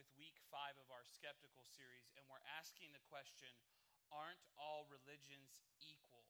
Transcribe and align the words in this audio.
with 0.00 0.16
week 0.16 0.40
five 0.48 0.80
of 0.80 0.88
our 0.88 1.04
skeptical 1.04 1.60
series, 1.60 2.08
and 2.16 2.24
we're 2.24 2.40
asking 2.56 2.88
the 2.96 3.04
question 3.12 3.52
Aren't 4.08 4.40
all 4.56 4.88
religions 4.88 5.60
equal? 5.76 6.24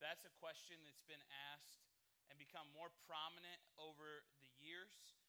That's 0.00 0.24
a 0.24 0.32
question 0.40 0.80
that's 0.88 1.04
been 1.04 1.20
asked 1.52 1.84
and 2.32 2.40
become 2.40 2.64
more 2.72 2.88
prominent 3.04 3.60
over 3.76 4.24
the 4.40 4.48
years. 4.56 5.20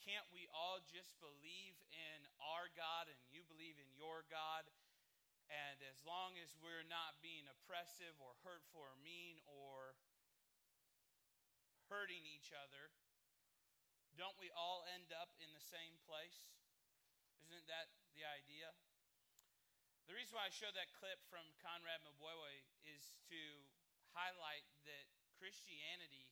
Can't 0.00 0.24
we 0.32 0.48
all 0.48 0.80
just 0.88 1.12
believe 1.20 1.76
in 1.92 2.24
our 2.40 2.72
God 2.72 3.12
and 3.12 3.20
you 3.28 3.44
believe 3.44 3.76
in 3.76 3.92
your 3.92 4.24
God? 4.32 4.64
And 5.52 5.76
as 5.92 6.00
long 6.08 6.40
as 6.40 6.56
we're 6.56 6.88
not 6.88 7.20
being 7.20 7.52
oppressive 7.52 8.16
or 8.16 8.32
hurtful 8.48 8.80
or 8.80 8.96
mean 9.04 9.44
or 9.44 9.92
hurting 11.92 12.24
each 12.24 12.48
other, 12.56 12.88
don't 14.16 14.40
we 14.40 14.48
all 14.56 14.88
end 14.96 15.12
up 15.12 15.36
in 15.36 15.52
the 15.52 15.60
same 15.60 16.00
place? 16.08 16.61
Isn't 17.42 17.66
that 17.66 17.90
the 18.14 18.22
idea? 18.22 18.70
The 20.06 20.14
reason 20.14 20.38
why 20.38 20.46
I 20.46 20.54
showed 20.54 20.74
that 20.78 20.94
clip 20.94 21.18
from 21.26 21.42
Conrad 21.58 22.02
Mbewe 22.06 22.54
is 22.86 23.14
to 23.30 23.42
highlight 24.14 24.66
that 24.86 25.06
Christianity 25.38 26.30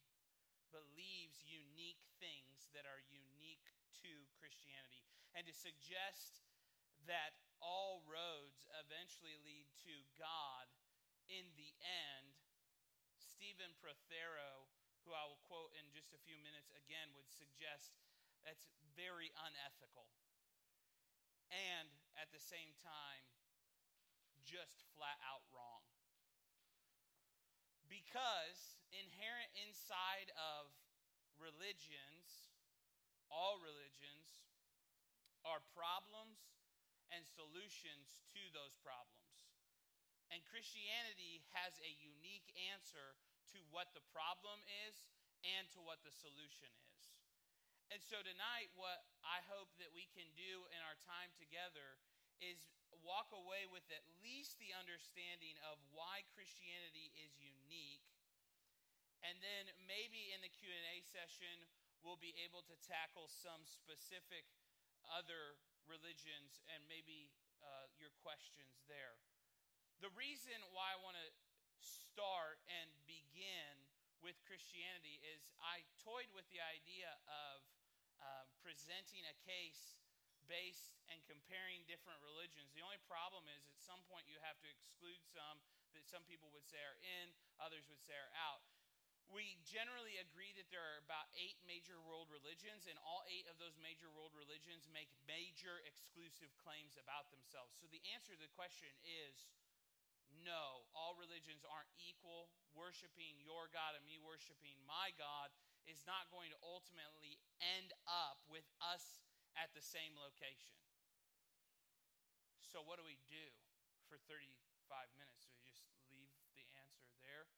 believes 0.70 1.42
unique 1.42 2.02
things 2.22 2.70
that 2.76 2.86
are 2.86 3.02
unique 3.10 3.66
to 4.06 4.12
Christianity 4.38 5.02
and 5.34 5.42
to 5.46 5.54
suggest 5.54 6.46
that 7.10 7.34
all 7.58 8.06
roads 8.06 8.62
eventually 8.86 9.34
lead 9.42 9.66
to 9.82 9.94
God 10.14 10.70
in 11.26 11.46
the 11.58 11.74
end. 11.82 12.38
Stephen 13.18 13.74
Prothero, 13.82 14.68
who 15.02 15.10
I 15.16 15.26
will 15.26 15.40
quote 15.48 15.74
in 15.74 15.88
just 15.90 16.12
a 16.14 16.20
few 16.22 16.36
minutes 16.38 16.70
again, 16.76 17.10
would 17.16 17.28
suggest 17.30 17.96
that's 18.44 18.68
very 18.94 19.32
unethical. 19.36 20.08
And 21.50 21.90
at 22.16 22.30
the 22.30 22.42
same 22.42 22.72
time, 22.82 23.24
just 24.46 24.86
flat 24.94 25.18
out 25.26 25.42
wrong. 25.50 25.82
Because 27.90 28.78
inherent 28.94 29.50
inside 29.58 30.30
of 30.38 30.70
religions, 31.38 32.54
all 33.30 33.58
religions, 33.58 34.46
are 35.42 35.62
problems 35.74 36.38
and 37.10 37.26
solutions 37.26 38.22
to 38.30 38.42
those 38.54 38.78
problems. 38.82 39.50
And 40.30 40.46
Christianity 40.46 41.42
has 41.50 41.74
a 41.82 41.90
unique 41.98 42.54
answer 42.70 43.18
to 43.50 43.58
what 43.74 43.90
the 43.98 44.04
problem 44.14 44.62
is 44.86 45.10
and 45.42 45.66
to 45.74 45.82
what 45.82 46.06
the 46.06 46.14
solution 46.14 46.70
is. 46.94 47.19
And 47.90 47.98
so 48.06 48.22
tonight, 48.22 48.70
what 48.78 49.02
I 49.26 49.42
hope 49.50 49.74
that 49.82 49.90
we 49.90 50.06
can 50.14 50.30
do 50.38 50.62
in 50.70 50.78
our 50.86 50.94
time 51.02 51.34
together 51.34 51.98
is 52.38 52.62
walk 53.02 53.34
away 53.34 53.66
with 53.66 53.82
at 53.90 54.06
least 54.22 54.62
the 54.62 54.70
understanding 54.78 55.58
of 55.66 55.74
why 55.90 56.22
Christianity 56.30 57.10
is 57.18 57.34
unique. 57.42 58.06
And 59.26 59.42
then 59.42 59.74
maybe 59.90 60.30
in 60.30 60.38
the 60.38 60.54
Q&A 60.54 61.02
session 61.02 61.66
we'll 62.06 62.20
be 62.22 62.32
able 62.46 62.62
to 62.70 62.78
tackle 62.78 63.26
some 63.26 63.66
specific 63.66 64.46
other 65.10 65.58
religions 65.90 66.62
and 66.70 66.86
maybe 66.86 67.34
uh, 67.58 67.90
your 67.98 68.14
questions 68.22 68.86
there. 68.86 69.18
The 69.98 70.14
reason 70.14 70.56
why 70.70 70.94
I 70.94 70.98
want 71.02 71.18
to 71.18 71.28
start 71.82 72.62
and 72.70 72.88
begin 73.04 73.90
with 74.22 74.38
Christianity 74.46 75.20
is 75.26 75.42
I 75.58 75.84
toyed 76.00 76.30
with 76.32 76.46
the 76.48 76.60
idea 76.60 77.18
of 77.28 77.60
uh, 78.20 78.44
presenting 78.60 79.24
a 79.26 79.36
case 79.44 80.00
based 80.48 80.98
and 81.12 81.22
comparing 81.30 81.86
different 81.86 82.18
religions. 82.26 82.74
The 82.74 82.82
only 82.82 82.98
problem 83.06 83.46
is 83.54 83.70
at 83.70 83.78
some 83.78 84.02
point 84.10 84.26
you 84.26 84.38
have 84.42 84.58
to 84.62 84.68
exclude 84.68 85.22
some 85.30 85.62
that 85.94 86.06
some 86.06 86.22
people 86.26 86.50
would 86.54 86.66
say 86.66 86.78
are 86.82 86.98
in, 87.02 87.34
others 87.62 87.86
would 87.90 88.02
say 88.02 88.14
are 88.14 88.34
out. 88.34 88.62
We 89.30 89.62
generally 89.62 90.18
agree 90.18 90.50
that 90.58 90.66
there 90.74 90.82
are 90.82 90.98
about 91.06 91.30
eight 91.38 91.54
major 91.62 92.02
world 92.02 92.26
religions, 92.34 92.90
and 92.90 92.98
all 93.06 93.22
eight 93.30 93.46
of 93.46 93.62
those 93.62 93.78
major 93.78 94.10
world 94.10 94.34
religions 94.34 94.90
make 94.90 95.06
major 95.22 95.78
exclusive 95.86 96.50
claims 96.58 96.98
about 96.98 97.30
themselves. 97.30 97.78
So 97.78 97.86
the 97.94 98.02
answer 98.10 98.34
to 98.34 98.42
the 98.42 98.50
question 98.58 98.90
is 99.06 99.46
no, 100.42 100.86
all 100.98 101.14
religions 101.14 101.62
aren't 101.62 101.90
equal. 101.98 102.50
Worshiping 102.74 103.38
your 103.42 103.70
God 103.70 103.98
and 103.98 104.02
me 104.06 104.18
worshiping 104.18 104.78
my 104.86 105.14
God 105.18 105.50
is 105.86 106.02
not 106.06 106.30
going 106.30 106.50
to 106.54 106.58
ultimately 106.62 107.38
end 107.60 107.92
up 108.08 108.40
with 108.48 108.66
us 108.80 109.20
at 109.56 109.72
the 109.76 109.84
same 109.84 110.16
location. 110.16 110.72
So, 112.64 112.80
what 112.86 112.96
do 112.96 113.04
we 113.04 113.18
do 113.26 113.44
for 114.06 114.18
35 114.30 115.10
minutes? 115.18 115.50
Do 115.50 115.58
we 115.58 115.66
just 115.66 115.82
leave 116.06 116.30
the 116.54 116.64
answer 116.78 117.10
there 117.20 117.50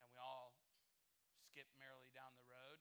and 0.00 0.08
we 0.08 0.16
all 0.16 0.56
skip 1.44 1.68
merrily 1.76 2.08
down 2.16 2.32
the 2.40 2.48
road? 2.48 2.80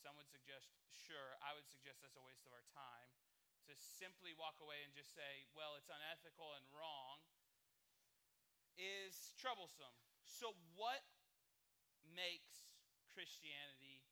Some 0.00 0.16
would 0.16 0.28
suggest, 0.28 0.72
sure. 0.88 1.36
I 1.44 1.52
would 1.52 1.68
suggest 1.68 2.00
that's 2.00 2.16
a 2.16 2.24
waste 2.24 2.46
of 2.48 2.52
our 2.56 2.64
time. 2.72 3.10
To 3.66 3.74
simply 3.74 4.30
walk 4.38 4.62
away 4.62 4.86
and 4.86 4.94
just 4.94 5.10
say, 5.10 5.50
well, 5.50 5.74
it's 5.74 5.90
unethical 5.90 6.54
and 6.54 6.64
wrong 6.70 7.18
is 8.78 9.34
troublesome. 9.40 9.96
So, 10.22 10.54
what 10.76 11.02
makes 12.14 12.70
Christianity 13.10 14.04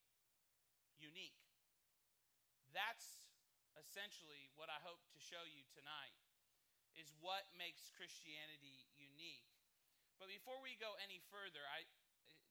unique? 0.99 1.44
That's 2.75 3.23
essentially 3.79 4.51
what 4.59 4.67
I 4.67 4.83
hope 4.83 5.01
to 5.15 5.19
show 5.23 5.47
you 5.47 5.62
tonight 5.71 6.19
is 6.99 7.15
what 7.23 7.47
makes 7.55 7.91
Christianity 7.95 8.83
unique. 8.99 9.47
But 10.19 10.27
before 10.31 10.59
we 10.59 10.75
go 10.79 10.95
any 10.99 11.23
further, 11.31 11.62
I, 11.71 11.87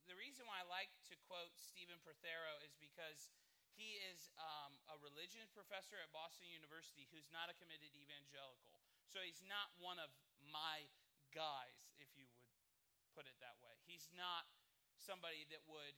the 0.08 0.16
reason 0.16 0.48
why 0.48 0.64
I 0.64 0.68
like 0.68 0.92
to 1.12 1.16
quote 1.28 1.56
Stephen 1.60 2.00
Prothero 2.04 2.60
is 2.64 2.76
because 2.80 3.32
he 3.76 4.00
is 4.12 4.32
um, 4.40 4.80
a 4.92 4.96
religion 5.04 5.44
professor 5.52 6.00
at 6.00 6.12
Boston 6.16 6.48
University 6.48 7.08
who's 7.12 7.28
not 7.32 7.52
a 7.52 7.56
committed 7.60 7.92
evangelical. 7.92 8.80
So 9.12 9.20
he's 9.24 9.44
not 9.44 9.76
one 9.80 10.00
of 10.00 10.12
my 10.40 10.88
guys, 11.36 11.92
if 12.00 12.08
you 12.16 12.30
would 12.30 12.48
put 13.12 13.26
it 13.28 13.36
that 13.44 13.58
way. 13.60 13.76
He's 13.84 14.08
not 14.14 14.48
somebody 14.96 15.44
that 15.52 15.66
would 15.68 15.98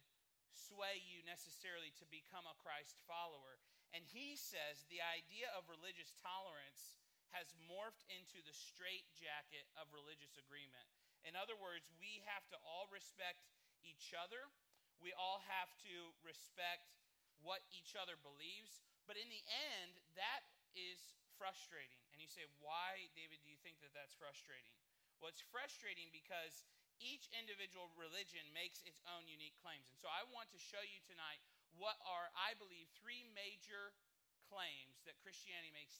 sway 0.56 1.03
you 1.03 1.19
necessarily 1.28 1.92
to 2.00 2.06
become 2.07 2.47
a 2.47 2.56
Christ 2.63 3.03
follower. 3.03 3.59
And 3.94 4.03
he 4.06 4.35
says 4.40 4.88
the 4.88 5.03
idea 5.03 5.51
of 5.53 5.68
religious 5.68 6.16
tolerance 6.19 6.97
has 7.35 7.51
morphed 7.68 8.07
into 8.07 8.40
the 8.44 8.56
straitjacket 8.56 9.68
of 9.75 9.91
religious 9.91 10.40
agreement. 10.40 10.88
In 11.28 11.35
other 11.35 11.57
words, 11.59 11.91
we 12.00 12.24
have 12.29 12.47
to 12.53 12.57
all 12.63 12.88
respect 12.94 13.44
each 13.84 14.16
other. 14.16 14.47
We 15.03 15.12
all 15.19 15.44
have 15.51 15.74
to 15.84 15.95
respect 16.24 16.95
what 17.44 17.62
each 17.75 17.94
other 17.97 18.16
believes. 18.24 18.79
But 19.03 19.19
in 19.19 19.28
the 19.28 19.44
end, 19.51 20.00
that 20.16 20.47
is 20.74 20.97
frustrating. 21.35 22.00
And 22.16 22.24
you 22.24 22.31
say, 22.31 22.47
why, 22.63 23.12
David, 23.13 23.44
do 23.44 23.51
you 23.51 23.59
think 23.59 23.84
that 23.84 23.91
that's 23.91 24.16
frustrating? 24.16 24.74
Well, 25.19 25.31
it's 25.31 25.44
frustrating 25.51 26.12
because 26.12 26.63
each 27.03 27.28
individual 27.35 27.91
religion 28.00 28.44
makes 28.56 28.79
its 28.88 29.03
own 29.12 29.28
unique 29.28 29.56
claims. 29.59 29.91
And 29.91 30.00
so 30.00 30.07
I 30.07 30.24
want 30.31 30.47
to 30.56 30.59
show 30.59 30.79
you 30.79 31.03
tonight 31.03 31.44
what 31.75 32.00
are, 32.08 32.31
I 32.36 32.56
believe, 32.56 32.88
three 32.96 33.28
major 33.36 33.96
claims 34.47 35.03
that 35.03 35.19
Christianity 35.22 35.74
makes 35.74 36.00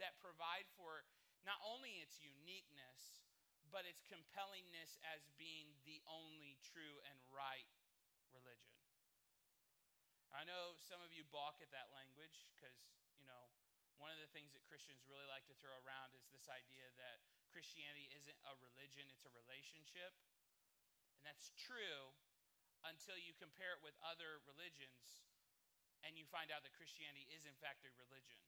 that 0.00 0.16
provide 0.20 0.68
for 0.76 1.04
not 1.44 1.56
only 1.64 2.04
its 2.04 2.20
uniqueness, 2.20 3.24
but 3.72 3.88
its 3.88 4.04
compellingness 4.06 5.00
as 5.08 5.24
being 5.40 5.72
the 5.88 6.00
only 6.06 6.60
true 6.62 7.00
and 7.08 7.16
right 7.32 7.68
religion. 8.30 8.76
I 10.34 10.44
know 10.44 10.76
some 10.76 11.00
of 11.00 11.16
you 11.16 11.24
balk 11.32 11.64
at 11.64 11.72
that 11.72 11.88
language 11.96 12.44
because, 12.52 12.76
you 13.16 13.24
know, 13.24 13.48
one 13.96 14.12
of 14.12 14.20
the 14.20 14.28
things 14.36 14.52
that 14.52 14.68
Christians 14.68 15.00
really 15.08 15.24
like 15.32 15.48
to 15.48 15.56
throw 15.56 15.72
around 15.80 16.12
is 16.12 16.28
this 16.28 16.44
idea 16.52 16.84
that 17.00 17.24
Christianity 17.48 18.12
isn't 18.12 18.36
a 18.44 18.52
religion, 18.60 19.08
it's 19.08 19.24
a 19.24 19.32
relationship. 19.32 20.12
And 21.16 21.24
that's 21.24 21.56
true 21.56 22.12
until 22.90 23.18
you 23.18 23.34
compare 23.36 23.74
it 23.74 23.82
with 23.82 23.94
other 24.02 24.42
religions 24.46 25.26
and 26.06 26.14
you 26.14 26.26
find 26.28 26.54
out 26.54 26.62
that 26.62 26.74
Christianity 26.76 27.26
is, 27.34 27.46
in 27.48 27.56
fact, 27.58 27.82
a 27.82 27.90
religion. 27.98 28.38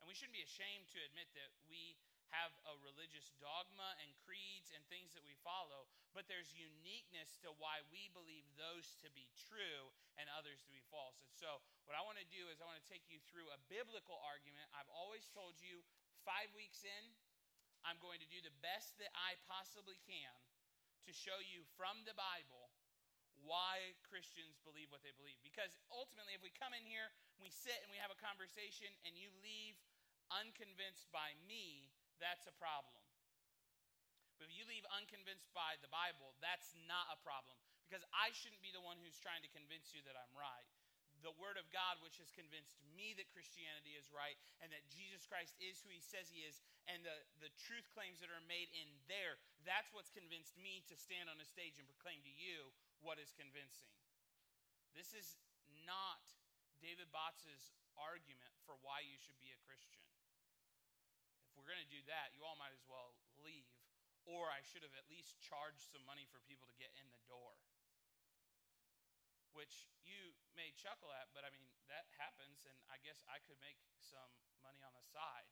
And 0.00 0.08
we 0.08 0.16
shouldn't 0.16 0.34
be 0.34 0.42
ashamed 0.42 0.88
to 0.96 1.00
admit 1.04 1.30
that 1.36 1.52
we 1.68 2.00
have 2.32 2.50
a 2.64 2.74
religious 2.80 3.28
dogma 3.36 3.92
and 4.00 4.08
creeds 4.24 4.72
and 4.72 4.80
things 4.88 5.12
that 5.12 5.20
we 5.20 5.36
follow, 5.44 5.84
but 6.16 6.24
there's 6.32 6.48
uniqueness 6.56 7.36
to 7.44 7.52
why 7.60 7.84
we 7.92 8.08
believe 8.16 8.48
those 8.56 8.96
to 9.04 9.12
be 9.12 9.28
true 9.36 9.92
and 10.16 10.32
others 10.32 10.64
to 10.64 10.72
be 10.72 10.80
false. 10.88 11.20
And 11.20 11.30
so, 11.36 11.60
what 11.84 11.92
I 11.92 12.00
want 12.00 12.16
to 12.16 12.28
do 12.32 12.48
is 12.48 12.58
I 12.58 12.66
want 12.66 12.80
to 12.80 12.88
take 12.88 13.04
you 13.12 13.20
through 13.28 13.52
a 13.52 13.60
biblical 13.68 14.16
argument. 14.24 14.64
I've 14.72 14.88
always 14.96 15.28
told 15.28 15.60
you 15.60 15.84
five 16.24 16.48
weeks 16.56 16.88
in, 16.88 17.04
I'm 17.84 18.00
going 18.00 18.18
to 18.24 18.30
do 18.32 18.40
the 18.40 18.54
best 18.64 18.96
that 18.96 19.12
I 19.12 19.36
possibly 19.44 20.00
can 20.08 20.32
to 21.04 21.12
show 21.12 21.36
you 21.42 21.68
from 21.76 22.00
the 22.08 22.16
Bible 22.16 22.72
why 23.46 23.94
Christians 24.06 24.58
believe 24.62 24.90
what 24.90 25.02
they 25.02 25.14
believe. 25.14 25.38
Because 25.42 25.74
ultimately, 25.90 26.34
if 26.34 26.42
we 26.42 26.54
come 26.54 26.74
in 26.74 26.84
here, 26.86 27.10
we 27.38 27.50
sit 27.50 27.78
and 27.82 27.90
we 27.90 27.98
have 27.98 28.14
a 28.14 28.18
conversation, 28.18 28.90
and 29.06 29.18
you 29.18 29.30
leave 29.42 29.78
unconvinced 30.32 31.10
by 31.12 31.34
me, 31.44 31.90
that's 32.22 32.48
a 32.48 32.54
problem. 32.56 33.02
But 34.40 34.50
if 34.50 34.58
you 34.58 34.66
leave 34.66 34.82
unconvinced 34.90 35.54
by 35.54 35.78
the 35.78 35.92
Bible, 35.92 36.34
that's 36.42 36.74
not 36.88 37.14
a 37.14 37.18
problem. 37.22 37.54
Because 37.86 38.02
I 38.10 38.34
shouldn't 38.34 38.64
be 38.64 38.74
the 38.74 38.82
one 38.82 38.98
who's 38.98 39.20
trying 39.20 39.44
to 39.44 39.52
convince 39.54 39.92
you 39.92 40.00
that 40.08 40.18
I'm 40.18 40.34
right. 40.34 40.66
The 41.22 41.34
Word 41.38 41.54
of 41.54 41.70
God, 41.70 42.02
which 42.02 42.18
has 42.18 42.34
convinced 42.34 42.82
me 42.98 43.14
that 43.14 43.30
Christianity 43.30 43.94
is 43.94 44.10
right 44.10 44.34
and 44.58 44.74
that 44.74 44.82
Jesus 44.90 45.22
Christ 45.22 45.54
is 45.62 45.78
who 45.78 45.94
He 45.94 46.02
says 46.02 46.26
He 46.26 46.42
is, 46.42 46.58
and 46.90 47.06
the, 47.06 47.14
the 47.38 47.52
truth 47.54 47.86
claims 47.94 48.18
that 48.18 48.34
are 48.34 48.42
made 48.50 48.66
in 48.74 48.90
there, 49.06 49.38
that's 49.62 49.94
what's 49.94 50.10
convinced 50.10 50.58
me 50.58 50.82
to 50.90 50.98
stand 50.98 51.30
on 51.30 51.38
a 51.38 51.46
stage 51.46 51.78
and 51.78 51.86
proclaim 51.86 52.18
to 52.26 52.34
you 52.34 52.74
what 53.02 53.18
is 53.18 53.34
convincing. 53.34 53.90
This 54.94 55.10
is 55.12 55.36
not 55.82 56.22
David 56.78 57.10
Botts' 57.10 57.74
argument 57.98 58.54
for 58.62 58.78
why 58.82 59.02
you 59.02 59.18
should 59.18 59.38
be 59.42 59.50
a 59.50 59.64
Christian. 59.66 60.02
If 61.50 61.58
we're 61.58 61.68
going 61.68 61.82
to 61.82 61.92
do 61.92 62.02
that, 62.08 62.32
you 62.32 62.46
all 62.46 62.56
might 62.56 62.72
as 62.72 62.86
well 62.86 63.18
leave, 63.42 63.66
or 64.24 64.48
I 64.48 64.62
should 64.62 64.86
have 64.86 64.94
at 64.94 65.10
least 65.10 65.38
charged 65.42 65.90
some 65.90 66.06
money 66.06 66.24
for 66.30 66.38
people 66.46 66.70
to 66.70 66.76
get 66.78 66.94
in 66.94 67.10
the 67.10 67.22
door. 67.26 67.58
Which 69.52 69.90
you 70.00 70.32
may 70.56 70.72
chuckle 70.78 71.12
at, 71.12 71.28
but 71.36 71.44
I 71.44 71.52
mean, 71.52 71.68
that 71.92 72.08
happens, 72.16 72.64
and 72.64 72.78
I 72.88 72.96
guess 73.04 73.20
I 73.28 73.42
could 73.44 73.60
make 73.60 73.76
some 74.00 74.32
money 74.64 74.80
on 74.80 74.96
the 74.96 75.04
side. 75.04 75.50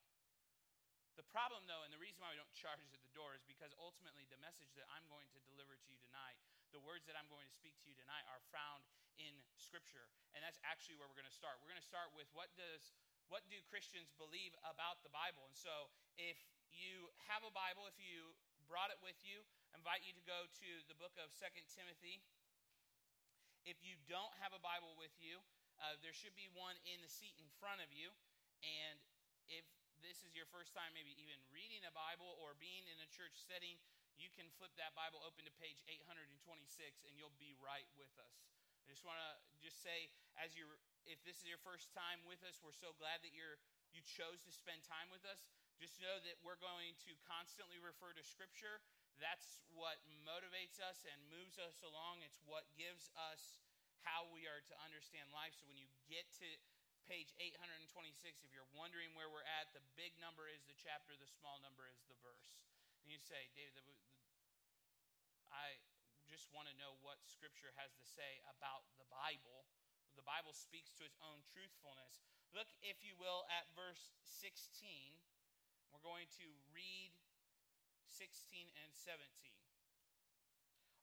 The 1.20 1.28
problem, 1.28 1.68
though, 1.68 1.84
and 1.84 1.92
the 1.92 2.00
reason 2.00 2.16
why 2.24 2.32
we 2.32 2.40
don't 2.40 2.48
charge 2.56 2.80
at 2.80 2.88
the 2.88 3.04
door 3.12 3.36
is 3.36 3.44
because 3.44 3.76
ultimately 3.76 4.24
the 4.32 4.40
message 4.40 4.72
that 4.72 4.88
I'm 4.88 5.04
going 5.12 5.28
to 5.36 5.38
deliver 5.44 5.76
to 5.76 5.88
you 5.92 6.00
tonight, 6.00 6.40
the 6.72 6.80
words 6.80 7.04
that 7.12 7.12
I'm 7.12 7.28
going 7.28 7.44
to 7.44 7.52
speak 7.52 7.76
to 7.84 7.92
you 7.92 7.96
tonight, 8.00 8.24
are 8.32 8.40
found 8.48 8.88
in 9.20 9.36
Scripture, 9.60 10.08
and 10.32 10.40
that's 10.40 10.56
actually 10.64 10.96
where 10.96 11.04
we're 11.04 11.20
going 11.20 11.28
to 11.28 11.36
start. 11.36 11.60
We're 11.60 11.68
going 11.68 11.84
to 11.84 11.84
start 11.84 12.08
with 12.16 12.24
what 12.32 12.48
does 12.56 12.96
what 13.28 13.44
do 13.52 13.60
Christians 13.68 14.16
believe 14.16 14.56
about 14.64 15.04
the 15.04 15.12
Bible, 15.12 15.44
and 15.44 15.52
so 15.52 15.92
if 16.16 16.40
you 16.72 17.12
have 17.28 17.44
a 17.44 17.52
Bible, 17.52 17.84
if 17.84 18.00
you 18.00 18.32
brought 18.64 18.88
it 18.88 18.96
with 19.04 19.20
you, 19.20 19.44
I 19.76 19.76
invite 19.76 20.00
you 20.00 20.16
to 20.16 20.24
go 20.24 20.48
to 20.48 20.70
the 20.88 20.96
book 20.96 21.12
of 21.20 21.28
Second 21.36 21.68
Timothy. 21.68 22.24
If 23.68 23.76
you 23.84 24.00
don't 24.08 24.32
have 24.40 24.56
a 24.56 24.62
Bible 24.64 24.96
with 24.96 25.12
you, 25.20 25.44
uh, 25.84 26.00
there 26.00 26.16
should 26.16 26.32
be 26.32 26.48
one 26.56 26.80
in 26.88 27.04
the 27.04 27.12
seat 27.12 27.36
in 27.36 27.44
front 27.60 27.84
of 27.84 27.92
you, 27.92 28.08
and 28.64 28.96
if 29.52 29.68
this 30.00 30.24
is 30.24 30.32
your 30.32 30.48
first 30.48 30.72
time 30.72 30.92
maybe 30.96 31.12
even 31.20 31.36
reading 31.52 31.84
a 31.84 31.92
Bible 31.92 32.36
or 32.40 32.56
being 32.56 32.88
in 32.88 32.98
a 33.04 33.08
church 33.12 33.36
setting, 33.36 33.76
you 34.16 34.28
can 34.32 34.48
flip 34.56 34.72
that 34.76 34.92
Bible 34.96 35.20
open 35.24 35.44
to 35.48 35.54
page 35.60 35.80
826 35.88 36.40
and 37.08 37.16
you'll 37.16 37.36
be 37.40 37.56
right 37.60 37.88
with 37.96 38.12
us. 38.20 38.36
I 38.84 38.92
just 38.92 39.06
want 39.06 39.20
to 39.20 39.32
just 39.62 39.80
say 39.84 40.10
as 40.40 40.56
you 40.56 40.66
if 41.08 41.20
this 41.24 41.40
is 41.40 41.46
your 41.48 41.60
first 41.62 41.92
time 41.94 42.20
with 42.28 42.42
us, 42.44 42.60
we're 42.60 42.76
so 42.76 42.92
glad 43.00 43.24
that 43.24 43.32
you're 43.32 43.60
you 43.90 44.02
chose 44.06 44.42
to 44.46 44.52
spend 44.54 44.82
time 44.86 45.10
with 45.10 45.22
us. 45.26 45.50
Just 45.78 45.98
know 45.98 46.20
that 46.22 46.36
we're 46.44 46.60
going 46.60 46.94
to 47.08 47.12
constantly 47.24 47.80
refer 47.80 48.12
to 48.14 48.22
scripture. 48.22 48.84
That's 49.18 49.60
what 49.72 50.00
motivates 50.24 50.78
us 50.78 51.02
and 51.08 51.18
moves 51.32 51.56
us 51.58 51.80
along. 51.82 52.22
It's 52.22 52.38
what 52.44 52.68
gives 52.76 53.10
us 53.16 53.58
how 54.04 54.28
we 54.32 54.48
are 54.48 54.62
to 54.64 54.74
understand 54.84 55.28
life. 55.32 55.52
So 55.56 55.68
when 55.68 55.76
you 55.76 55.88
get 56.08 56.28
to 56.40 56.48
page 57.10 57.34
826, 57.42 58.46
if 58.46 58.54
you're 58.54 58.70
wondering 58.70 59.10
where 59.18 59.26
we're 59.26 59.42
at, 59.58 59.66
the 59.74 59.82
big 59.98 60.14
number 60.22 60.46
is 60.46 60.62
the 60.70 60.78
chapter, 60.78 61.10
the 61.18 61.26
small 61.26 61.58
number 61.58 61.90
is 61.90 61.98
the 62.06 62.14
verse. 62.22 62.54
And 63.02 63.10
you 63.10 63.18
say, 63.18 63.50
David, 63.58 63.82
I 65.50 65.82
just 66.30 66.46
want 66.54 66.70
to 66.70 66.74
know 66.78 66.94
what 67.02 67.18
Scripture 67.26 67.74
has 67.82 67.90
to 67.98 68.06
say 68.06 68.38
about 68.46 68.86
the 68.94 69.10
Bible. 69.10 69.66
The 70.14 70.22
Bible 70.22 70.54
speaks 70.54 70.94
to 71.02 71.04
its 71.04 71.18
own 71.18 71.42
truthfulness. 71.50 72.22
Look, 72.54 72.70
if 72.78 73.02
you 73.02 73.18
will, 73.18 73.42
at 73.50 73.66
verse 73.74 74.14
16. 74.22 74.70
We're 75.90 76.06
going 76.06 76.30
to 76.38 76.46
read 76.70 77.10
16 78.06 78.70
and 78.86 78.90
17. 78.94 79.18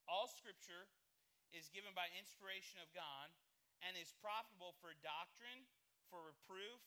All 0.08 0.24
Scripture 0.24 0.88
is 1.52 1.68
given 1.68 1.92
by 1.92 2.08
inspiration 2.16 2.80
of 2.80 2.88
God 2.96 3.28
and 3.84 3.92
is 3.92 4.16
profitable 4.24 4.72
for 4.80 4.96
doctrine 5.04 5.68
for 6.08 6.24
reproof, 6.24 6.80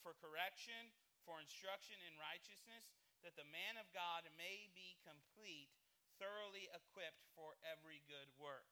for 0.00 0.14
correction, 0.18 0.94
for 1.26 1.42
instruction 1.42 1.98
in 2.06 2.14
righteousness, 2.16 2.94
that 3.20 3.34
the 3.34 3.46
man 3.50 3.76
of 3.76 3.90
God 3.90 4.24
may 4.38 4.70
be 4.72 4.96
complete, 5.04 5.70
thoroughly 6.16 6.70
equipped 6.70 7.26
for 7.34 7.58
every 7.66 8.00
good 8.06 8.30
work. 8.38 8.66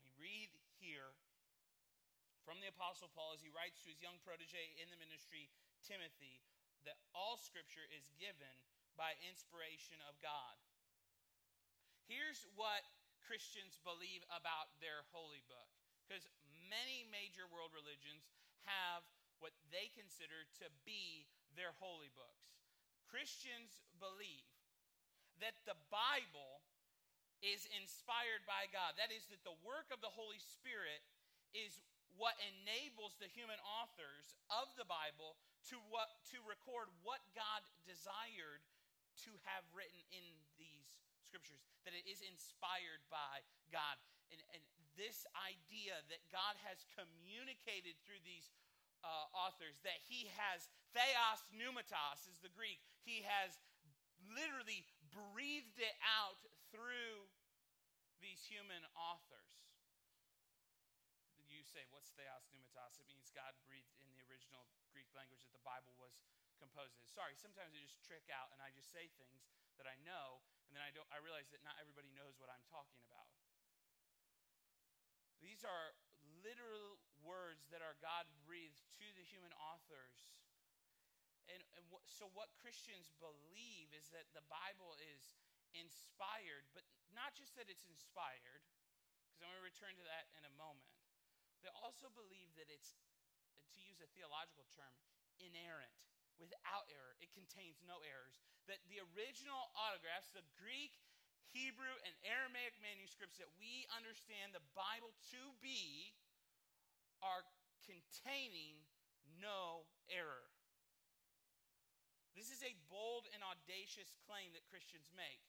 We 0.00 0.10
read 0.16 0.50
here 0.80 1.14
from 2.42 2.58
the 2.62 2.72
Apostle 2.72 3.12
Paul 3.12 3.36
as 3.36 3.42
he 3.42 3.52
writes 3.52 3.82
to 3.84 3.92
his 3.92 4.00
young 4.00 4.22
protege 4.22 4.74
in 4.80 4.88
the 4.88 5.00
ministry, 5.00 5.50
Timothy, 5.84 6.40
that 6.86 6.98
all 7.10 7.36
scripture 7.36 7.86
is 7.90 8.06
given 8.16 8.56
by 8.94 9.18
inspiration 9.26 9.98
of 10.06 10.16
God. 10.22 10.56
Here's 12.06 12.46
what 12.54 12.86
Christians 13.26 13.82
believe 13.82 14.22
about 14.30 14.70
their 14.78 15.02
holy 15.10 15.42
book. 15.50 15.68
Because 16.06 16.30
many 16.70 17.06
major 17.08 17.46
world 17.48 17.72
religions 17.74 18.28
have 18.66 19.06
what 19.38 19.54
they 19.68 19.92
consider 19.92 20.48
to 20.62 20.66
be 20.88 21.28
their 21.54 21.76
holy 21.78 22.10
books. 22.12 22.56
Christians 23.06 23.84
believe 24.02 24.48
that 25.38 25.56
the 25.68 25.76
Bible 25.92 26.64
is 27.44 27.68
inspired 27.76 28.42
by 28.48 28.66
God. 28.72 28.96
That 28.96 29.12
is, 29.12 29.28
that 29.28 29.44
the 29.44 29.56
work 29.60 29.92
of 29.92 30.00
the 30.00 30.12
Holy 30.12 30.40
Spirit 30.40 31.04
is 31.52 31.78
what 32.16 32.36
enables 32.40 33.20
the 33.20 33.28
human 33.28 33.60
authors 33.60 34.32
of 34.48 34.72
the 34.80 34.88
Bible 34.88 35.36
to, 35.68 35.76
what, 35.92 36.08
to 36.32 36.40
record 36.48 36.88
what 37.04 37.20
God 37.36 37.60
desired 37.84 38.64
to 39.28 39.32
have 39.44 39.64
written 39.76 40.00
in 40.12 40.24
these 40.56 40.96
scriptures, 41.28 41.60
that 41.84 41.92
it 41.92 42.08
is 42.08 42.24
inspired 42.24 43.04
by 43.12 43.44
God. 43.68 44.00
And, 44.32 44.40
and 44.56 44.64
this 44.96 45.28
idea 45.36 46.00
that 46.08 46.24
God 46.32 46.56
has 46.64 46.84
communicated 46.96 47.96
through 48.02 48.20
these 48.24 48.48
uh, 49.04 49.28
authors, 49.36 49.78
that 49.84 50.00
he 50.08 50.26
has, 50.40 50.66
theos 50.96 51.44
pneumatos 51.52 52.26
is 52.26 52.40
the 52.40 52.50
Greek, 52.52 52.80
he 53.04 53.22
has 53.22 53.60
literally 54.32 54.82
breathed 55.12 55.78
it 55.78 55.94
out 56.02 56.40
through 56.72 57.28
these 58.18 58.42
human 58.48 58.82
authors. 58.96 59.68
You 61.46 61.62
say, 61.64 61.88
what's 61.88 62.12
theos 62.16 62.48
pneumatos? 62.52 63.00
It 63.00 63.08
means 63.08 63.32
God 63.32 63.56
breathed 63.64 63.96
in 64.02 64.08
the 64.12 64.20
original 64.28 64.66
Greek 64.92 65.08
language 65.16 65.40
that 65.44 65.54
the 65.56 65.64
Bible 65.64 65.94
was 65.96 66.12
composed 66.60 66.96
in. 67.00 67.04
Sorry, 67.08 67.36
sometimes 67.36 67.72
I 67.72 67.80
just 67.80 68.00
trick 68.04 68.28
out 68.32 68.52
and 68.52 68.60
I 68.60 68.72
just 68.72 68.92
say 68.92 69.08
things 69.16 69.44
that 69.80 69.88
I 69.88 69.96
know, 70.04 70.40
and 70.68 70.76
then 70.76 70.84
I 70.84 70.92
don't. 70.92 71.08
I 71.12 71.20
realize 71.20 71.48
that 71.52 71.60
not 71.64 71.76
everybody 71.80 72.08
knows 72.16 72.36
what 72.40 72.48
I'm 72.48 72.64
talking 72.68 73.00
about. 73.08 73.28
These 75.40 75.62
are 75.64 75.92
literal 76.42 77.00
words 77.22 77.66
that 77.74 77.82
are 77.82 77.98
God 77.98 78.28
breathed 78.46 78.80
to 79.00 79.06
the 79.16 79.24
human 79.26 79.52
authors. 79.58 80.30
And, 81.46 81.62
and 81.78 81.86
so, 82.10 82.26
what 82.34 82.50
Christians 82.58 83.14
believe 83.22 83.94
is 83.94 84.10
that 84.10 84.26
the 84.34 84.42
Bible 84.50 84.98
is 84.98 85.38
inspired, 85.74 86.66
but 86.74 86.82
not 87.14 87.38
just 87.38 87.54
that 87.54 87.70
it's 87.70 87.86
inspired, 87.86 88.66
because 89.30 89.44
I'm 89.44 89.50
going 89.54 89.62
to 89.62 89.68
return 89.68 89.94
to 89.94 90.06
that 90.10 90.26
in 90.34 90.42
a 90.42 90.52
moment. 90.58 90.90
They 91.62 91.70
also 91.82 92.10
believe 92.14 92.50
that 92.58 92.66
it's, 92.66 92.98
to 93.74 93.78
use 93.78 94.02
a 94.02 94.10
theological 94.14 94.66
term, 94.74 94.96
inerrant, 95.38 95.94
without 96.36 96.88
error. 96.92 97.16
It 97.22 97.32
contains 97.32 97.80
no 97.84 98.02
errors. 98.04 98.42
That 98.68 98.82
the 98.90 99.00
original 99.14 99.72
autographs, 99.78 100.34
the 100.34 100.44
Greek 100.58 100.98
Hebrew 101.54 101.94
and 102.02 102.14
Aramaic 102.26 102.78
manuscripts 102.82 103.38
that 103.38 103.50
we 103.58 103.86
understand 103.94 104.52
the 104.52 104.64
Bible 104.74 105.14
to 105.34 105.42
be 105.62 106.14
are 107.22 107.46
containing 107.86 108.82
no 109.38 109.86
error. 110.10 110.50
This 112.36 112.52
is 112.52 112.60
a 112.60 112.76
bold 112.92 113.30
and 113.32 113.40
audacious 113.40 114.12
claim 114.28 114.52
that 114.52 114.68
Christians 114.68 115.08
make 115.16 115.40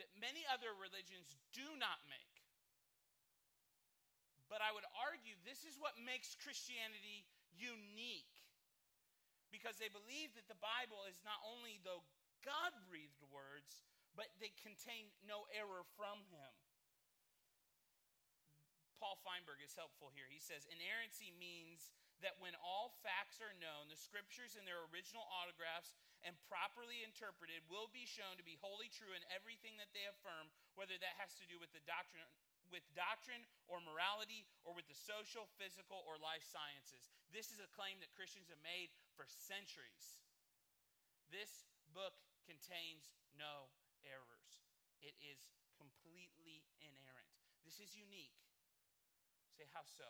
that 0.00 0.08
many 0.16 0.46
other 0.48 0.72
religions 0.72 1.36
do 1.52 1.66
not 1.76 2.00
make. 2.08 2.32
But 4.48 4.64
I 4.64 4.72
would 4.72 4.86
argue 4.96 5.36
this 5.42 5.64
is 5.64 5.80
what 5.80 5.96
makes 6.00 6.36
Christianity 6.36 7.24
unique. 7.52 8.28
Because 9.48 9.76
they 9.76 9.92
believe 9.92 10.32
that 10.32 10.48
the 10.48 10.56
Bible 10.60 11.04
is 11.08 11.20
not 11.24 11.40
only 11.44 11.76
the 11.84 12.00
God 12.40 12.72
breathed 12.88 13.20
words, 13.28 13.84
but 14.14 14.30
they 14.38 14.52
contain 14.60 15.08
no 15.24 15.48
error 15.52 15.84
from 15.96 16.24
him. 16.28 16.52
Paul 19.02 19.18
Feinberg 19.26 19.58
is 19.58 19.74
helpful 19.74 20.14
here. 20.14 20.30
He 20.30 20.38
says, 20.38 20.62
Inerrancy 20.70 21.34
means 21.34 21.90
that 22.22 22.38
when 22.38 22.54
all 22.62 22.94
facts 23.02 23.42
are 23.42 23.50
known, 23.58 23.90
the 23.90 23.98
scriptures 23.98 24.54
in 24.54 24.62
their 24.62 24.86
original 24.94 25.26
autographs 25.26 25.98
and 26.22 26.38
properly 26.46 27.02
interpreted 27.02 27.66
will 27.66 27.90
be 27.90 28.06
shown 28.06 28.38
to 28.38 28.46
be 28.46 28.54
wholly 28.62 28.86
true 28.94 29.10
in 29.10 29.26
everything 29.34 29.74
that 29.82 29.90
they 29.90 30.06
affirm, 30.06 30.54
whether 30.78 30.94
that 31.02 31.18
has 31.18 31.34
to 31.42 31.50
do 31.50 31.58
with 31.58 31.74
the 31.74 31.82
doctrine 31.82 32.30
with 32.72 32.88
doctrine 32.96 33.44
or 33.68 33.84
morality 33.84 34.48
or 34.64 34.72
with 34.72 34.88
the 34.88 34.96
social, 34.96 35.44
physical, 35.60 36.00
or 36.08 36.16
life 36.16 36.40
sciences. 36.40 37.12
This 37.28 37.52
is 37.52 37.60
a 37.60 37.68
claim 37.76 38.00
that 38.00 38.16
Christians 38.16 38.48
have 38.48 38.64
made 38.64 38.88
for 39.12 39.28
centuries. 39.28 40.24
This 41.28 41.68
book 41.92 42.16
contains 42.48 43.12
no 43.36 43.68
errors. 44.06 44.62
It 45.02 45.14
is 45.18 45.38
completely 45.78 46.66
inerrant. 46.78 47.32
This 47.66 47.82
is 47.82 47.94
unique. 47.94 48.36
Say, 49.54 49.66
how 49.74 49.82
so? 49.84 50.08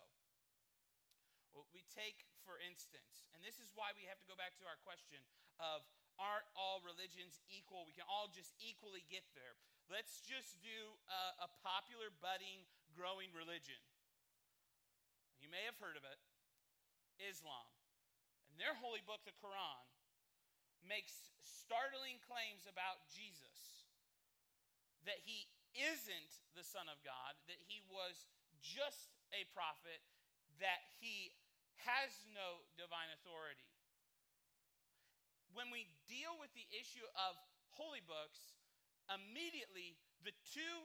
Well, 1.53 1.69
we 1.69 1.85
take, 1.93 2.25
for 2.41 2.57
instance, 2.57 3.29
and 3.37 3.45
this 3.45 3.61
is 3.61 3.69
why 3.77 3.93
we 3.93 4.09
have 4.09 4.17
to 4.17 4.27
go 4.29 4.33
back 4.33 4.57
to 4.57 4.65
our 4.65 4.79
question 4.81 5.21
of 5.61 5.85
aren't 6.17 6.49
all 6.57 6.81
religions 6.81 7.41
equal? 7.49 7.85
We 7.85 7.93
can 7.93 8.09
all 8.09 8.29
just 8.29 8.53
equally 8.57 9.05
get 9.09 9.25
there. 9.37 9.53
Let's 9.89 10.21
just 10.25 10.57
do 10.65 10.97
a, 11.09 11.45
a 11.45 11.49
popular, 11.61 12.09
budding, 12.21 12.65
growing 12.97 13.29
religion. 13.33 13.77
You 15.41 15.49
may 15.49 15.65
have 15.69 15.77
heard 15.77 15.97
of 15.97 16.05
it 16.05 16.17
Islam. 17.21 17.69
And 18.49 18.57
their 18.57 18.73
holy 18.77 19.01
book, 19.05 19.21
the 19.25 19.35
Quran, 19.37 19.85
makes 20.85 21.33
startling 21.41 22.17
claims 22.25 22.65
about 22.65 23.05
Jesus 23.13 23.82
that 25.05 25.19
he 25.23 25.47
isn't 25.73 26.31
the 26.53 26.63
Son 26.63 26.85
of 26.87 27.01
God, 27.01 27.33
that 27.49 27.59
he 27.65 27.81
was 27.89 28.27
just 28.61 29.11
a 29.33 29.43
prophet, 29.51 29.99
that 30.61 30.85
he 31.01 31.33
has 31.83 32.13
no 32.31 32.63
divine 32.77 33.09
authority. 33.17 33.67
When 35.51 35.69
we 35.69 35.89
deal 36.09 36.33
with 36.39 36.53
the 36.53 36.65
issue 36.73 37.05
of 37.17 37.37
holy 37.73 38.01
books, 38.05 38.55
immediately 39.09 39.97
the 40.23 40.33
two 40.47 40.77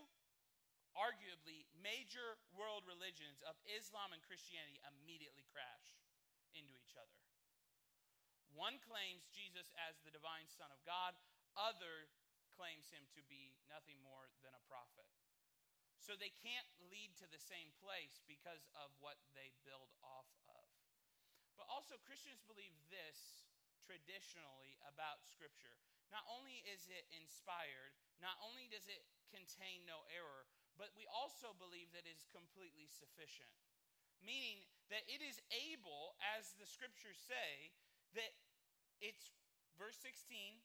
arguably 0.97 1.69
major 1.79 2.35
world 2.51 2.83
religions 2.89 3.39
of 3.47 3.55
Islam 3.71 4.11
and 4.11 4.21
Christianity 4.27 4.83
immediately 4.83 5.47
crash 5.55 6.03
into 6.57 6.75
each 6.75 6.99
other. 6.99 7.15
One 8.51 8.83
claims 8.83 9.31
Jesus 9.31 9.71
as 9.87 10.03
the 10.03 10.11
divine 10.11 10.51
Son 10.51 10.67
of 10.75 10.83
God, 10.83 11.15
other 11.55 12.11
claims 12.59 12.91
him 12.91 13.07
to 13.15 13.23
be 13.31 13.55
nothing 13.71 14.03
more 14.03 14.27
than 14.43 14.59
a 14.59 14.67
prophet. 14.67 15.07
So 16.03 16.19
they 16.19 16.35
can't 16.35 16.67
lead 16.91 17.15
to 17.23 17.31
the 17.31 17.39
same 17.39 17.71
place 17.79 18.19
because 18.27 18.67
of 18.75 18.91
what 18.99 19.23
they 19.39 19.55
build 19.63 19.95
off 20.03 20.27
of. 20.51 20.67
But 21.55 21.71
also, 21.71 21.95
Christians 22.03 22.43
believe 22.43 22.75
this 22.91 23.47
traditionally 23.87 24.75
about 24.91 25.23
Scripture. 25.31 25.79
Not 26.11 26.27
only 26.27 26.65
is 26.67 26.91
it 26.91 27.07
inspired, 27.15 27.95
not 28.19 28.35
only 28.43 28.67
does 28.67 28.91
it 28.91 29.07
contain 29.31 29.85
no 29.85 30.09
error, 30.11 30.49
but 30.81 30.97
we 30.97 31.05
also 31.11 31.53
believe 31.55 31.93
that 31.93 32.09
it 32.09 32.17
is 32.17 32.25
completely 32.33 32.89
sufficient. 32.89 33.53
Meaning 34.19 34.67
that 34.91 35.07
it 35.07 35.23
is 35.23 35.39
able, 35.53 36.17
as 36.35 36.57
the 36.59 36.67
scriptures 36.67 37.21
say, 37.21 37.71
that 38.17 38.33
it's, 38.99 39.31
verse 39.79 39.99
16, 40.01 40.59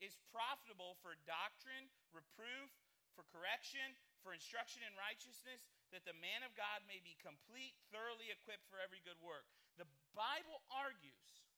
is 0.00 0.16
profitable 0.28 1.00
for 1.00 1.16
doctrine, 1.24 1.88
reproof, 2.12 2.68
for 3.16 3.24
correction, 3.32 3.96
for 4.20 4.36
instruction 4.36 4.84
in 4.84 4.92
righteousness, 4.98 5.64
that 5.94 6.04
the 6.04 6.16
man 6.20 6.44
of 6.44 6.52
God 6.52 6.84
may 6.84 7.00
be 7.00 7.16
complete, 7.22 7.72
thoroughly 7.88 8.28
equipped 8.28 8.68
for 8.68 8.76
every 8.76 9.00
good 9.00 9.16
work. 9.24 9.48
The 9.80 9.88
Bible 10.12 10.60
argues 10.68 11.48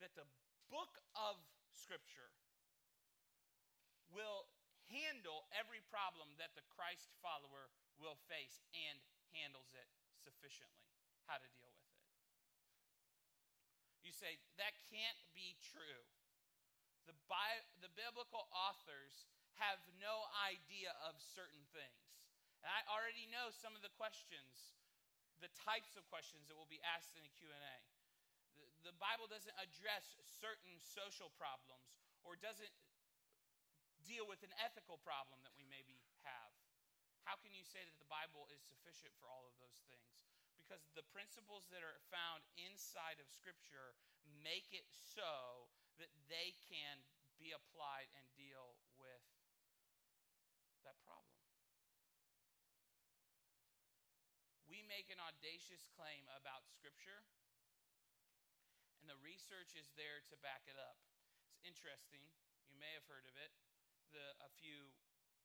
that 0.00 0.16
the 0.16 0.24
book 0.72 0.96
of 1.12 1.36
Scripture 1.76 2.32
will 4.08 4.48
handle 4.88 5.46
every 5.54 5.84
problem 5.92 6.34
that 6.40 6.56
the 6.56 6.66
Christ 6.72 7.12
follower 7.22 7.70
will 8.00 8.16
face 8.26 8.64
and 8.74 8.98
handles 9.36 9.70
it 9.76 9.86
sufficiently. 10.18 10.88
How 11.28 11.38
to 11.38 11.50
deal 11.54 11.70
with 11.70 11.86
it. 11.86 12.00
You 14.02 14.10
say, 14.10 14.40
that 14.58 14.74
can't 14.90 15.20
be 15.36 15.54
true. 15.62 16.02
The, 17.08 17.16
Bi- 17.28 17.66
the 17.80 17.92
biblical 17.96 18.48
authors 18.52 19.28
have 19.60 19.80
no 20.00 20.24
idea 20.48 20.92
of 21.04 21.16
certain 21.20 21.64
things. 21.72 22.04
And 22.64 22.68
I 22.68 22.80
already 22.92 23.28
know 23.32 23.52
some 23.52 23.72
of 23.72 23.80
the 23.80 23.92
questions, 23.96 24.76
the 25.40 25.52
types 25.64 25.96
of 25.96 26.04
questions 26.12 26.48
that 26.48 26.56
will 26.56 26.68
be 26.68 26.80
asked 26.84 27.16
in 27.16 27.24
the 27.24 27.32
Q&A. 27.36 27.76
The, 28.56 28.92
the 28.92 28.96
Bible 29.00 29.28
doesn't 29.28 29.56
address 29.56 30.16
certain 30.40 30.76
social 30.80 31.32
problems 31.40 32.04
or 32.24 32.36
doesn't 32.36 32.72
deal 34.04 34.28
with 34.28 34.40
an 34.44 34.52
ethical 34.60 35.00
problem 35.00 35.40
that 35.44 35.52
we 35.56 35.64
maybe 35.68 35.96
have. 36.24 36.52
How 37.24 37.36
can 37.40 37.52
you 37.52 37.64
say 37.64 37.84
that 37.84 37.96
the 38.00 38.08
Bible 38.08 38.48
is 38.52 38.60
sufficient 38.64 39.12
for 39.20 39.28
all 39.28 39.44
of 39.44 39.54
those 39.60 39.80
things? 39.88 40.08
Because 40.56 40.84
the 40.96 41.04
principles 41.12 41.68
that 41.72 41.84
are 41.84 42.00
found 42.12 42.44
inside 42.60 43.20
of 43.20 43.28
Scripture 43.28 43.96
make 44.44 44.68
it 44.72 44.86
so 44.88 45.19
applied 47.54 48.10
and 48.16 48.26
deal 48.34 48.78
with 48.96 49.24
that 50.86 50.96
problem. 51.04 51.36
We 54.70 54.86
make 54.86 55.10
an 55.10 55.18
audacious 55.18 55.90
claim 55.98 56.30
about 56.30 56.62
Scripture, 56.70 57.26
and 59.02 59.10
the 59.10 59.18
research 59.18 59.74
is 59.74 59.90
there 59.98 60.22
to 60.30 60.38
back 60.38 60.70
it 60.70 60.78
up. 60.78 60.98
It's 61.50 61.66
interesting. 61.66 62.22
You 62.70 62.78
may 62.78 62.94
have 62.94 63.04
heard 63.10 63.26
of 63.26 63.34
it. 63.34 63.50
The, 64.14 64.22
a 64.42 64.50
few 64.58 64.94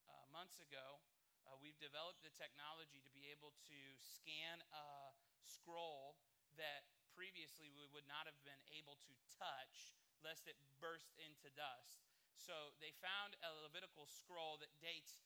uh, 0.05 0.25
months 0.29 0.61
ago, 0.61 1.01
uh, 1.45 1.57
we've 1.61 1.77
developed 1.77 2.21
the 2.25 2.33
technology 2.33 3.01
to 3.01 3.11
be 3.13 3.29
able 3.29 3.53
to 3.69 3.79
scan 3.97 4.61
a 4.73 5.13
scroll 5.41 6.17
that 6.57 6.85
previously 7.13 7.69
we 7.71 7.85
would 7.93 8.05
not 8.09 8.25
have 8.25 8.37
been 8.43 8.61
able 8.73 8.97
to 9.05 9.13
touch 9.37 9.95
lest 10.25 10.49
it 10.49 10.57
burst 10.81 11.13
into 11.21 11.53
dust. 11.53 12.01
So 12.33 12.73
they 12.81 12.89
found 12.97 13.37
a 13.45 13.53
Levitical 13.61 14.09
scroll 14.09 14.57
that 14.57 14.73
dates 14.81 15.21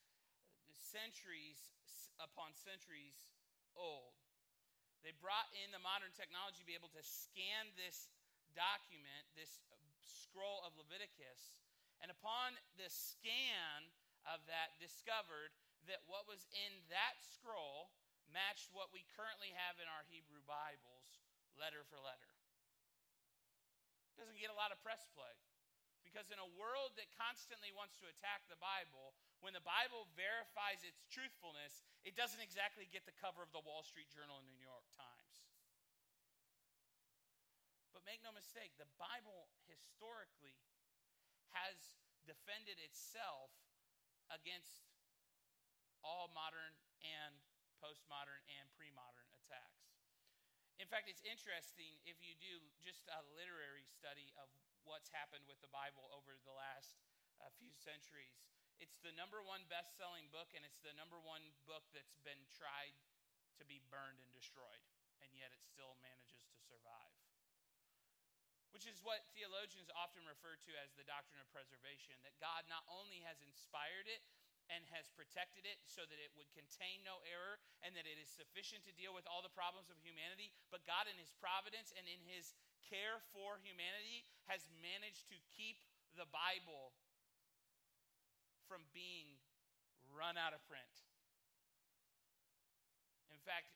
centuries 0.67 1.71
upon 2.19 2.51
centuries 2.51 3.31
old. 3.79 4.19
They 4.99 5.15
brought 5.23 5.47
in 5.55 5.71
the 5.71 5.79
modern 5.79 6.11
technology 6.11 6.59
to 6.59 6.67
be 6.67 6.75
able 6.75 6.91
to 6.91 7.03
scan 7.03 7.71
this 7.79 8.11
document, 8.51 9.23
this 9.39 9.63
uh, 9.71 9.79
scroll 10.03 10.59
of 10.67 10.75
Leviticus, 10.75 11.63
and 12.03 12.11
upon 12.11 12.59
the 12.75 12.91
scan 12.91 13.87
of 14.27 14.43
that, 14.51 14.75
discovered 14.83 15.55
that 15.87 16.03
what 16.11 16.27
was 16.27 16.43
in 16.51 16.83
that 16.91 17.15
scroll 17.23 17.95
matched 18.27 18.67
what 18.75 18.91
we 18.91 19.07
currently 19.15 19.55
have 19.55 19.79
in 19.79 19.87
our 19.87 20.03
Hebrew 20.11 20.43
Bibles, 20.43 21.23
letter 21.55 21.87
for 21.87 21.97
letter 22.03 22.38
doesn't 24.19 24.37
get 24.37 24.51
a 24.51 24.59
lot 24.59 24.75
of 24.75 24.77
press 24.83 25.07
play. 25.15 25.31
Because 26.03 26.31
in 26.33 26.39
a 26.41 26.49
world 26.57 26.95
that 26.97 27.07
constantly 27.15 27.69
wants 27.75 27.95
to 28.01 28.09
attack 28.09 28.43
the 28.49 28.57
Bible, 28.57 29.13
when 29.39 29.53
the 29.53 29.63
Bible 29.63 30.09
verifies 30.17 30.81
its 30.83 31.05
truthfulness, 31.07 31.85
it 32.03 32.17
doesn't 32.17 32.41
exactly 32.41 32.89
get 32.89 33.05
the 33.05 33.15
cover 33.19 33.45
of 33.45 33.51
the 33.53 33.61
Wall 33.61 33.85
Street 33.85 34.09
Journal 34.09 34.41
and 34.41 34.47
the 34.49 34.55
New 34.57 34.65
York 34.65 34.87
Times. 34.95 35.35
But 37.93 38.03
make 38.07 38.23
no 38.25 38.33
mistake, 38.33 38.73
the 38.79 38.89
Bible 38.97 39.53
historically 39.69 40.57
has 41.53 41.77
defended 42.25 42.81
itself 42.81 43.53
against 44.33 44.87
all 46.01 46.31
modern 46.31 46.73
and 47.03 47.35
postmodern 47.83 48.39
and 48.59 48.65
pre 48.75 48.89
modern 48.95 49.27
attacks. 49.45 49.89
In 50.79 50.87
fact, 50.87 51.11
it's 51.11 51.19
interesting 51.27 51.99
if 52.07 52.15
you 52.23 52.39
do 52.39 52.63
just 52.79 53.03
a 53.11 53.19
literary 53.35 53.83
study 53.83 54.31
of 54.39 54.47
what's 54.87 55.11
happened 55.11 55.43
with 55.43 55.59
the 55.59 55.67
Bible 55.75 56.07
over 56.15 56.39
the 56.47 56.55
last 56.55 56.95
uh, 57.43 57.51
few 57.59 57.75
centuries. 57.75 58.39
It's 58.79 58.95
the 59.03 59.11
number 59.11 59.43
one 59.43 59.67
best 59.67 59.99
selling 59.99 60.31
book, 60.31 60.55
and 60.55 60.63
it's 60.63 60.79
the 60.79 60.95
number 60.95 61.19
one 61.19 61.43
book 61.67 61.83
that's 61.91 62.15
been 62.23 62.39
tried 62.55 62.95
to 63.59 63.67
be 63.67 63.83
burned 63.91 64.23
and 64.23 64.31
destroyed, 64.31 64.79
and 65.19 65.27
yet 65.35 65.51
it 65.51 65.59
still 65.67 65.99
manages 65.99 66.47
to 66.47 66.59
survive. 66.63 67.19
Which 68.71 68.87
is 68.87 69.03
what 69.03 69.27
theologians 69.35 69.91
often 69.91 70.23
refer 70.23 70.55
to 70.63 70.71
as 70.79 70.95
the 70.95 71.03
doctrine 71.03 71.43
of 71.43 71.51
preservation 71.51 72.15
that 72.23 72.39
God 72.39 72.63
not 72.71 72.87
only 72.87 73.19
has 73.27 73.43
inspired 73.43 74.07
it, 74.07 74.23
and 74.69 74.85
has 74.93 75.09
protected 75.17 75.65
it 75.65 75.81
so 75.89 76.05
that 76.05 76.21
it 76.21 76.31
would 76.37 76.49
contain 76.53 77.01
no 77.01 77.19
error 77.25 77.57
and 77.81 77.97
that 77.97 78.05
it 78.05 78.21
is 78.21 78.29
sufficient 78.29 78.85
to 78.85 78.93
deal 78.93 79.11
with 79.11 79.25
all 79.25 79.41
the 79.41 79.51
problems 79.51 79.89
of 79.89 79.97
humanity. 79.99 80.53
But 80.69 80.85
God, 80.85 81.09
in 81.09 81.17
His 81.17 81.33
providence 81.41 81.89
and 81.97 82.05
in 82.05 82.21
His 82.25 82.53
care 82.85 83.21
for 83.33 83.57
humanity, 83.59 84.25
has 84.45 84.69
managed 84.79 85.27
to 85.33 85.37
keep 85.53 85.81
the 86.13 86.29
Bible 86.29 86.93
from 88.69 88.85
being 88.93 89.41
run 90.13 90.37
out 90.37 90.53
of 90.53 90.61
print. 90.69 90.93
In 93.33 93.41
fact, 93.41 93.73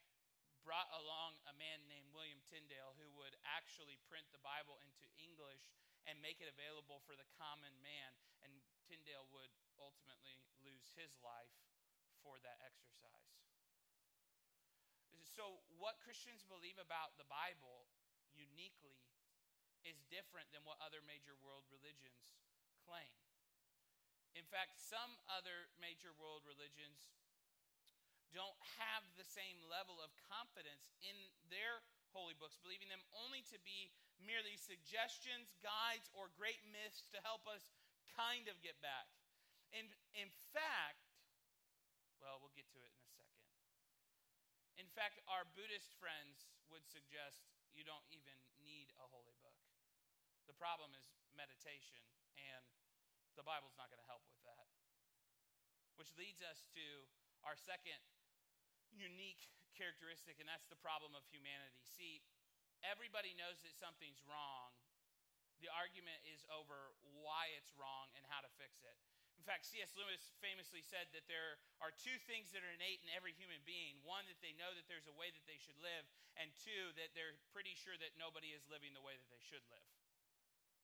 brought 0.64 0.88
along 0.96 1.36
a 1.44 1.54
man 1.60 1.84
named 1.90 2.08
William 2.16 2.40
Tyndale 2.48 2.96
who 2.96 3.10
would 3.20 3.36
actually 3.44 4.00
print 4.08 4.24
the 4.32 4.40
Bible 4.40 4.80
into 4.80 5.04
English 5.20 5.68
and 6.08 6.16
make 6.24 6.40
it 6.40 6.48
available 6.48 7.04
for 7.04 7.12
the 7.16 7.28
common 7.36 7.72
man. 7.84 8.10
And 8.44 8.63
Tyndale 8.86 9.26
would 9.32 9.52
ultimately 9.80 10.40
lose 10.64 10.92
his 10.96 11.12
life 11.20 11.52
for 12.22 12.40
that 12.44 12.60
exercise. 12.64 13.24
So, 15.34 15.64
what 15.82 15.98
Christians 16.04 16.46
believe 16.46 16.78
about 16.78 17.18
the 17.18 17.26
Bible 17.26 17.90
uniquely 18.32 19.02
is 19.82 19.98
different 20.06 20.48
than 20.54 20.62
what 20.62 20.78
other 20.78 21.02
major 21.04 21.34
world 21.42 21.66
religions 21.68 22.38
claim. 22.86 23.10
In 24.38 24.46
fact, 24.46 24.78
some 24.78 25.18
other 25.30 25.70
major 25.78 26.14
world 26.18 26.46
religions 26.46 27.10
don't 28.34 28.58
have 28.82 29.06
the 29.14 29.26
same 29.26 29.62
level 29.70 30.02
of 30.02 30.10
confidence 30.26 30.90
in 31.06 31.14
their 31.50 31.82
holy 32.10 32.34
books, 32.34 32.58
believing 32.58 32.90
them 32.90 33.02
only 33.14 33.46
to 33.50 33.58
be 33.62 33.94
merely 34.18 34.58
suggestions, 34.58 35.54
guides, 35.62 36.10
or 36.14 36.30
great 36.34 36.62
myths 36.70 37.06
to 37.14 37.18
help 37.22 37.46
us 37.46 37.70
kind 38.14 38.46
of 38.46 38.58
get 38.62 38.78
back. 38.78 39.10
In, 39.74 39.90
in 40.14 40.30
fact, 40.54 41.02
well, 42.22 42.38
we'll 42.38 42.54
get 42.54 42.70
to 42.72 42.80
it 42.80 42.90
in 42.94 43.02
a 43.02 43.10
second. 43.10 43.42
In 44.78 44.88
fact, 44.90 45.18
our 45.26 45.46
Buddhist 45.54 45.94
friends 45.98 46.46
would 46.70 46.86
suggest 46.86 47.46
you 47.74 47.82
don't 47.82 48.06
even 48.10 48.38
need 48.62 48.90
a 49.02 49.06
holy 49.10 49.34
book. 49.42 49.58
The 50.46 50.54
problem 50.54 50.94
is 50.94 51.10
meditation, 51.34 51.98
and 52.38 52.64
the 53.34 53.42
Bible's 53.42 53.74
not 53.74 53.90
going 53.90 54.02
to 54.02 54.10
help 54.10 54.22
with 54.30 54.38
that. 54.46 54.70
Which 55.98 56.10
leads 56.14 56.42
us 56.42 56.66
to 56.74 56.86
our 57.46 57.58
second 57.58 57.98
unique 58.94 59.50
characteristic, 59.74 60.38
and 60.38 60.46
that's 60.46 60.70
the 60.70 60.78
problem 60.78 61.18
of 61.18 61.26
humanity. 61.30 61.82
See, 61.82 62.22
everybody 62.82 63.34
knows 63.34 63.58
that 63.66 63.74
something's 63.74 64.22
wrong. 64.26 64.74
The 65.62 65.70
argument 65.70 66.22
is 66.26 66.42
over 66.50 66.94
why 67.20 67.50
it's 67.54 67.74
wrong 67.78 68.10
and 68.18 68.24
how 68.30 68.42
to 68.42 68.50
fix 68.58 68.82
it. 68.82 68.96
In 69.34 69.44
fact, 69.44 69.68
C.S. 69.68 69.92
Lewis 69.92 70.32
famously 70.40 70.80
said 70.80 71.12
that 71.12 71.28
there 71.28 71.60
are 71.84 71.92
two 71.92 72.16
things 72.24 72.48
that 72.56 72.64
are 72.64 72.72
innate 72.72 73.04
in 73.04 73.12
every 73.12 73.36
human 73.36 73.60
being 73.68 74.00
one, 74.00 74.24
that 74.30 74.40
they 74.40 74.56
know 74.56 74.72
that 74.72 74.88
there's 74.88 75.10
a 75.10 75.12
way 75.12 75.28
that 75.28 75.44
they 75.44 75.60
should 75.60 75.76
live, 75.84 76.08
and 76.40 76.48
two, 76.56 76.96
that 76.96 77.12
they're 77.12 77.36
pretty 77.52 77.76
sure 77.76 77.98
that 78.00 78.16
nobody 78.16 78.56
is 78.56 78.64
living 78.72 78.96
the 78.96 79.04
way 79.04 79.18
that 79.20 79.28
they 79.28 79.42
should 79.44 79.64
live. 79.68 79.84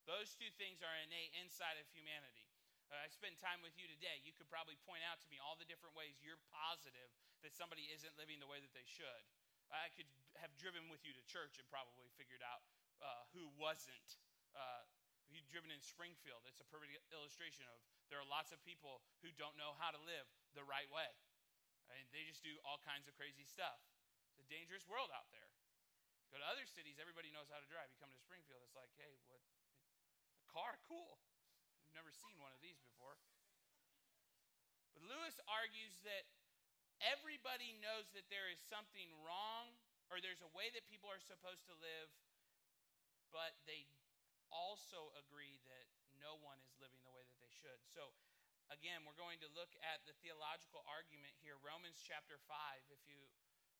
Those 0.05 0.37
two 0.37 0.53
things 0.61 0.85
are 0.85 0.93
innate 1.01 1.33
inside 1.41 1.81
of 1.81 1.89
humanity. 1.89 2.53
Uh, 2.91 3.01
I 3.01 3.09
spent 3.09 3.39
time 3.39 3.63
with 3.63 3.73
you 3.79 3.87
today. 3.87 4.19
You 4.21 4.35
could 4.35 4.51
probably 4.51 4.75
point 4.83 5.01
out 5.07 5.23
to 5.23 5.29
me 5.31 5.39
all 5.39 5.55
the 5.55 5.65
different 5.65 5.95
ways 5.95 6.19
you're 6.19 6.41
positive 6.51 7.09
that 7.41 7.55
somebody 7.55 7.87
isn't 7.89 8.13
living 8.19 8.37
the 8.37 8.49
way 8.49 8.59
that 8.59 8.75
they 8.75 8.85
should. 8.85 9.23
I 9.71 9.87
could 9.95 10.09
have 10.43 10.51
driven 10.59 10.91
with 10.91 11.01
you 11.07 11.15
to 11.15 11.23
church 11.25 11.55
and 11.55 11.65
probably 11.71 12.11
figured 12.19 12.43
out 12.43 12.61
uh, 12.99 13.23
who 13.31 13.47
wasn't. 13.55 14.19
Uh, 14.55 14.83
if 15.25 15.31
you've 15.31 15.47
driven 15.47 15.71
in 15.71 15.79
Springfield, 15.79 16.43
it's 16.47 16.59
a 16.59 16.67
perfect 16.67 16.91
illustration 17.11 17.67
of 17.71 17.79
there 18.11 18.19
are 18.19 18.27
lots 18.27 18.51
of 18.51 18.59
people 18.67 18.99
who 19.23 19.31
don't 19.39 19.55
know 19.55 19.75
how 19.79 19.91
to 19.91 20.01
live 20.03 20.27
the 20.55 20.67
right 20.67 20.87
way. 20.91 21.07
I 21.87 21.95
mean, 21.95 22.07
they 22.11 22.27
just 22.27 22.43
do 22.43 22.55
all 22.67 22.79
kinds 22.83 23.07
of 23.07 23.15
crazy 23.15 23.47
stuff. 23.47 23.79
It's 24.31 24.43
a 24.43 24.47
dangerous 24.47 24.87
world 24.87 25.11
out 25.11 25.31
there. 25.31 25.47
Go 26.31 26.39
to 26.39 26.47
other 26.47 26.63
cities, 26.63 26.95
everybody 26.95 27.27
knows 27.31 27.51
how 27.51 27.59
to 27.59 27.67
drive. 27.67 27.91
You 27.91 27.99
come 27.99 28.11
to 28.11 28.19
Springfield, 28.23 28.63
it's 28.63 28.75
like, 28.75 28.91
hey, 28.95 29.19
what? 29.27 29.43
A 30.39 30.47
car, 30.47 30.79
cool. 30.87 31.19
We've 31.83 31.95
never 31.95 32.11
seen 32.15 32.39
one 32.39 32.55
of 32.55 32.63
these 32.63 32.79
before. 32.79 33.19
But 34.95 35.03
Lewis 35.07 35.35
argues 35.51 35.99
that 36.07 36.31
everybody 37.03 37.75
knows 37.83 38.07
that 38.15 38.31
there 38.31 38.47
is 38.47 38.63
something 38.63 39.11
wrong 39.27 39.75
or 40.07 40.23
there's 40.23 40.43
a 40.43 40.51
way 40.55 40.71
that 40.71 40.87
people 40.87 41.11
are 41.11 41.19
supposed 41.23 41.67
to 41.67 41.75
live, 41.79 42.07
but 43.31 43.55
they 43.67 43.87
also 44.51 45.15
agree 45.17 45.57
that 45.65 45.87
no 46.19 46.37
one 46.43 46.59
is 46.61 46.75
living 46.77 47.01
the 47.01 47.15
way 47.15 47.23
that 47.25 47.39
they 47.41 47.49
should. 47.49 47.81
So, 47.87 48.13
again, 48.69 49.03
we're 49.07 49.17
going 49.17 49.41
to 49.41 49.49
look 49.57 49.73
at 49.81 50.03
the 50.05 50.13
theological 50.21 50.85
argument 50.85 51.33
here, 51.41 51.57
Romans 51.63 51.97
chapter 52.03 52.37
5. 52.45 52.53
If 52.91 53.01
you 53.09 53.25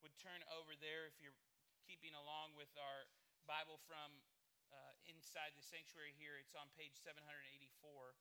would 0.01 0.15
turn 0.17 0.41
over 0.49 0.73
there, 0.79 1.05
if 1.05 1.19
you're 1.21 1.37
keeping 1.85 2.17
along 2.17 2.57
with 2.57 2.71
our 2.79 3.05
Bible 3.45 3.77
from 3.85 4.23
uh, 4.71 4.93
inside 5.05 5.53
the 5.53 5.65
sanctuary 5.65 6.15
here, 6.17 6.39
it's 6.39 6.55
on 6.55 6.71
page 6.73 6.95
784. 6.97 8.15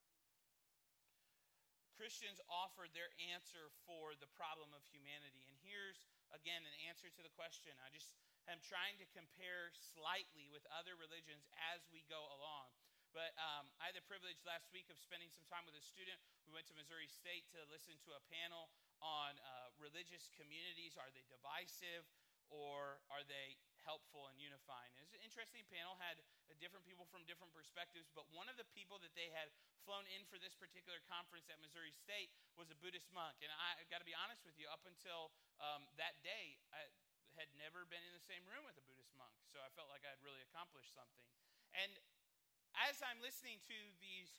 Christians 2.01 2.41
offered 2.49 2.97
their 2.97 3.13
answer 3.29 3.69
for 3.85 4.17
the 4.17 4.31
problem 4.33 4.73
of 4.73 4.81
humanity. 4.89 5.45
And 5.45 5.53
here's, 5.61 6.09
again, 6.33 6.65
an 6.65 6.73
answer 6.89 7.13
to 7.13 7.21
the 7.21 7.29
question. 7.37 7.77
I 7.85 7.93
just 7.93 8.17
am 8.49 8.57
trying 8.65 8.97
to 9.05 9.07
compare 9.13 9.69
slightly 9.77 10.49
with 10.49 10.65
other 10.73 10.97
religions 10.97 11.45
as 11.77 11.85
we 11.93 12.01
go 12.09 12.25
along. 12.41 12.73
But 13.13 13.37
um, 13.37 13.69
I 13.85 13.93
had 13.93 14.01
the 14.01 14.07
privilege 14.09 14.41
last 14.49 14.73
week 14.73 14.89
of 14.89 14.97
spending 14.97 15.29
some 15.29 15.45
time 15.53 15.69
with 15.69 15.77
a 15.77 15.85
student. 15.85 16.17
We 16.49 16.57
went 16.57 16.65
to 16.73 16.77
Missouri 16.81 17.05
State 17.05 17.45
to 17.53 17.69
listen 17.69 18.01
to 18.09 18.17
a 18.17 18.23
panel 18.33 18.73
on 19.05 19.37
uh, 19.37 19.69
religious 19.77 20.33
communities. 20.33 20.97
Are 20.97 21.13
they 21.13 21.29
divisive 21.29 22.09
or 22.49 23.05
are 23.13 23.29
they 23.29 23.61
helpful 23.85 24.29
and 24.29 24.37
unifying. 24.37 24.93
It 24.97 25.05
was 25.05 25.17
an 25.17 25.25
interesting 25.25 25.65
panel, 25.69 25.97
had 26.01 26.21
different 26.61 26.85
people 26.85 27.09
from 27.09 27.25
different 27.25 27.51
perspectives, 27.57 28.13
but 28.13 28.29
one 28.37 28.47
of 28.53 28.61
the 28.61 28.69
people 28.77 29.01
that 29.01 29.17
they 29.17 29.33
had 29.33 29.49
flown 29.83 30.05
in 30.13 30.29
for 30.29 30.37
this 30.37 30.53
particular 30.53 31.01
conference 31.09 31.49
at 31.49 31.57
Missouri 31.59 31.91
State 31.91 32.29
was 32.55 32.69
a 32.69 32.77
Buddhist 32.77 33.09
monk. 33.17 33.41
And 33.41 33.49
I've 33.51 33.89
got 33.89 34.05
to 34.05 34.09
be 34.09 34.15
honest 34.15 34.45
with 34.45 34.61
you, 34.61 34.69
up 34.69 34.85
until 34.85 35.33
um, 35.59 35.89
that 35.97 36.21
day, 36.21 36.61
I 36.71 36.85
had 37.41 37.49
never 37.57 37.89
been 37.89 38.05
in 38.05 38.13
the 38.13 38.23
same 38.29 38.45
room 38.45 38.69
with 38.69 38.77
a 38.77 38.85
Buddhist 38.85 39.17
monk. 39.17 39.33
So 39.49 39.65
I 39.65 39.73
felt 39.73 39.89
like 39.89 40.05
I 40.05 40.13
had 40.13 40.21
really 40.21 40.45
accomplished 40.53 40.93
something. 40.93 41.25
And 41.73 41.91
as 42.77 43.01
I'm 43.01 43.19
listening 43.25 43.59
to 43.67 43.79
these 44.05 44.31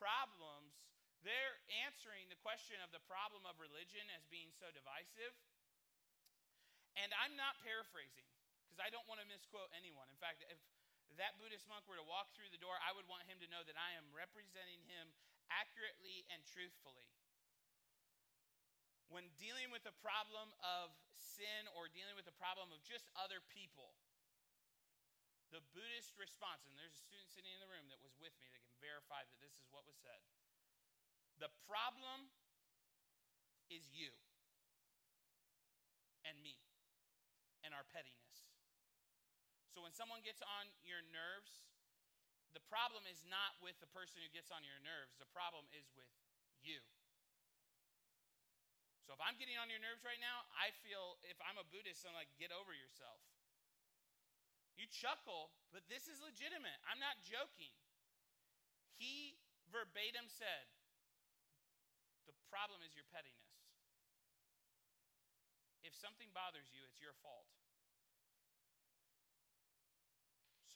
problems, 0.00 0.80
they're 1.20 1.58
answering 1.84 2.30
the 2.32 2.40
question 2.40 2.80
of 2.80 2.94
the 2.94 3.02
problem 3.04 3.44
of 3.44 3.60
religion 3.60 4.08
as 4.16 4.24
being 4.32 4.48
so 4.56 4.72
divisive. 4.72 5.34
And 6.96 7.12
I'm 7.20 7.36
not 7.36 7.60
paraphrasing 7.60 8.24
because 8.76 8.84
I 8.84 8.92
don't 8.92 9.08
want 9.08 9.24
to 9.24 9.28
misquote 9.32 9.72
anyone. 9.72 10.04
In 10.12 10.20
fact, 10.20 10.44
if 10.52 10.60
that 11.16 11.40
Buddhist 11.40 11.64
monk 11.64 11.88
were 11.88 11.96
to 11.96 12.04
walk 12.04 12.28
through 12.36 12.52
the 12.52 12.60
door, 12.60 12.76
I 12.84 12.92
would 12.92 13.08
want 13.08 13.24
him 13.24 13.40
to 13.40 13.48
know 13.48 13.64
that 13.64 13.72
I 13.72 13.96
am 13.96 14.04
representing 14.12 14.84
him 14.84 15.16
accurately 15.48 16.28
and 16.28 16.44
truthfully. 16.44 17.08
When 19.08 19.32
dealing 19.40 19.72
with 19.72 19.80
the 19.80 19.96
problem 20.04 20.52
of 20.60 20.92
sin 21.16 21.64
or 21.72 21.88
dealing 21.88 22.20
with 22.20 22.28
the 22.28 22.36
problem 22.36 22.68
of 22.68 22.84
just 22.84 23.08
other 23.16 23.40
people, 23.48 23.96
the 25.48 25.64
Buddhist 25.72 26.12
response, 26.20 26.68
and 26.68 26.76
there's 26.76 26.92
a 26.92 27.00
student 27.00 27.32
sitting 27.32 27.56
in 27.56 27.64
the 27.64 27.72
room 27.72 27.88
that 27.88 28.04
was 28.04 28.12
with 28.20 28.36
me 28.44 28.52
that 28.52 28.60
can 28.60 28.76
verify 28.76 29.24
that 29.24 29.38
this 29.40 29.56
is 29.56 29.72
what 29.72 29.88
was 29.88 29.96
said. 30.04 30.20
The 31.40 31.48
problem 31.64 32.28
is 33.72 33.88
you 33.88 34.12
and 36.28 36.36
me 36.44 36.60
and 37.64 37.72
our 37.72 37.88
pettiness. 37.88 38.45
So 39.76 39.84
when 39.84 39.92
someone 39.92 40.24
gets 40.24 40.40
on 40.40 40.72
your 40.88 41.04
nerves, 41.12 41.68
the 42.56 42.64
problem 42.64 43.04
is 43.04 43.20
not 43.28 43.60
with 43.60 43.76
the 43.76 43.90
person 43.92 44.24
who 44.24 44.32
gets 44.32 44.48
on 44.48 44.64
your 44.64 44.80
nerves, 44.80 45.20
the 45.20 45.28
problem 45.28 45.68
is 45.76 45.92
with 45.92 46.08
you. 46.64 46.80
So 49.04 49.12
if 49.12 49.20
I'm 49.20 49.36
getting 49.36 49.60
on 49.60 49.68
your 49.68 49.84
nerves 49.84 50.00
right 50.00 50.16
now, 50.16 50.48
I 50.56 50.72
feel 50.80 51.20
if 51.28 51.36
I'm 51.44 51.60
a 51.60 51.66
Buddhist, 51.68 52.08
I'm 52.08 52.16
like, 52.16 52.32
get 52.40 52.56
over 52.56 52.72
yourself. 52.72 53.20
You 54.80 54.88
chuckle, 54.88 55.52
but 55.76 55.84
this 55.92 56.08
is 56.08 56.24
legitimate. 56.24 56.80
I'm 56.88 56.96
not 56.96 57.20
joking. 57.20 57.76
He 58.96 59.36
verbatim 59.68 60.32
said, 60.32 60.72
the 62.24 62.32
problem 62.48 62.80
is 62.80 62.96
your 62.96 63.04
pettiness. 63.12 63.60
If 65.84 65.92
something 65.92 66.32
bothers 66.32 66.72
you, 66.72 66.80
it's 66.88 66.96
your 66.96 67.12
fault. 67.20 67.44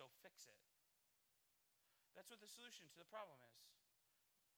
So 0.00 0.08
fix 0.24 0.48
it. 0.48 0.56
That's 2.16 2.32
what 2.32 2.40
the 2.40 2.48
solution 2.48 2.88
to 2.88 2.96
the 2.96 3.04
problem 3.12 3.36
is. 3.44 3.60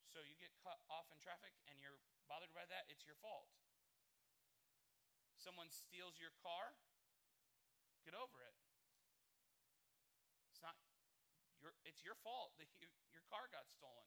So 0.07 0.23
you 0.23 0.39
get 0.39 0.55
cut 0.63 0.79
off 0.87 1.11
in 1.11 1.19
traffic 1.19 1.51
and 1.67 1.83
you're 1.83 1.99
bothered 2.31 2.55
by 2.55 2.63
that, 2.71 2.87
it's 2.87 3.03
your 3.03 3.19
fault. 3.19 3.51
Someone 5.35 5.67
steals 5.75 6.23
your 6.23 6.31
car, 6.39 6.79
get 8.07 8.15
over 8.15 8.39
it. 8.39 8.55
It's 10.47 10.63
not 10.63 10.79
your 11.59 11.75
it's 11.83 12.07
your 12.07 12.15
fault 12.23 12.55
that 12.63 12.71
you, 12.79 12.87
your 13.11 13.27
car 13.27 13.51
got 13.51 13.67
stolen. 13.67 14.07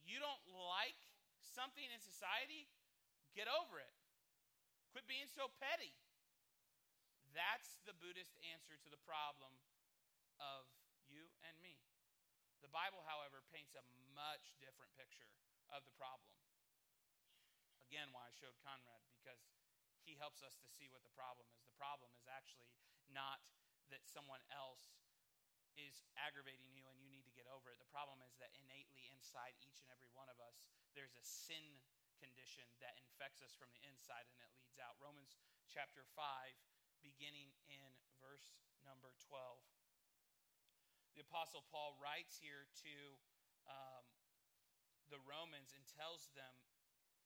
You 0.00 0.16
don't 0.16 0.48
like 0.48 0.96
something 1.44 1.84
in 1.84 2.00
society, 2.00 2.72
get 3.36 3.44
over 3.44 3.76
it. 3.76 3.92
Quit 4.96 5.04
being 5.04 5.28
so 5.28 5.52
petty. 5.60 5.92
That's 7.38 7.78
the 7.86 7.94
Buddhist 7.94 8.34
answer 8.50 8.74
to 8.82 8.90
the 8.90 8.98
problem 9.06 9.54
of 10.42 10.66
you 11.06 11.30
and 11.46 11.54
me. 11.62 11.78
The 12.66 12.72
Bible, 12.74 13.06
however, 13.06 13.46
paints 13.54 13.78
a 13.78 13.84
much 14.10 14.58
different 14.58 14.90
picture 14.98 15.30
of 15.70 15.86
the 15.86 15.94
problem. 15.94 16.26
Again, 17.78 18.10
why 18.10 18.26
I 18.26 18.34
showed 18.34 18.58
Conrad, 18.66 19.06
because 19.14 19.38
he 20.02 20.18
helps 20.18 20.42
us 20.42 20.58
to 20.58 20.66
see 20.66 20.90
what 20.90 21.06
the 21.06 21.14
problem 21.14 21.46
is. 21.54 21.62
The 21.62 21.78
problem 21.78 22.10
is 22.18 22.26
actually 22.26 22.74
not 23.06 23.38
that 23.94 24.02
someone 24.02 24.42
else 24.50 24.98
is 25.78 26.02
aggravating 26.18 26.74
you 26.74 26.90
and 26.90 26.98
you 26.98 27.06
need 27.06 27.22
to 27.22 27.36
get 27.38 27.46
over 27.46 27.70
it. 27.70 27.78
The 27.78 27.94
problem 27.94 28.18
is 28.26 28.34
that 28.42 28.50
innately 28.58 29.06
inside 29.14 29.54
each 29.62 29.78
and 29.78 29.88
every 29.94 30.10
one 30.10 30.26
of 30.26 30.42
us, 30.42 30.58
there's 30.98 31.14
a 31.14 31.22
sin 31.22 31.78
condition 32.18 32.66
that 32.82 32.98
infects 32.98 33.46
us 33.46 33.54
from 33.54 33.70
the 33.70 33.78
inside 33.86 34.26
and 34.34 34.42
it 34.42 34.50
leads 34.58 34.82
out. 34.82 34.98
Romans 34.98 35.38
chapter 35.70 36.02
5, 36.18 36.18
beginning 37.00 37.54
in 37.70 37.90
verse 38.22 38.58
number 38.84 39.14
12. 39.30 39.58
The 41.14 41.26
Apostle 41.26 41.66
Paul 41.68 41.98
writes 41.98 42.38
here 42.38 42.70
to 42.86 42.94
um, 43.66 44.06
the 45.10 45.20
Romans 45.26 45.74
and 45.74 45.82
tells 45.98 46.30
them 46.38 46.54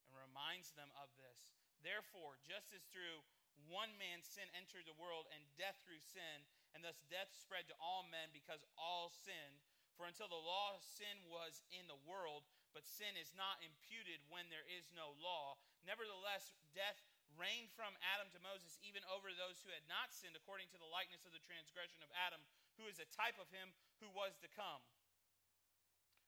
and 0.08 0.16
reminds 0.16 0.72
them 0.72 0.88
of 0.96 1.12
this. 1.20 1.56
Therefore, 1.84 2.38
just 2.40 2.72
as 2.72 2.86
through 2.88 3.26
one 3.68 3.94
man 4.00 4.24
sin 4.24 4.48
entered 4.56 4.88
the 4.88 4.96
world, 4.96 5.28
and 5.30 5.42
death 5.54 5.78
through 5.84 6.02
sin, 6.02 6.48
and 6.74 6.82
thus 6.82 7.04
death 7.06 7.30
spread 7.30 7.68
to 7.68 7.76
all 7.78 8.02
men 8.08 8.32
because 8.32 8.64
all 8.74 9.12
sinned. 9.12 9.60
For 9.94 10.08
until 10.08 10.26
the 10.26 10.40
law, 10.40 10.80
sin 10.80 11.28
was 11.28 11.60
in 11.68 11.84
the 11.84 12.00
world, 12.08 12.48
but 12.72 12.88
sin 12.88 13.12
is 13.20 13.36
not 13.36 13.60
imputed 13.60 14.24
when 14.32 14.48
there 14.48 14.64
is 14.64 14.88
no 14.96 15.12
law. 15.20 15.60
Nevertheless, 15.84 16.56
death 16.72 17.11
reigned 17.38 17.72
from 17.72 17.94
Adam 18.14 18.28
to 18.32 18.40
Moses, 18.42 18.78
even 18.82 19.02
over 19.08 19.32
those 19.32 19.60
who 19.62 19.72
had 19.72 19.84
not 19.88 20.12
sinned, 20.12 20.36
according 20.36 20.70
to 20.72 20.80
the 20.80 20.88
likeness 20.88 21.24
of 21.24 21.32
the 21.32 21.42
transgression 21.44 22.00
of 22.04 22.12
Adam, 22.14 22.40
who 22.76 22.88
is 22.88 22.98
a 22.98 23.08
type 23.12 23.36
of 23.40 23.50
him 23.52 23.72
who 24.00 24.08
was 24.12 24.36
to 24.40 24.48
come. 24.52 24.82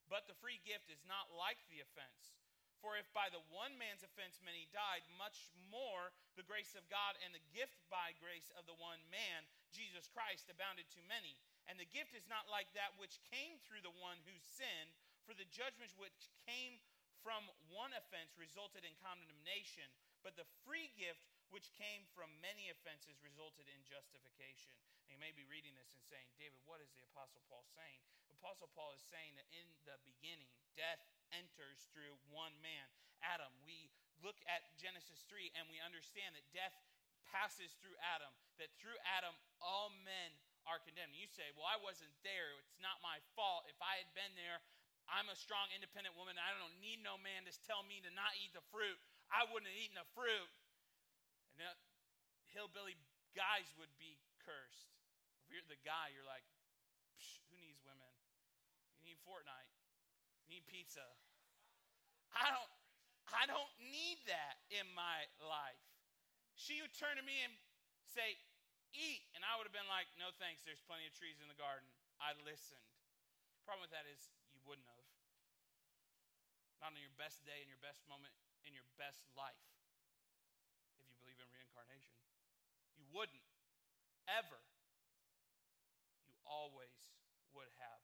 But 0.08 0.28
the 0.28 0.36
free 0.36 0.60
gift 0.62 0.92
is 0.92 1.02
not 1.08 1.32
like 1.32 1.60
the 1.72 1.80
offense. 1.80 2.36
For 2.84 3.00
if 3.00 3.08
by 3.16 3.32
the 3.32 3.40
one 3.48 3.80
man's 3.80 4.04
offense 4.04 4.44
many 4.44 4.68
died, 4.68 5.08
much 5.16 5.48
more 5.72 6.12
the 6.36 6.44
grace 6.44 6.76
of 6.76 6.84
God 6.92 7.16
and 7.24 7.32
the 7.32 7.40
gift 7.56 7.80
by 7.88 8.12
grace 8.20 8.52
of 8.60 8.68
the 8.68 8.76
one 8.76 9.00
man, 9.08 9.48
Jesus 9.72 10.04
Christ, 10.04 10.52
abounded 10.52 10.92
to 10.92 11.00
many. 11.08 11.40
And 11.64 11.80
the 11.80 11.88
gift 11.88 12.12
is 12.12 12.28
not 12.28 12.44
like 12.52 12.68
that 12.76 12.92
which 13.00 13.24
came 13.32 13.56
through 13.64 13.80
the 13.80 13.96
one 14.04 14.20
who 14.28 14.36
sinned, 14.36 14.92
for 15.24 15.32
the 15.32 15.48
judgment 15.48 15.96
which 15.96 16.28
came 16.44 16.76
from 17.24 17.48
one 17.72 17.96
offense 17.96 18.36
resulted 18.36 18.84
in 18.84 18.92
condemnation, 19.00 19.88
but 20.24 20.34
the 20.40 20.48
free 20.64 20.88
gift 20.96 21.20
which 21.52 21.70
came 21.76 22.08
from 22.16 22.32
many 22.42 22.72
offenses 22.72 23.20
resulted 23.22 23.68
in 23.70 23.78
justification. 23.86 24.74
And 25.04 25.12
you 25.12 25.20
may 25.20 25.30
be 25.30 25.46
reading 25.46 25.76
this 25.76 25.94
and 25.94 26.02
saying, 26.02 26.26
David, 26.40 26.58
what 26.64 26.82
is 26.82 26.90
the 26.96 27.04
Apostle 27.06 27.44
Paul 27.46 27.62
saying? 27.76 28.00
Apostle 28.44 28.68
Paul 28.76 28.92
is 28.92 29.00
saying 29.08 29.40
that 29.40 29.48
in 29.56 29.64
the 29.88 29.96
beginning, 30.04 30.52
death 30.76 31.00
enters 31.32 31.88
through 31.96 32.12
one 32.28 32.52
man, 32.60 32.84
Adam. 33.24 33.48
We 33.64 33.88
look 34.20 34.36
at 34.44 34.68
Genesis 34.76 35.24
3 35.32 35.48
and 35.56 35.64
we 35.72 35.80
understand 35.80 36.36
that 36.36 36.44
death 36.52 36.76
passes 37.24 37.72
through 37.80 37.96
Adam, 38.04 38.28
that 38.60 38.68
through 38.76 39.00
Adam, 39.16 39.32
all 39.64 39.88
men 40.04 40.36
are 40.68 40.76
condemned. 40.84 41.16
You 41.16 41.24
say, 41.24 41.56
Well, 41.56 41.64
I 41.64 41.80
wasn't 41.80 42.12
there. 42.20 42.52
It's 42.60 42.76
not 42.84 43.00
my 43.00 43.16
fault. 43.32 43.64
If 43.64 43.80
I 43.80 43.96
had 43.96 44.12
been 44.12 44.36
there, 44.36 44.60
I'm 45.08 45.32
a 45.32 45.36
strong, 45.36 45.68
independent 45.72 46.12
woman. 46.16 46.36
I 46.36 46.52
don't 46.56 46.76
need 46.84 47.00
no 47.00 47.16
man 47.20 47.48
to 47.48 47.52
tell 47.64 47.80
me 47.84 48.04
to 48.04 48.12
not 48.12 48.32
eat 48.40 48.52
the 48.52 48.64
fruit. 48.68 48.96
I 49.32 49.48
wouldn't 49.48 49.70
have 49.70 49.80
eaten 49.80 49.96
the 49.96 50.08
fruit. 50.12 50.52
And 51.54 51.62
then 51.62 51.76
hillbilly 52.50 52.98
guys 53.34 53.66
would 53.78 53.92
be 53.98 54.18
cursed. 54.42 54.90
If 55.44 55.52
you're 55.52 55.66
the 55.66 55.80
guy, 55.86 56.14
you're 56.14 56.26
like, 56.26 56.46
who 57.50 57.58
needs 57.62 57.78
women? 57.86 58.10
You 58.98 59.14
need 59.14 59.20
Fortnite. 59.22 59.70
You 60.46 60.58
need 60.58 60.66
pizza. 60.66 61.06
I 62.34 62.50
don't 62.50 62.72
I 63.32 63.48
don't 63.48 63.72
need 63.80 64.20
that 64.28 64.60
in 64.70 64.84
my 64.92 65.26
life. 65.40 65.80
She 66.54 66.78
would 66.84 66.92
turn 66.94 67.16
to 67.18 67.24
me 67.24 67.40
and 67.42 67.54
say, 68.10 68.36
Eat. 68.94 69.26
And 69.34 69.42
I 69.42 69.58
would 69.58 69.66
have 69.66 69.74
been 69.74 69.90
like, 69.90 70.06
No 70.18 70.30
thanks, 70.38 70.62
there's 70.62 70.82
plenty 70.86 71.06
of 71.08 71.14
trees 71.14 71.40
in 71.42 71.50
the 71.50 71.58
garden. 71.58 71.86
I 72.22 72.36
listened. 72.46 72.84
Problem 73.66 73.86
with 73.86 73.94
that 73.96 74.06
is 74.06 74.30
you 74.52 74.60
wouldn't 74.68 74.86
have. 74.86 75.06
Not 76.84 76.92
on 76.92 77.00
your 77.00 77.14
best 77.16 77.40
day, 77.48 77.64
in 77.64 77.70
your 77.72 77.80
best 77.80 78.04
moment, 78.04 78.34
in 78.64 78.72
your 78.72 78.88
best 78.96 79.24
life, 79.36 79.68
if 81.00 81.06
you 81.08 81.16
believe 81.20 81.40
in 81.40 81.48
reincarnation. 81.52 82.16
You 82.96 83.04
wouldn't. 83.12 83.44
Ever. 84.24 84.60
You 86.24 86.36
always 86.48 87.12
would 87.52 87.68
have 87.76 88.02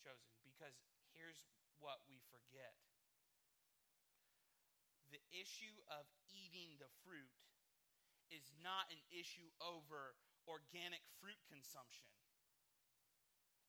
chosen. 0.00 0.32
Because 0.44 0.74
here's 1.12 1.44
what 1.76 2.00
we 2.08 2.16
forget 2.32 2.80
the 5.12 5.22
issue 5.30 5.78
of 5.94 6.10
eating 6.26 6.74
the 6.82 6.90
fruit 7.06 7.30
is 8.26 8.50
not 8.58 8.90
an 8.90 8.98
issue 9.14 9.46
over 9.62 10.18
organic 10.50 11.06
fruit 11.22 11.38
consumption. 11.46 12.10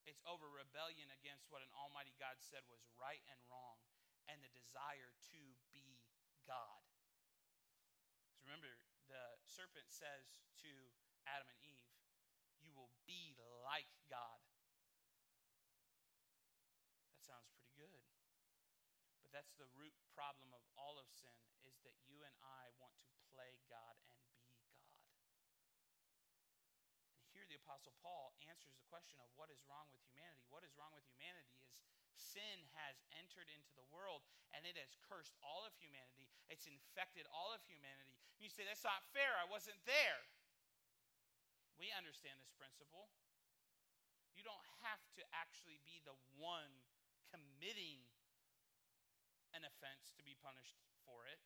It's 0.10 0.26
over 0.26 0.50
rebellion 0.50 1.14
against 1.14 1.46
what 1.54 1.62
an 1.62 1.70
almighty 1.78 2.18
God 2.18 2.42
said 2.42 2.66
was 2.66 2.82
right 2.98 3.22
and 3.30 3.38
wrong 3.46 3.78
and 4.26 4.42
the 4.42 4.50
desire 4.58 5.14
to 5.34 5.42
be 5.70 6.02
God. 6.46 6.82
So 8.34 8.46
remember, 8.46 8.70
the 9.10 9.24
serpent 9.46 9.90
says 9.90 10.42
to 10.62 10.72
Adam 11.26 11.50
and 11.50 11.62
Eve, 11.62 11.90
You 12.62 12.74
will 12.74 12.94
be 13.10 13.34
like 13.66 13.90
God. 14.10 14.42
That 17.10 17.22
sounds 17.22 17.50
pretty 17.54 17.74
good. 17.74 18.06
But 19.26 19.34
that's 19.34 19.58
the 19.58 19.70
root 19.74 19.94
problem 20.14 20.54
of 20.54 20.62
all 20.78 21.02
of 21.02 21.10
sin 21.10 21.34
is 21.66 21.82
that 21.82 21.98
you 22.06 22.22
and 22.22 22.34
I 22.42 22.70
want 22.78 22.94
to 23.10 23.18
play 23.34 23.58
God 23.66 23.98
and 23.98 24.14
be 24.22 24.30
God. 24.38 24.62
And 27.22 27.30
here 27.34 27.45
the 27.56 27.64
apostle 27.64 27.96
Paul 28.04 28.36
answers 28.52 28.76
the 28.76 28.84
question 28.92 29.16
of 29.24 29.32
what 29.40 29.48
is 29.48 29.64
wrong 29.64 29.88
with 29.96 30.04
humanity. 30.04 30.44
What 30.52 30.68
is 30.68 30.76
wrong 30.76 30.92
with 30.92 31.08
humanity 31.08 31.56
is 31.64 31.80
sin 32.20 32.68
has 32.76 33.00
entered 33.16 33.48
into 33.48 33.72
the 33.80 33.88
world 33.96 34.28
and 34.52 34.68
it 34.68 34.76
has 34.76 35.00
cursed 35.08 35.40
all 35.40 35.64
of 35.64 35.72
humanity. 35.80 36.28
It's 36.52 36.68
infected 36.68 37.24
all 37.32 37.56
of 37.56 37.64
humanity. 37.64 38.20
And 38.36 38.44
you 38.44 38.52
say 38.52 38.68
that's 38.68 38.84
not 38.84 39.08
fair. 39.16 39.40
I 39.40 39.48
wasn't 39.48 39.80
there. 39.88 40.20
We 41.80 41.96
understand 41.96 42.44
this 42.44 42.52
principle. 42.60 43.08
You 44.36 44.44
don't 44.44 44.68
have 44.84 45.00
to 45.16 45.24
actually 45.32 45.80
be 45.88 46.04
the 46.04 46.20
one 46.36 46.84
committing 47.32 48.04
an 49.56 49.64
offense 49.64 50.12
to 50.20 50.28
be 50.28 50.36
punished 50.44 50.76
for 51.08 51.24
it. 51.32 51.40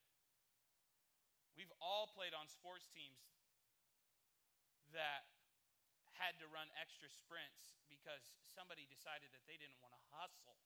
We've 1.53 1.73
all 1.77 2.09
played 2.09 2.33
on 2.33 2.49
sports 2.49 2.89
teams 2.89 3.21
that 4.89 5.29
had 6.19 6.35
to 6.43 6.47
run 6.51 6.67
extra 6.75 7.07
sprints 7.07 7.79
because 7.87 8.21
somebody 8.51 8.83
decided 8.91 9.31
that 9.31 9.43
they 9.47 9.55
didn't 9.55 9.79
want 9.79 9.95
to 9.95 10.01
hustle. 10.11 10.59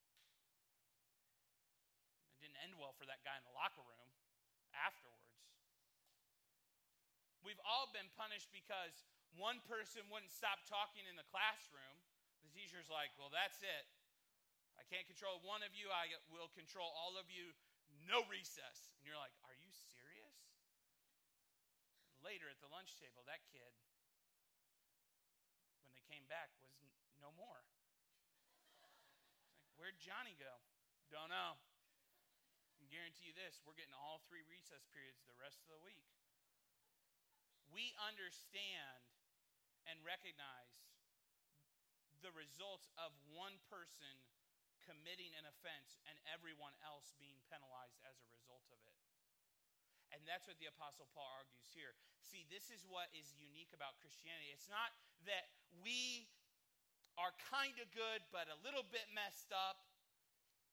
It 2.36 2.50
didn't 2.50 2.60
end 2.66 2.76
well 2.82 2.98
for 2.98 3.06
that 3.06 3.22
guy 3.22 3.38
in 3.38 3.46
the 3.46 3.54
locker 3.54 3.86
room 3.86 4.10
afterwards. 4.74 5.30
We've 7.46 7.62
all 7.62 7.92
been 7.94 8.10
punished 8.18 8.50
because 8.50 9.06
one 9.38 9.62
person 9.70 10.02
wouldn't 10.10 10.34
stop 10.34 10.66
talking 10.66 11.06
in 11.06 11.20
the 11.20 11.28
classroom. 11.30 12.02
The 12.42 12.52
teacher's 12.56 12.90
like, 12.90 13.14
well, 13.20 13.30
that's 13.30 13.62
it. 13.62 13.86
I 14.80 14.84
can't 14.90 15.06
control 15.06 15.38
one 15.46 15.62
of 15.62 15.76
you, 15.78 15.94
I 15.94 16.10
will 16.34 16.50
control 16.58 16.90
all 16.98 17.14
of 17.20 17.30
you. 17.30 17.54
No 18.10 18.26
recess. 18.26 18.90
And 18.98 19.06
you're 19.06 19.20
like, 19.20 19.34
Are 19.46 19.54
you 19.54 19.70
serious? 19.70 20.34
Later 22.26 22.50
at 22.50 22.58
the 22.64 22.72
lunch 22.72 22.96
table, 22.98 23.22
that 23.28 23.44
kid, 23.52 23.70
came 26.08 26.26
back, 26.28 26.52
was 26.60 26.74
no 27.22 27.32
more. 27.36 27.64
Like, 28.84 28.96
Where'd 29.80 30.00
Johnny 30.00 30.36
go? 30.36 30.54
Don't 31.12 31.32
know. 31.32 31.56
I 31.58 32.74
can 32.80 32.90
guarantee 32.90 33.32
you 33.32 33.36
this 33.38 33.62
we're 33.64 33.78
getting 33.78 33.96
all 33.96 34.24
three 34.28 34.44
recess 34.50 34.84
periods 34.92 35.24
the 35.24 35.38
rest 35.40 35.64
of 35.64 35.70
the 35.72 35.82
week. 35.86 36.04
We 37.72 37.96
understand 37.98 39.02
and 39.90 39.98
recognize 40.06 40.84
the 42.24 42.32
results 42.32 42.88
of 42.96 43.12
one 43.36 43.60
person 43.68 44.16
committing 44.88 45.32
an 45.40 45.48
offense 45.48 46.00
and 46.08 46.16
everyone 46.28 46.76
else 46.84 47.16
being 47.20 47.40
penalized 47.48 48.00
as 48.08 48.20
a 48.20 48.28
result 48.32 48.68
of 48.72 48.80
it. 48.84 48.96
And 50.14 50.22
that's 50.30 50.46
what 50.46 50.62
the 50.62 50.70
Apostle 50.70 51.10
Paul 51.12 51.26
argues 51.42 51.74
here. 51.74 51.98
See, 52.22 52.46
this 52.48 52.70
is 52.70 52.86
what 52.86 53.10
is 53.18 53.34
unique 53.34 53.74
about 53.74 53.98
Christianity. 53.98 54.54
It's 54.54 54.70
not 54.70 54.94
that 55.26 55.50
we 55.82 56.30
are 57.18 57.34
kind 57.50 57.78
of 57.82 57.90
good, 57.94 58.22
but 58.30 58.50
a 58.50 58.58
little 58.62 58.86
bit 58.90 59.06
messed 59.14 59.54
up, 59.54 59.86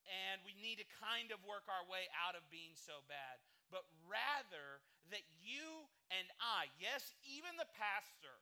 and 0.09 0.41
we 0.43 0.57
need 0.59 0.81
to 0.81 0.89
kind 0.99 1.31
of 1.31 1.39
work 1.45 1.69
our 1.69 1.85
way 1.87 2.09
out 2.17 2.35
of 2.35 2.43
being 2.49 2.73
so 2.75 3.05
bad, 3.07 3.41
but 3.69 3.85
rather 4.09 4.83
that 5.13 5.25
you 5.41 5.87
and 6.11 6.27
I, 6.41 6.73
yes, 6.81 7.15
even 7.23 7.55
the 7.61 7.69
pastor, 7.77 8.41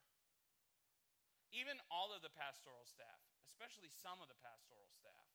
even 1.52 1.76
all 1.90 2.14
of 2.14 2.22
the 2.22 2.32
pastoral 2.32 2.86
staff, 2.86 3.20
especially 3.44 3.90
some 3.90 4.20
of 4.22 4.30
the 4.30 4.38
pastoral 4.40 4.88
staff, 4.94 5.28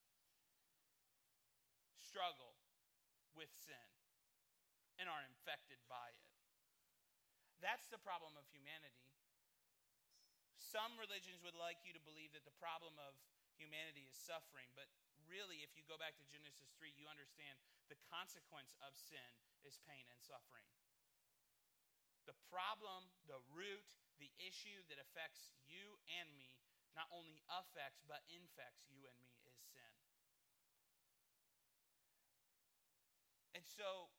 struggle 2.00 2.54
with 3.34 3.50
sin 3.58 3.90
and 4.98 5.10
are 5.10 5.22
infected 5.26 5.82
by 5.90 6.14
it. 6.14 6.30
That's 7.58 7.90
the 7.90 7.98
problem 7.98 8.38
of 8.38 8.46
humanity. 8.54 9.13
Some 10.58 10.94
religions 10.98 11.42
would 11.42 11.58
like 11.58 11.80
you 11.86 11.94
to 11.94 12.02
believe 12.02 12.34
that 12.34 12.46
the 12.46 12.54
problem 12.58 12.98
of 12.98 13.14
humanity 13.54 14.06
is 14.06 14.14
suffering, 14.14 14.70
but 14.74 14.90
really, 15.30 15.62
if 15.62 15.72
you 15.78 15.86
go 15.86 15.96
back 15.96 16.18
to 16.18 16.24
Genesis 16.26 16.74
3, 16.76 16.92
you 16.94 17.06
understand 17.06 17.56
the 17.88 17.98
consequence 18.10 18.74
of 18.82 18.92
sin 18.94 19.30
is 19.64 19.80
pain 19.88 20.04
and 20.10 20.20
suffering. 20.20 20.66
The 22.28 22.36
problem, 22.48 23.08
the 23.28 23.40
root, 23.52 23.84
the 24.18 24.30
issue 24.40 24.80
that 24.88 25.00
affects 25.00 25.52
you 25.66 25.98
and 26.20 26.30
me 26.38 26.64
not 26.94 27.10
only 27.10 27.42
affects 27.50 28.06
but 28.06 28.22
infects 28.30 28.86
you 28.86 29.02
and 29.02 29.18
me 29.18 29.34
is 29.42 29.58
sin. 29.74 29.92
And 33.58 33.66
so 33.66 34.10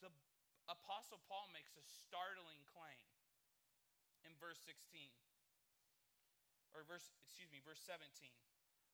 the 0.00 0.08
Apostle 0.68 1.20
Paul 1.28 1.52
makes 1.52 1.76
a 1.76 1.84
startling 1.84 2.64
claim 2.72 3.04
in 4.24 4.32
verse 4.40 4.60
16, 4.64 5.12
or 6.72 6.84
verse, 6.88 7.12
excuse 7.24 7.52
me, 7.52 7.60
verse 7.64 7.80
17. 7.84 8.08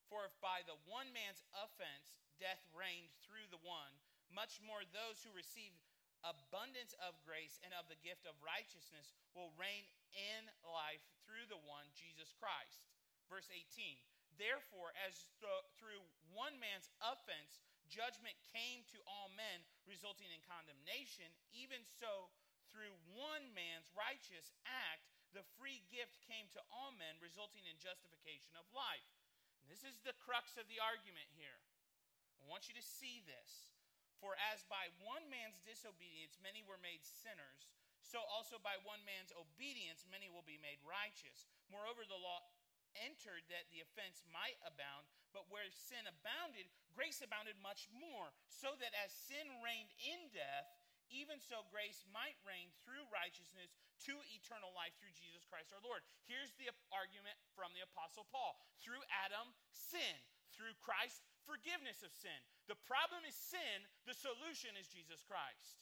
For 0.09 0.25
if 0.25 0.35
by 0.41 0.65
the 0.65 0.79
one 0.89 1.13
man's 1.13 1.45
offense 1.53 2.17
death 2.41 2.63
reigned 2.73 3.13
through 3.25 3.47
the 3.51 3.61
one, 3.61 3.93
much 4.33 4.61
more 4.65 4.85
those 4.95 5.21
who 5.25 5.33
receive 5.35 5.75
abundance 6.27 6.97
of 6.99 7.15
grace 7.23 7.61
and 7.63 7.71
of 7.77 7.87
the 7.87 8.01
gift 8.03 8.27
of 8.27 8.35
righteousness 8.43 9.15
will 9.37 9.55
reign 9.55 9.87
in 10.17 10.51
life 10.67 11.05
through 11.23 11.47
the 11.47 11.61
one, 11.69 11.87
Jesus 11.95 12.35
Christ. 12.35 12.83
Verse 13.29 13.49
18 13.53 14.01
Therefore, 14.39 14.95
as 15.03 15.27
th- 15.43 15.67
through 15.77 15.99
one 16.31 16.55
man's 16.63 16.87
offense 17.03 17.59
judgment 17.91 18.39
came 18.55 18.87
to 18.93 19.03
all 19.09 19.33
men, 19.35 19.65
resulting 19.89 20.31
in 20.31 20.39
condemnation, 20.47 21.27
even 21.51 21.83
so 21.83 22.31
through 22.71 22.93
one 23.11 23.51
man's 23.57 23.91
righteous 23.97 24.55
act, 24.69 25.18
the 25.37 25.45
free 25.61 25.85
gift 25.93 26.19
came 26.25 26.49
to 26.57 26.63
all 26.73 26.93
men, 26.97 27.21
resulting 27.21 27.65
in 27.69 27.77
justification 27.81 28.57
of 28.57 28.69
life. 28.73 29.07
And 29.61 29.69
this 29.69 29.85
is 29.85 30.01
the 30.01 30.17
crux 30.17 30.57
of 30.57 30.69
the 30.69 30.81
argument 30.81 31.29
here. 31.37 31.61
I 32.41 32.49
want 32.49 32.71
you 32.71 32.75
to 32.79 32.85
see 32.85 33.21
this. 33.29 33.69
For 34.19 34.35
as 34.51 34.67
by 34.67 34.91
one 34.99 35.31
man's 35.31 35.63
disobedience 35.63 36.43
many 36.43 36.67
were 36.67 36.81
made 36.83 37.07
sinners, 37.07 37.79
so 38.03 38.19
also 38.27 38.59
by 38.59 38.75
one 38.83 39.05
man's 39.07 39.31
obedience 39.31 40.09
many 40.11 40.27
will 40.27 40.43
be 40.43 40.59
made 40.59 40.83
righteous. 40.83 41.47
Moreover, 41.71 42.03
the 42.03 42.19
law 42.19 42.43
entered 42.99 43.47
that 43.53 43.71
the 43.71 43.85
offense 43.85 44.27
might 44.33 44.59
abound, 44.67 45.07
but 45.31 45.47
where 45.53 45.69
sin 45.71 46.09
abounded, 46.09 46.67
grace 46.97 47.23
abounded 47.23 47.55
much 47.63 47.87
more, 47.95 48.35
so 48.51 48.75
that 48.83 48.97
as 48.97 49.13
sin 49.13 49.47
reigned 49.63 49.93
in 50.03 50.33
death, 50.35 50.67
even 51.11 51.41
so 51.41 51.65
grace 51.73 52.05
might 52.13 52.37
reign 52.45 52.73
through 52.85 53.05
righteousness 53.09 53.75
to 54.09 54.15
eternal 54.33 54.73
life 54.77 54.95
through 55.01 55.15
Jesus 55.17 55.45
Christ 55.49 55.73
our 55.75 55.83
Lord. 55.83 56.05
Here's 56.29 56.55
the 56.57 56.71
argument 56.95 57.37
from 57.57 57.73
the 57.73 57.85
Apostle 57.85 58.29
Paul 58.29 58.57
through 58.81 59.03
Adam, 59.25 59.53
sin. 59.71 60.17
Through 60.57 60.75
Christ, 60.83 61.23
forgiveness 61.47 62.03
of 62.03 62.11
sin. 62.11 62.35
The 62.67 62.79
problem 62.89 63.23
is 63.23 63.37
sin, 63.37 63.87
the 64.11 64.17
solution 64.17 64.75
is 64.75 64.91
Jesus 64.91 65.23
Christ. 65.23 65.79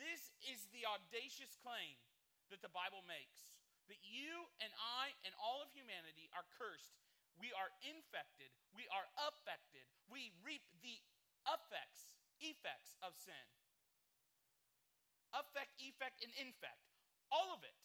This 0.00 0.32
is 0.48 0.64
the 0.72 0.88
audacious 0.88 1.52
claim 1.60 2.00
that 2.48 2.64
the 2.64 2.72
Bible 2.72 3.04
makes 3.04 3.52
that 3.92 4.00
you 4.06 4.46
and 4.62 4.70
I 5.02 5.12
and 5.26 5.34
all 5.36 5.60
of 5.60 5.68
humanity 5.74 6.30
are 6.32 6.46
cursed. 6.54 6.94
We 7.42 7.50
are 7.58 7.74
infected. 7.82 8.48
We 8.70 8.86
are 8.94 9.04
affected. 9.26 9.82
We 10.06 10.30
reap 10.46 10.62
the 10.80 10.96
effects, 11.50 12.19
effects 12.40 12.96
of 13.04 13.16
sin. 13.16 13.46
Affect, 15.30 15.78
effect, 15.78 16.24
and 16.26 16.32
infect. 16.40 16.90
All 17.30 17.54
of 17.54 17.62
it. 17.62 17.82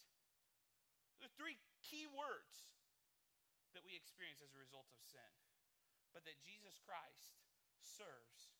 The 1.22 1.30
three 1.38 1.62
key 1.86 2.10
words 2.10 2.66
that 3.78 3.86
we 3.86 3.94
experience 3.94 4.42
as 4.42 4.56
a 4.56 4.60
result 4.60 4.90
of 4.96 5.02
sin. 5.06 5.32
But 6.16 6.26
that 6.26 6.42
Jesus 6.42 6.80
Christ 6.82 7.38
serves 7.84 8.56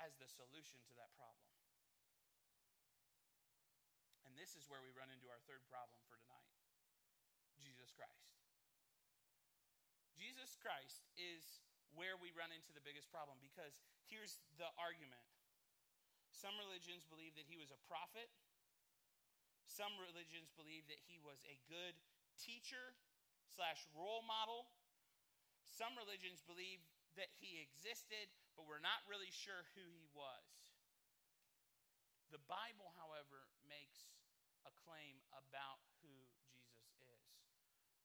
as 0.00 0.16
the 0.16 0.30
solution 0.30 0.80
to 0.88 0.94
that 0.96 1.12
problem. 1.18 1.50
And 4.24 4.32
this 4.38 4.56
is 4.56 4.70
where 4.70 4.80
we 4.80 4.94
run 4.94 5.10
into 5.12 5.28
our 5.28 5.42
third 5.44 5.60
problem 5.68 6.00
for 6.08 6.16
tonight. 6.22 6.48
Jesus 7.60 7.92
Christ. 7.92 8.30
Jesus 10.16 10.54
Christ 10.62 11.04
is 11.18 11.60
where 11.98 12.14
we 12.16 12.30
run 12.38 12.54
into 12.54 12.70
the 12.70 12.80
biggest 12.80 13.10
problem 13.10 13.36
because 13.42 13.82
here's 14.06 14.38
the 14.56 14.70
argument. 14.78 15.26
Some 16.30 16.54
religions 16.56 17.04
believe 17.06 17.34
that 17.34 17.46
he 17.50 17.58
was 17.58 17.74
a 17.74 17.80
prophet. 17.90 18.30
Some 19.66 19.94
religions 19.98 20.50
believe 20.54 20.86
that 20.90 21.02
he 21.06 21.18
was 21.22 21.42
a 21.46 21.58
good 21.70 21.94
teacher 22.38 22.94
slash 23.50 23.82
role 23.94 24.22
model. 24.26 24.70
Some 25.66 25.94
religions 25.98 26.42
believe 26.46 26.82
that 27.18 27.30
he 27.42 27.62
existed, 27.62 28.30
but 28.54 28.66
we're 28.66 28.82
not 28.82 29.02
really 29.06 29.30
sure 29.30 29.66
who 29.74 29.86
he 29.94 30.06
was. 30.14 30.46
The 32.30 32.42
Bible, 32.46 32.94
however, 32.94 33.50
makes 33.66 34.06
a 34.62 34.72
claim 34.86 35.18
about 35.34 35.82
who 36.02 36.14
Jesus 36.46 36.94
is. 37.02 37.26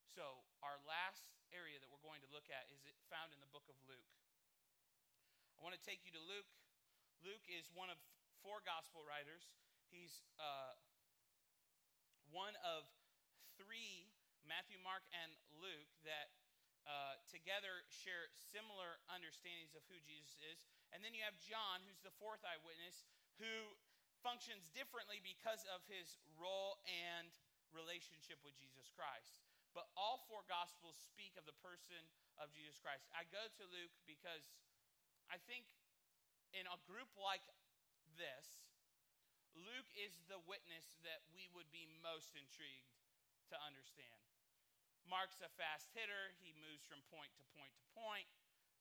so, 0.10 0.42
our 0.64 0.82
last 0.88 1.28
area 1.54 1.78
that 1.78 1.92
we're 1.92 2.02
going 2.02 2.24
to 2.26 2.32
look 2.34 2.50
at 2.50 2.66
is 2.72 2.82
found 3.12 3.36
in 3.36 3.40
the 3.44 3.52
book 3.54 3.68
of 3.70 3.78
Luke. 3.86 4.10
I 5.56 5.62
want 5.62 5.78
to 5.78 5.84
take 5.84 6.02
you 6.08 6.12
to 6.16 6.24
Luke. 6.24 6.50
Luke 7.23 7.45
is 7.47 7.69
one 7.71 7.88
of 7.91 7.99
four 8.43 8.63
gospel 8.65 9.06
writers. 9.06 9.47
He's 9.89 10.25
uh, 10.41 10.75
one 12.34 12.58
of 12.65 12.88
three, 13.56 14.12
Matthew, 14.43 14.82
Mark, 14.84 15.06
and 15.15 15.32
Luke, 15.62 15.89
that 16.04 16.34
uh, 16.86 17.17
together 17.25 17.82
share 17.89 18.30
similar 18.54 19.01
understandings 19.10 19.73
of 19.73 19.82
who 19.89 19.97
Jesus 20.06 20.38
is. 20.45 20.65
And 20.93 21.01
then 21.01 21.17
you 21.17 21.25
have 21.25 21.38
John, 21.41 21.82
who's 21.86 22.01
the 22.06 22.13
fourth 22.21 22.45
eyewitness, 22.45 23.08
who 23.41 23.73
functions 24.21 24.69
differently 24.73 25.21
because 25.21 25.65
of 25.69 25.82
his 25.89 26.17
role 26.38 26.78
and 26.86 27.34
relationship 27.73 28.41
with 28.45 28.54
Jesus 28.58 28.89
Christ. 28.93 29.45
But 29.73 29.91
all 29.99 30.23
four 30.32 30.47
Gospels 30.47 30.95
speak 30.95 31.36
of 31.36 31.43
the 31.43 31.58
person 31.60 31.99
of 32.39 32.54
Jesus 32.56 32.80
Christ. 32.80 33.10
I 33.12 33.28
go 33.28 33.43
to 33.43 33.63
Luke 33.67 33.91
because 34.08 34.56
I 35.28 35.41
think 35.49 35.67
in 36.54 36.66
a 36.70 36.78
group 36.86 37.10
like 37.18 37.44
this, 38.20 38.66
Luke 39.56 39.88
is 39.96 40.20
the 40.28 40.42
witness 40.44 41.00
that 41.08 41.24
we 41.32 41.48
would 41.56 41.72
be 41.72 41.88
most 42.04 42.36
intrigued 42.36 42.92
to 43.50 43.56
understand. 43.64 44.22
Mark's 45.06 45.40
a 45.40 45.50
fast 45.56 45.94
hitter, 45.94 46.34
he 46.42 46.52
moves 46.58 46.84
from 46.84 47.00
point 47.14 47.32
to 47.38 47.46
point 47.56 47.72
to 47.78 47.86
point. 47.94 48.28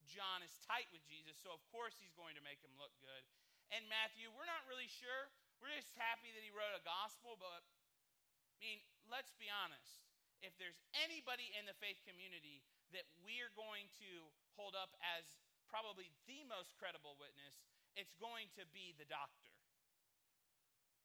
John 0.04 0.44
is 0.44 0.60
tight 0.64 0.88
with 0.92 1.04
Jesus, 1.04 1.36
so 1.40 1.52
of 1.52 1.62
course 1.72 1.96
he's 1.96 2.12
going 2.16 2.36
to 2.36 2.44
make 2.44 2.60
him 2.60 2.72
look 2.76 2.92
good. 3.00 3.24
And 3.72 3.88
Matthew, 3.88 4.28
we're 4.32 4.48
not 4.48 4.64
really 4.68 4.88
sure. 4.88 5.32
We're 5.60 5.72
just 5.72 5.96
happy 5.96 6.32
that 6.34 6.44
he 6.44 6.52
wrote 6.52 6.76
a 6.76 6.84
gospel, 6.84 7.40
but 7.40 7.64
I 7.64 8.56
mean, 8.60 8.80
let's 9.08 9.32
be 9.36 9.48
honest 9.48 10.04
if 10.44 10.52
there's 10.60 10.76
anybody 10.92 11.48
in 11.56 11.64
the 11.64 11.72
faith 11.80 11.96
community 12.04 12.60
that 12.92 13.08
we're 13.24 13.48
going 13.56 13.88
to 13.96 14.28
hold 14.60 14.76
up 14.76 14.92
as 15.00 15.24
probably 15.68 16.12
the 16.28 16.44
most 16.48 16.74
credible 16.76 17.16
witness, 17.20 17.60
it's 17.94 18.14
going 18.18 18.50
to 18.58 18.64
be 18.74 18.92
the 18.96 19.06
doctor. 19.06 19.54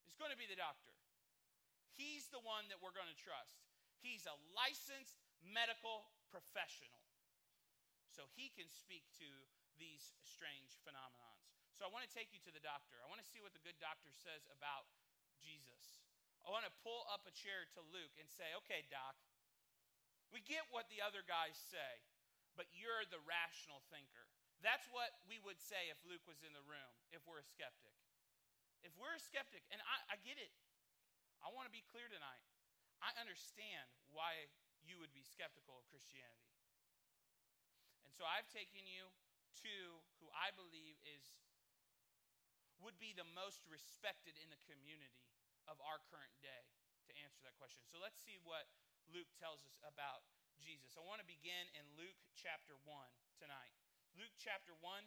It's 0.10 0.18
going 0.18 0.34
to 0.34 0.40
be 0.40 0.50
the 0.50 0.58
doctor. 0.58 0.94
He's 1.94 2.32
the 2.32 2.42
one 2.42 2.66
that 2.72 2.80
we're 2.80 2.96
going 2.96 3.12
to 3.12 3.20
trust. 3.20 3.60
He's 4.00 4.24
a 4.24 4.36
licensed 4.56 5.20
medical 5.44 6.08
professional. 6.32 7.04
So 8.10 8.28
he 8.36 8.52
can 8.56 8.68
speak 8.72 9.04
to 9.20 9.30
these 9.80 10.16
strange 10.24 10.80
phenomenons. 10.84 11.48
So 11.76 11.88
I 11.88 11.92
want 11.92 12.04
to 12.04 12.12
take 12.12 12.36
you 12.36 12.44
to 12.44 12.52
the 12.52 12.64
doctor. 12.64 13.00
I 13.00 13.08
want 13.08 13.24
to 13.24 13.30
see 13.32 13.40
what 13.40 13.56
the 13.56 13.64
good 13.64 13.80
doctor 13.80 14.12
says 14.12 14.44
about 14.52 14.92
Jesus. 15.40 16.04
I 16.44 16.52
want 16.52 16.68
to 16.68 16.74
pull 16.84 17.08
up 17.08 17.24
a 17.24 17.34
chair 17.36 17.68
to 17.76 17.82
Luke 17.92 18.16
and 18.20 18.28
say, 18.28 18.52
okay, 18.64 18.84
doc, 18.92 19.16
we 20.32 20.44
get 20.44 20.68
what 20.72 20.92
the 20.92 21.00
other 21.00 21.24
guys 21.24 21.56
say, 21.72 22.04
but 22.60 22.68
you're 22.76 23.08
the 23.08 23.24
rational 23.24 23.84
thinker. 23.88 24.28
That's 24.60 24.88
what 24.92 25.16
we 25.24 25.40
would 25.40 25.60
say 25.60 25.88
if 25.88 26.00
Luke 26.04 26.24
was 26.28 26.44
in 26.44 26.52
the 26.52 26.64
room, 26.68 26.94
if 27.16 27.24
we're 27.24 27.40
a 27.40 27.48
skeptic. 27.48 27.96
If 28.84 28.96
we're 29.00 29.16
a 29.16 29.24
skeptic, 29.24 29.64
and 29.72 29.80
I, 29.84 30.16
I 30.16 30.18
get 30.24 30.40
it, 30.40 30.52
I 31.40 31.52
want 31.52 31.68
to 31.68 31.74
be 31.74 31.84
clear 31.88 32.08
tonight. 32.12 32.44
I 33.00 33.16
understand 33.20 33.88
why 34.12 34.52
you 34.84 35.00
would 35.00 35.16
be 35.16 35.24
skeptical 35.24 35.80
of 35.80 35.88
Christianity. 35.88 36.52
And 38.04 38.12
so 38.12 38.28
I've 38.28 38.48
taken 38.52 38.84
you 38.84 39.08
to 39.64 39.76
who 40.20 40.28
I 40.36 40.52
believe 40.56 41.00
is 41.04 41.24
would 42.80 42.96
be 43.00 43.12
the 43.12 43.28
most 43.36 43.60
respected 43.68 44.40
in 44.40 44.48
the 44.48 44.60
community 44.64 45.28
of 45.68 45.76
our 45.84 46.00
current 46.08 46.32
day 46.40 46.64
to 47.08 47.12
answer 47.20 47.44
that 47.44 47.56
question. 47.60 47.84
So 47.92 48.00
let's 48.00 48.20
see 48.20 48.40
what 48.48 48.72
Luke 49.12 49.28
tells 49.36 49.68
us 49.68 49.76
about 49.84 50.24
Jesus. 50.64 50.96
I 50.96 51.04
want 51.04 51.20
to 51.20 51.28
begin 51.28 51.68
in 51.76 51.84
Luke 52.00 52.16
chapter 52.36 52.80
1 52.88 52.96
tonight. 53.36 53.76
Luke 54.18 54.34
chapter 54.42 54.74
1, 54.82 55.06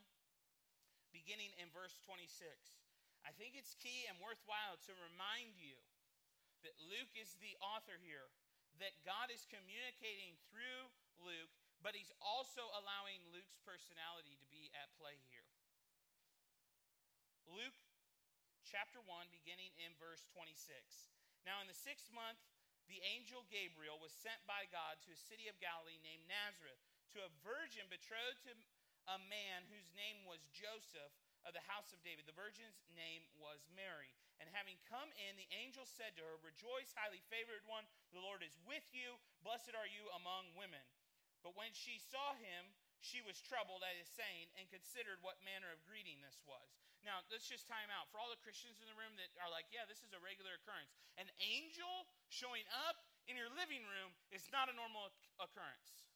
beginning 1.11 1.51
in 1.59 1.71
verse 1.75 1.99
26. 2.05 2.29
I 3.23 3.31
think 3.35 3.55
it's 3.55 3.79
key 3.79 4.07
and 4.11 4.19
worthwhile 4.19 4.79
to 4.87 4.93
remind 4.99 5.59
you 5.59 5.79
that 6.63 6.75
Luke 6.91 7.11
is 7.15 7.35
the 7.39 7.55
author 7.63 7.99
here, 8.03 8.31
that 8.79 8.95
God 9.03 9.31
is 9.31 9.47
communicating 9.51 10.39
through 10.51 10.91
Luke, 11.23 11.51
but 11.83 11.95
he's 11.95 12.15
also 12.23 12.67
allowing 12.79 13.23
Luke's 13.31 13.59
personality 13.63 14.39
to 14.39 14.47
be 14.51 14.71
at 14.75 14.91
play 14.99 15.19
here. 15.31 15.47
Luke 17.51 17.79
chapter 18.63 19.03
1, 19.05 19.29
beginning 19.35 19.75
in 19.83 19.93
verse 19.99 20.25
26. 20.33 20.65
Now, 21.43 21.59
in 21.61 21.67
the 21.67 21.77
sixth 21.77 22.09
month, 22.15 22.39
the 22.87 23.03
angel 23.03 23.45
Gabriel 23.51 23.99
was 23.99 24.15
sent 24.15 24.41
by 24.47 24.67
God 24.71 24.99
to 25.07 25.15
a 25.15 25.27
city 25.29 25.47
of 25.47 25.59
Galilee 25.59 26.01
named 26.03 26.27
Nazareth 26.31 26.81
to 27.15 27.23
a 27.23 27.35
virgin 27.45 27.87
betrothed 27.93 28.41
to 28.49 28.57
a 29.11 29.19
man 29.31 29.67
whose 29.71 29.89
name 29.95 30.23
was 30.27 30.43
Joseph 30.55 31.13
of 31.43 31.55
the 31.55 31.65
house 31.67 31.91
of 31.91 32.03
David. 32.07 32.27
The 32.27 32.39
virgin's 32.39 32.87
name 32.95 33.27
was 33.35 33.67
Mary. 33.75 34.15
And 34.39 34.51
having 34.51 34.79
come 34.91 35.11
in, 35.19 35.39
the 35.39 35.51
angel 35.55 35.87
said 35.87 36.15
to 36.19 36.23
her, 36.27 36.39
Rejoice, 36.43 36.95
highly 36.95 37.23
favored 37.31 37.63
one, 37.67 37.87
the 38.15 38.23
Lord 38.23 38.43
is 38.43 38.59
with 38.67 38.87
you. 38.91 39.19
Blessed 39.43 39.75
are 39.75 39.91
you 39.91 40.11
among 40.19 40.55
women. 40.59 40.83
But 41.43 41.59
when 41.59 41.75
she 41.75 41.99
saw 41.99 42.35
him, 42.39 42.71
she 43.03 43.19
was 43.23 43.43
troubled 43.43 43.83
at 43.83 43.99
his 43.99 44.11
saying 44.15 44.51
and 44.55 44.71
considered 44.71 45.19
what 45.27 45.43
manner 45.43 45.71
of 45.75 45.83
greeting 45.83 46.23
this 46.23 46.39
was. 46.47 46.71
Now, 47.03 47.19
let's 47.35 47.51
just 47.51 47.67
time 47.67 47.91
out. 47.91 48.07
For 48.15 48.23
all 48.23 48.31
the 48.31 48.39
Christians 48.39 48.79
in 48.79 48.87
the 48.87 48.95
room 48.95 49.19
that 49.19 49.27
are 49.43 49.51
like, 49.51 49.67
yeah, 49.75 49.83
this 49.91 50.07
is 50.07 50.15
a 50.15 50.23
regular 50.23 50.55
occurrence, 50.63 50.95
an 51.19 51.27
angel 51.43 52.07
showing 52.31 52.63
up 52.87 53.03
in 53.27 53.35
your 53.35 53.51
living 53.59 53.83
room 53.83 54.15
is 54.31 54.47
not 54.55 54.71
a 54.71 54.75
normal 54.75 55.11
occurrence. 55.43 56.12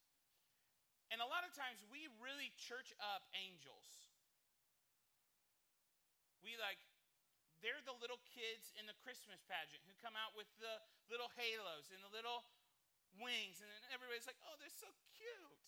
And 1.07 1.23
a 1.23 1.29
lot 1.29 1.47
of 1.47 1.55
times 1.55 1.79
we 1.87 2.11
really 2.19 2.51
church 2.59 2.91
up 2.99 3.23
angels. 3.31 4.11
We 6.43 6.59
like, 6.59 6.83
they're 7.63 7.81
the 7.83 7.95
little 7.95 8.19
kids 8.27 8.75
in 8.75 8.85
the 8.85 8.97
Christmas 9.01 9.39
pageant 9.47 9.83
who 9.87 9.95
come 10.03 10.19
out 10.19 10.35
with 10.35 10.47
the 10.59 10.83
little 11.07 11.31
halos 11.39 11.89
and 11.89 12.03
the 12.03 12.11
little 12.11 12.43
wings, 13.17 13.63
and 13.63 13.69
then 13.71 13.81
everybody's 13.89 14.29
like, 14.29 14.39
oh, 14.45 14.55
they're 14.61 14.71
so 14.71 14.91
cute. 15.15 15.67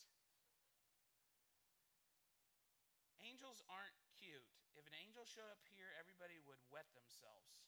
Angels 3.24 3.64
aren't 3.68 3.98
cute. 4.22 4.48
If 4.78 4.86
an 4.88 4.96
angel 4.96 5.28
showed 5.28 5.50
up 5.52 5.60
here, 5.76 5.92
everybody 6.00 6.40
would 6.48 6.62
wet 6.72 6.88
themselves. 6.96 7.60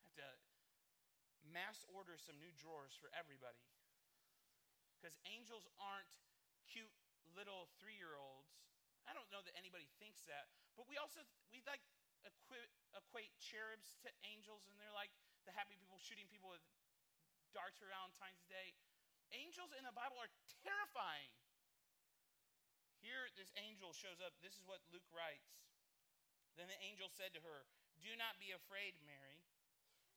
Have 0.08 0.16
to 0.20 0.30
mass 1.52 1.84
order 1.92 2.16
some 2.16 2.40
new 2.40 2.52
drawers 2.56 2.96
for 2.96 3.12
everybody. 3.12 3.60
Because 4.96 5.16
angels 5.28 5.68
aren't 5.76 6.10
cute 6.66 6.92
little 7.36 7.68
three 7.78 7.94
year 7.94 8.16
olds. 8.16 8.56
I 9.06 9.14
don't 9.14 9.28
know 9.30 9.44
that 9.44 9.54
anybody 9.54 9.86
thinks 10.02 10.26
that, 10.26 10.50
but 10.74 10.90
we 10.90 10.98
also 10.98 11.22
we 11.54 11.62
like 11.62 11.84
equate, 12.26 12.72
equate 12.96 13.30
cherubs 13.38 13.94
to 14.02 14.10
angels, 14.26 14.66
and 14.66 14.74
they're 14.80 14.94
like 14.96 15.14
the 15.46 15.54
happy 15.54 15.78
people 15.78 16.02
shooting 16.02 16.26
people 16.26 16.50
with 16.50 16.64
darts 17.54 17.78
for 17.78 17.86
Valentine's 17.86 18.42
Day. 18.50 18.74
Angels 19.30 19.70
in 19.74 19.86
the 19.86 19.94
Bible 19.94 20.18
are 20.18 20.30
terrifying. 20.60 21.30
Here, 22.98 23.30
this 23.38 23.54
angel 23.54 23.94
shows 23.94 24.18
up. 24.18 24.34
This 24.42 24.58
is 24.58 24.66
what 24.66 24.82
Luke 24.90 25.06
writes. 25.14 25.54
Then 26.58 26.66
the 26.66 26.80
angel 26.82 27.06
said 27.12 27.30
to 27.38 27.40
her, 27.44 27.68
Do 28.02 28.10
not 28.18 28.40
be 28.42 28.50
afraid, 28.50 28.98
Mary, 29.06 29.46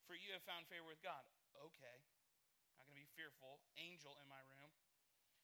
for 0.08 0.18
you 0.18 0.34
have 0.34 0.42
found 0.42 0.66
favor 0.66 0.88
with 0.88 0.98
God. 1.04 1.22
Okay, 1.54 2.02
not 2.74 2.88
going 2.88 2.98
to 2.98 2.99
be 2.99 2.99
fearful. 3.14 3.62
Angel 3.78 4.16
in 4.18 4.26
my 4.30 4.40
room. 4.50 4.70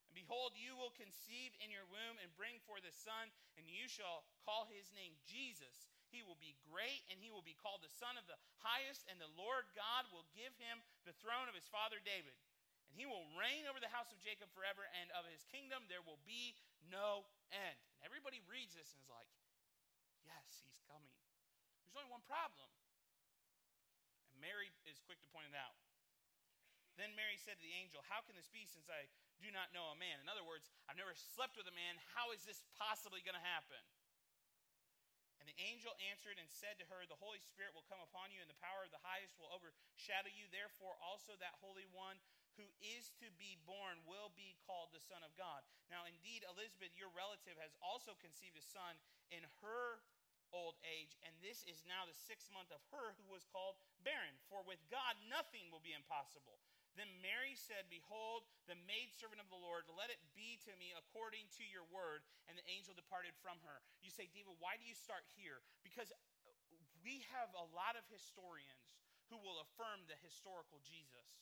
And 0.06 0.14
behold, 0.14 0.54
you 0.54 0.78
will 0.78 0.94
conceive 0.94 1.52
in 1.58 1.68
your 1.68 1.86
womb 1.90 2.16
and 2.22 2.30
bring 2.38 2.62
forth 2.62 2.86
a 2.86 2.94
son, 2.94 3.30
and 3.58 3.66
you 3.66 3.90
shall 3.90 4.24
call 4.46 4.70
his 4.70 4.94
name 4.94 5.18
Jesus. 5.26 5.90
He 6.08 6.22
will 6.22 6.38
be 6.38 6.54
great, 6.62 7.02
and 7.10 7.18
he 7.18 7.34
will 7.34 7.42
be 7.42 7.58
called 7.58 7.82
the 7.82 7.90
Son 7.90 8.14
of 8.14 8.30
the 8.30 8.38
Highest, 8.62 9.04
and 9.10 9.18
the 9.18 9.34
Lord 9.34 9.66
God 9.74 10.06
will 10.14 10.24
give 10.30 10.54
him 10.56 10.78
the 11.02 11.16
throne 11.18 11.50
of 11.50 11.58
his 11.58 11.66
father 11.66 11.98
David 11.98 12.38
and 12.90 13.04
he 13.04 13.04
will 13.04 13.28
reign 13.36 13.66
over 13.68 13.76
the 13.76 13.92
house 13.92 14.08
of 14.08 14.18
Jacob 14.24 14.48
forever, 14.56 14.86
and 14.96 15.12
of 15.12 15.28
his 15.28 15.44
kingdom 15.52 15.84
there 15.90 16.00
will 16.00 16.16
be 16.24 16.56
no 16.88 17.28
end. 17.52 17.76
And 18.00 18.08
everybody 18.08 18.40
reads 18.48 18.72
this 18.72 18.94
and 18.96 19.04
is 19.04 19.10
like, 19.12 19.28
yes, 20.24 20.64
he's 20.64 20.80
coming. 20.88 21.12
There's 21.84 21.98
only 21.98 22.08
one 22.08 22.24
problem. 22.24 22.72
And 24.32 24.40
Mary 24.40 24.72
is 24.88 24.96
quick 25.04 25.20
to 25.20 25.28
point 25.28 25.44
it 25.50 25.56
out. 25.58 25.76
Then 26.96 27.12
Mary 27.12 27.36
said 27.36 27.60
to 27.60 27.64
the 27.64 27.76
angel, 27.76 28.00
How 28.08 28.24
can 28.24 28.36
this 28.36 28.48
be 28.48 28.64
since 28.64 28.88
I 28.88 29.08
do 29.40 29.52
not 29.52 29.72
know 29.76 29.92
a 29.92 30.00
man? 30.00 30.20
In 30.24 30.32
other 30.32 30.44
words, 30.44 30.72
I've 30.88 30.96
never 30.96 31.12
slept 31.12 31.60
with 31.60 31.68
a 31.68 31.76
man. 31.76 32.00
How 32.16 32.32
is 32.32 32.44
this 32.48 32.64
possibly 32.80 33.20
going 33.20 33.36
to 33.36 33.44
happen? 33.44 33.80
And 35.36 35.44
the 35.44 35.60
angel 35.60 35.92
answered 36.08 36.40
and 36.40 36.48
said 36.48 36.80
to 36.80 36.88
her, 36.88 37.04
The 37.04 37.20
Holy 37.20 37.38
Spirit 37.38 37.76
will 37.76 37.84
come 37.86 38.00
upon 38.00 38.32
you, 38.32 38.40
and 38.40 38.48
the 38.48 38.64
power 38.64 38.82
of 38.82 38.90
the 38.90 39.04
highest 39.04 39.36
will 39.36 39.52
overshadow 39.52 40.32
you. 40.32 40.48
Therefore, 40.48 40.96
also 41.04 41.36
that 41.38 41.60
Holy 41.60 41.84
One 41.92 42.16
who 42.56 42.66
is 42.80 43.12
to 43.20 43.28
be 43.36 43.60
born 43.68 44.00
will 44.08 44.32
be 44.32 44.56
called 44.64 44.88
the 44.90 45.04
Son 45.04 45.20
of 45.20 45.36
God. 45.36 45.60
Now, 45.92 46.08
indeed, 46.08 46.40
Elizabeth, 46.48 46.96
your 46.96 47.12
relative, 47.12 47.60
has 47.60 47.76
also 47.84 48.16
conceived 48.16 48.56
a 48.56 48.64
son 48.64 48.96
in 49.28 49.44
her 49.60 50.00
old 50.56 50.80
age, 50.80 51.20
and 51.20 51.36
this 51.44 51.68
is 51.68 51.84
now 51.84 52.08
the 52.08 52.16
sixth 52.16 52.48
month 52.48 52.72
of 52.72 52.80
her 52.88 53.12
who 53.20 53.28
was 53.28 53.44
called 53.52 53.76
barren. 54.00 54.32
For 54.48 54.64
with 54.64 54.80
God 54.88 55.20
nothing 55.28 55.68
will 55.68 55.84
be 55.84 55.92
impossible. 55.92 56.56
Then 56.96 57.12
Mary 57.20 57.52
said, 57.52 57.92
Behold, 57.92 58.48
the 58.64 58.80
maidservant 58.88 59.36
of 59.36 59.52
the 59.52 59.60
Lord, 59.60 59.84
let 59.92 60.08
it 60.08 60.20
be 60.32 60.56
to 60.64 60.72
me 60.80 60.96
according 60.96 61.44
to 61.60 61.64
your 61.68 61.84
word. 61.92 62.24
And 62.48 62.56
the 62.56 62.64
angel 62.64 62.96
departed 62.96 63.36
from 63.44 63.60
her. 63.68 63.84
You 64.00 64.08
say, 64.08 64.32
David, 64.32 64.56
why 64.56 64.80
do 64.80 64.84
you 64.88 64.96
start 64.96 65.28
here? 65.36 65.60
Because 65.84 66.08
we 67.04 67.20
have 67.36 67.52
a 67.52 67.68
lot 67.76 68.00
of 68.00 68.08
historians 68.08 68.96
who 69.28 69.36
will 69.36 69.60
affirm 69.60 70.08
the 70.08 70.16
historical 70.24 70.80
Jesus. 70.80 71.36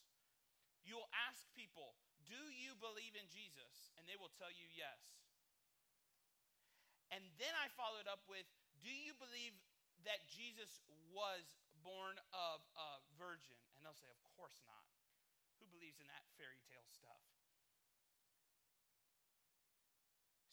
You'll 0.83 1.09
ask 1.31 1.47
people, 1.55 1.95
Do 2.27 2.39
you 2.53 2.75
believe 2.83 3.15
in 3.15 3.31
Jesus? 3.31 3.95
And 3.97 4.05
they 4.11 4.19
will 4.19 4.35
tell 4.35 4.51
you 4.51 4.67
yes. 4.75 5.01
And 7.15 7.23
then 7.39 7.55
I 7.55 7.71
followed 7.79 8.11
up 8.11 8.27
with, 8.27 8.45
Do 8.83 8.91
you 8.91 9.15
believe 9.17 9.55
that 10.03 10.27
Jesus 10.27 10.83
was 11.15 11.47
born 11.87 12.19
of 12.35 12.59
a 12.75 13.01
virgin? 13.15 13.57
And 13.79 13.87
they'll 13.87 13.97
say, 13.97 14.11
Of 14.11 14.21
course 14.35 14.59
not. 14.67 14.94
Who 15.65 15.73
believes 15.73 15.97
in 15.97 16.13
that 16.13 16.29
fairy 16.37 16.61
tale 16.69 16.85
stuff? 16.93 17.25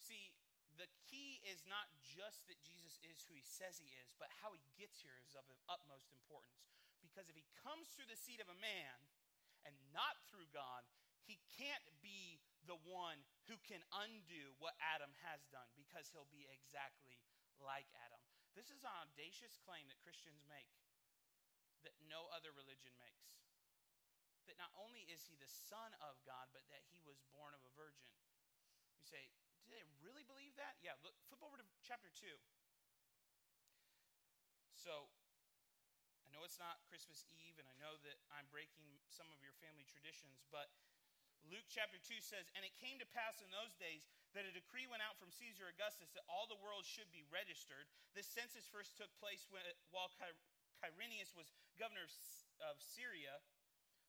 See, 0.00 0.32
the 0.80 0.88
key 1.12 1.44
is 1.44 1.68
not 1.68 1.92
just 2.00 2.48
that 2.48 2.56
Jesus 2.64 2.96
is 3.04 3.20
who 3.28 3.36
he 3.36 3.44
says 3.44 3.76
he 3.76 3.92
is, 4.00 4.16
but 4.16 4.32
how 4.40 4.56
he 4.56 4.64
gets 4.80 5.04
here 5.04 5.20
is 5.20 5.36
of 5.36 5.44
the 5.52 5.60
utmost 5.68 6.08
importance. 6.08 6.72
Because 7.04 7.28
if 7.28 7.36
he 7.36 7.44
comes 7.60 7.92
through 7.92 8.08
the 8.08 8.16
seed 8.16 8.40
of 8.40 8.48
a 8.48 8.56
man, 8.56 8.96
and 9.68 9.74
not 9.94 10.18
through 10.30 10.48
God, 10.50 10.82
he 11.22 11.38
can't 11.54 11.86
be 12.02 12.42
the 12.66 12.78
one 12.82 13.22
who 13.46 13.58
can 13.62 13.82
undo 13.94 14.54
what 14.58 14.74
Adam 14.82 15.10
has 15.26 15.46
done 15.50 15.66
because 15.74 16.10
he'll 16.10 16.30
be 16.30 16.50
exactly 16.50 17.22
like 17.62 17.86
Adam. 18.06 18.18
This 18.58 18.70
is 18.70 18.82
an 18.82 18.94
audacious 19.06 19.58
claim 19.62 19.86
that 19.86 20.02
Christians 20.02 20.42
make 20.50 20.70
that 21.82 21.94
no 22.06 22.30
other 22.30 22.54
religion 22.54 22.91
not 24.62 24.70
only 24.78 25.02
is 25.10 25.26
he 25.26 25.34
the 25.42 25.50
Son 25.50 25.90
of 26.06 26.14
God, 26.22 26.46
but 26.54 26.62
that 26.70 26.86
he 26.94 27.02
was 27.02 27.18
born 27.34 27.50
of 27.50 27.66
a 27.66 27.72
virgin. 27.74 28.06
You 28.94 29.02
say, 29.02 29.26
do 29.66 29.74
they 29.74 29.82
really 29.98 30.22
believe 30.22 30.54
that? 30.54 30.78
Yeah, 30.78 30.94
look, 31.02 31.18
flip 31.26 31.42
over 31.42 31.58
to 31.58 31.66
chapter 31.82 32.06
2. 32.14 32.30
So, 34.78 35.10
I 36.22 36.30
know 36.30 36.46
it's 36.46 36.62
not 36.62 36.78
Christmas 36.86 37.26
Eve, 37.34 37.58
and 37.58 37.66
I 37.66 37.74
know 37.82 37.98
that 38.06 38.22
I'm 38.30 38.46
breaking 38.54 38.86
some 39.10 39.26
of 39.34 39.42
your 39.42 39.54
family 39.58 39.82
traditions, 39.82 40.46
but 40.54 40.70
Luke 41.50 41.66
chapter 41.66 41.98
2 41.98 42.22
says, 42.22 42.46
And 42.54 42.62
it 42.62 42.78
came 42.78 43.02
to 43.02 43.08
pass 43.10 43.42
in 43.42 43.50
those 43.50 43.74
days 43.82 44.06
that 44.30 44.46
a 44.46 44.54
decree 44.54 44.86
went 44.86 45.02
out 45.02 45.18
from 45.18 45.34
Caesar 45.34 45.66
Augustus 45.66 46.14
that 46.14 46.22
all 46.30 46.46
the 46.46 46.58
world 46.62 46.86
should 46.86 47.10
be 47.10 47.26
registered. 47.34 47.90
This 48.14 48.30
census 48.30 48.70
first 48.70 48.94
took 48.94 49.10
place 49.18 49.50
when, 49.50 49.66
while 49.90 50.10
Quirinius 50.78 51.34
was 51.34 51.50
governor 51.78 52.06
of 52.62 52.78
Syria. 52.78 53.42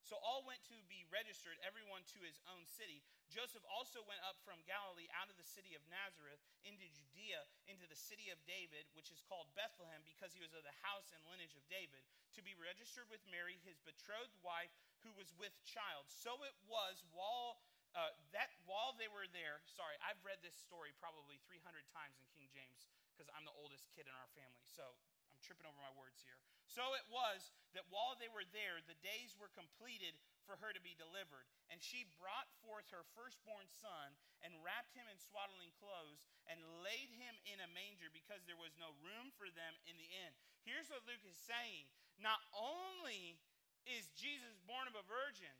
So 0.04 0.20
all 0.20 0.44
went 0.44 0.60
to 0.68 0.76
be 0.92 1.08
registered, 1.08 1.56
everyone 1.64 2.04
to 2.12 2.20
his 2.28 2.36
own 2.52 2.68
city. 2.68 3.00
Joseph 3.32 3.64
also 3.72 4.04
went 4.04 4.20
up 4.28 4.36
from 4.44 4.60
Galilee 4.68 5.08
out 5.16 5.32
of 5.32 5.40
the 5.40 5.48
city 5.48 5.80
of 5.80 5.84
Nazareth 5.88 6.44
into 6.68 6.84
Judea, 6.92 7.48
into 7.72 7.88
the 7.88 7.96
city 7.96 8.28
of 8.28 8.38
David, 8.44 8.84
which 8.94 9.16
is 9.16 9.24
called 9.24 9.48
Bethlehem, 9.56 10.04
because 10.04 10.36
he 10.36 10.44
was 10.44 10.52
of 10.52 10.68
the 10.68 10.76
house 10.84 11.16
and 11.16 11.24
lineage 11.24 11.56
of 11.56 11.64
David, 11.72 12.04
to 12.36 12.44
be 12.44 12.52
registered 12.60 13.08
with 13.08 13.24
Mary, 13.32 13.64
his 13.64 13.80
betrothed 13.88 14.36
wife, 14.44 14.76
who 15.08 15.16
was 15.16 15.32
with 15.40 15.56
child. 15.64 16.12
So 16.12 16.36
it 16.44 16.56
was 16.68 17.00
while 17.16 17.64
uh, 17.94 18.10
that 18.34 18.50
while 18.66 18.98
they 18.98 19.08
were 19.08 19.30
there. 19.30 19.62
Sorry, 19.70 19.94
I've 20.02 20.20
read 20.26 20.42
this 20.42 20.58
story 20.58 20.92
probably 20.98 21.38
300 21.46 21.62
times 21.94 22.18
in 22.18 22.26
King 22.34 22.50
James 22.50 22.90
because 23.14 23.30
I'm 23.38 23.46
the 23.46 23.54
oldest 23.54 23.86
kid 23.94 24.10
in 24.10 24.16
our 24.18 24.30
family. 24.34 24.66
So 24.66 24.98
tripping 25.44 25.68
over 25.68 25.78
my 25.78 25.92
words 26.00 26.24
here. 26.24 26.40
So 26.64 26.96
it 26.96 27.06
was 27.12 27.52
that 27.76 27.86
while 27.92 28.16
they 28.18 28.32
were 28.32 28.48
there, 28.56 28.82
the 28.82 28.98
days 29.04 29.36
were 29.38 29.52
completed 29.52 30.16
for 30.48 30.58
her 30.60 30.72
to 30.72 30.82
be 30.82 30.98
delivered. 30.98 31.46
And 31.70 31.80
she 31.84 32.10
brought 32.18 32.50
forth 32.64 32.88
her 32.90 33.04
firstborn 33.14 33.68
son 33.70 34.16
and 34.42 34.58
wrapped 34.64 34.96
him 34.96 35.08
in 35.08 35.20
swaddling 35.20 35.72
clothes 35.78 36.26
and 36.48 36.60
laid 36.84 37.12
him 37.14 37.36
in 37.48 37.62
a 37.64 37.70
manger 37.72 38.12
because 38.12 38.44
there 38.48 38.60
was 38.60 38.76
no 38.80 38.96
room 39.04 39.32
for 39.36 39.48
them 39.52 39.74
in 39.88 39.96
the 40.00 40.10
inn. 40.10 40.34
Here's 40.64 40.88
what 40.88 41.04
Luke 41.08 41.24
is 41.28 41.38
saying 41.38 41.88
not 42.18 42.40
only 42.56 43.40
is 43.84 44.08
Jesus 44.16 44.56
born 44.64 44.88
of 44.88 44.96
a 44.96 45.04
virgin, 45.06 45.52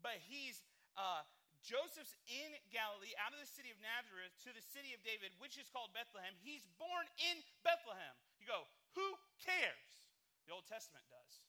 but 0.00 0.16
he's 0.24 0.64
uh, 0.96 1.26
Joseph's 1.66 2.14
in 2.30 2.54
Galilee, 2.70 3.12
out 3.18 3.34
of 3.34 3.40
the 3.42 3.48
city 3.48 3.74
of 3.74 3.78
Nazareth 3.82 4.32
to 4.46 4.54
the 4.54 4.62
city 4.62 4.94
of 4.94 5.02
David, 5.02 5.34
which 5.42 5.58
is 5.58 5.66
called 5.68 5.90
Bethlehem. 5.90 6.32
He's 6.40 6.62
born 6.78 7.10
in 7.18 7.42
Bethlehem. 7.66 8.14
You 8.38 8.46
go, 8.46 8.70
who 8.96 9.08
cares? 9.44 10.00
The 10.48 10.56
Old 10.56 10.64
Testament 10.64 11.04
does. 11.12 11.44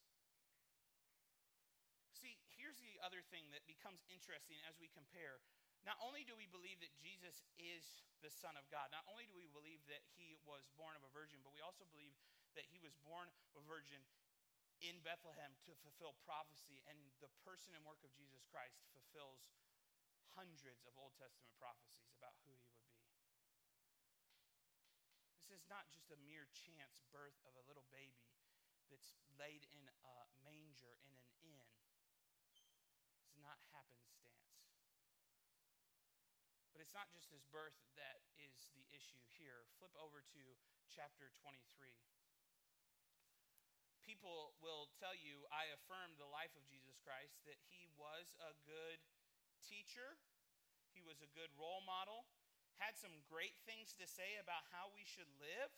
See, 2.11 2.35
here's 2.59 2.77
the 2.83 2.99
other 3.01 3.23
thing 3.31 3.47
that 3.55 3.63
becomes 3.63 4.03
interesting 4.11 4.59
as 4.67 4.75
we 4.77 4.91
compare. 4.91 5.39
Not 5.87 5.95
only 6.03 6.27
do 6.27 6.35
we 6.35 6.49
believe 6.51 6.83
that 6.83 6.91
Jesus 6.99 7.47
is 7.55 8.03
the 8.19 8.33
Son 8.33 8.59
of 8.59 8.67
God, 8.67 8.91
not 8.91 9.07
only 9.07 9.23
do 9.29 9.37
we 9.37 9.47
believe 9.55 9.79
that 9.87 10.03
he 10.19 10.35
was 10.43 10.67
born 10.75 10.99
of 10.99 11.05
a 11.07 11.11
virgin, 11.15 11.39
but 11.45 11.55
we 11.55 11.63
also 11.63 11.87
believe 11.87 12.11
that 12.59 12.67
he 12.67 12.81
was 12.81 12.91
born 13.07 13.31
of 13.47 13.53
a 13.55 13.63
virgin 13.63 14.01
in 14.83 14.99
Bethlehem 15.05 15.55
to 15.69 15.73
fulfill 15.85 16.17
prophecy. 16.27 16.83
And 16.89 16.97
the 17.23 17.31
person 17.47 17.71
and 17.77 17.85
work 17.87 18.01
of 18.03 18.11
Jesus 18.17 18.43
Christ 18.51 18.83
fulfills 18.91 19.45
hundreds 20.35 20.83
of 20.85 20.93
Old 20.99 21.15
Testament 21.17 21.53
prophecies 21.61 22.11
about 22.17 22.35
who 22.43 22.51
he 22.51 22.65
be. 22.73 22.76
This 25.47 25.63
is 25.63 25.71
not 25.71 25.87
just 25.95 26.11
a 26.11 26.19
mere 26.27 26.43
chance 26.51 26.99
birth 27.07 27.39
of 27.47 27.55
a 27.55 27.63
little 27.63 27.87
baby 27.87 28.35
that's 28.91 29.15
laid 29.39 29.63
in 29.71 29.87
a 30.03 30.27
manger 30.43 30.99
in 31.07 31.15
an 31.15 31.23
inn. 31.39 31.71
It's 33.23 33.39
not 33.39 33.55
happenstance. 33.71 34.43
But 36.75 36.83
it's 36.83 36.91
not 36.91 37.07
just 37.15 37.31
his 37.31 37.47
birth 37.47 37.79
that 37.95 38.27
is 38.35 38.75
the 38.75 38.83
issue 38.91 39.23
here. 39.39 39.63
Flip 39.79 39.95
over 39.95 40.19
to 40.35 40.43
chapter 40.91 41.31
23 41.39 41.95
people 44.03 44.55
will 44.63 44.87
tell 44.99 45.11
you, 45.11 45.43
I 45.51 45.67
affirm 45.75 46.15
the 46.15 46.27
life 46.27 46.55
of 46.55 46.63
Jesus 46.71 46.95
Christ, 47.03 47.43
that 47.43 47.59
he 47.67 47.91
was 47.99 48.35
a 48.39 48.55
good 48.63 48.99
teacher, 49.59 50.15
he 50.95 51.03
was 51.03 51.19
a 51.19 51.27
good 51.35 51.51
role 51.59 51.83
model, 51.83 52.23
had 52.77 52.97
some 52.97 53.13
great 53.25 53.57
things 53.65 53.93
to 53.97 54.05
say 54.05 54.37
about 54.37 54.65
how 54.69 54.93
we 54.93 55.01
should 55.05 55.29
live. 55.41 55.73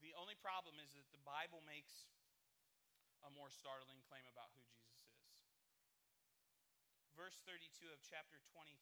The 0.00 0.16
only 0.16 0.36
problem 0.40 0.80
is 0.80 0.96
that 0.96 1.08
the 1.12 1.20
Bible 1.20 1.60
makes 1.68 2.08
a 3.26 3.30
more 3.34 3.52
startling 3.52 4.00
claim 4.08 4.24
about 4.30 4.48
who 4.56 4.64
Jesus 4.64 4.96
is. 5.04 5.20
Verse 7.12 7.36
32 7.44 7.92
of 7.92 8.00
chapter 8.00 8.40
23. 8.56 8.78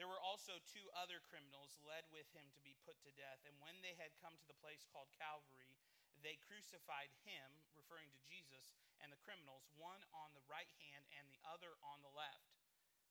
There 0.00 0.08
were 0.08 0.20
also 0.24 0.56
two 0.64 0.88
other 0.96 1.20
criminals 1.28 1.76
led 1.84 2.08
with 2.08 2.24
him 2.32 2.48
to 2.56 2.60
be 2.64 2.72
put 2.88 2.96
to 3.04 3.12
death. 3.12 3.44
And 3.44 3.52
when 3.60 3.84
they 3.84 3.92
had 4.00 4.16
come 4.16 4.32
to 4.32 4.48
the 4.48 4.56
place 4.56 4.88
called 4.88 5.12
Calvary, 5.12 5.76
they 6.20 6.40
crucified 6.44 7.12
him, 7.24 7.48
referring 7.76 8.12
to 8.12 8.22
Jesus, 8.28 8.72
and 9.00 9.08
the 9.08 9.20
criminals, 9.24 9.64
one 9.76 10.00
on 10.12 10.32
the 10.36 10.44
right 10.48 10.70
hand 10.80 11.04
and 11.16 11.24
the 11.28 11.40
other 11.48 11.76
on 11.80 12.04
the 12.04 12.12
left. 12.12 12.52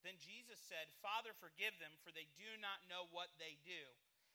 Then 0.06 0.16
Jesus 0.22 0.62
said, 0.64 0.88
Father, 1.04 1.36
forgive 1.36 1.76
them, 1.82 2.00
for 2.00 2.16
they 2.16 2.30
do 2.40 2.56
not 2.64 2.88
know 2.88 3.12
what 3.12 3.36
they 3.36 3.60
do. 3.68 3.84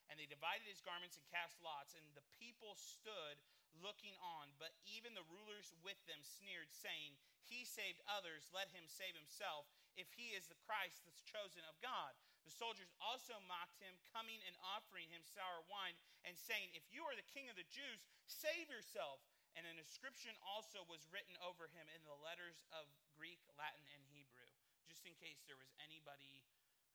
And 0.05 0.21
they 0.21 0.29
divided 0.29 0.69
his 0.69 0.85
garments 0.85 1.17
and 1.17 1.25
cast 1.33 1.57
lots, 1.65 1.97
and 1.97 2.05
the 2.13 2.27
people 2.37 2.77
stood 2.77 3.41
looking 3.81 4.13
on. 4.21 4.53
But 4.61 4.77
even 4.85 5.17
the 5.17 5.25
rulers 5.25 5.73
with 5.81 5.97
them 6.05 6.21
sneered, 6.21 6.69
saying, 6.69 7.17
He 7.41 7.65
saved 7.65 8.05
others, 8.05 8.53
let 8.53 8.69
him 8.69 8.85
save 8.85 9.17
himself, 9.17 9.65
if 9.97 10.13
he 10.13 10.37
is 10.37 10.45
the 10.45 10.61
Christ 10.61 11.01
that's 11.01 11.25
chosen 11.25 11.65
of 11.65 11.81
God. 11.81 12.13
The 12.45 12.53
soldiers 12.53 12.93
also 13.01 13.41
mocked 13.49 13.81
him, 13.81 13.97
coming 14.13 14.37
and 14.45 14.53
offering 14.61 15.09
him 15.09 15.25
sour 15.25 15.65
wine, 15.65 15.97
and 16.21 16.37
saying, 16.37 16.69
If 16.77 16.85
you 16.93 17.01
are 17.09 17.17
the 17.17 17.33
king 17.33 17.49
of 17.49 17.57
the 17.57 17.67
Jews, 17.67 18.05
save 18.29 18.69
yourself. 18.69 19.25
And 19.55 19.63
an 19.63 19.79
inscription 19.79 20.35
also 20.43 20.83
was 20.83 21.07
written 21.09 21.39
over 21.39 21.71
him 21.71 21.87
in 21.95 22.03
the 22.03 22.19
letters 22.19 22.59
of 22.75 22.91
Greek, 23.15 23.39
Latin, 23.55 23.87
and 23.87 24.03
Hebrew, 24.11 24.51
just 24.83 25.07
in 25.07 25.15
case 25.15 25.47
there 25.47 25.55
was 25.55 25.71
anybody 25.79 26.43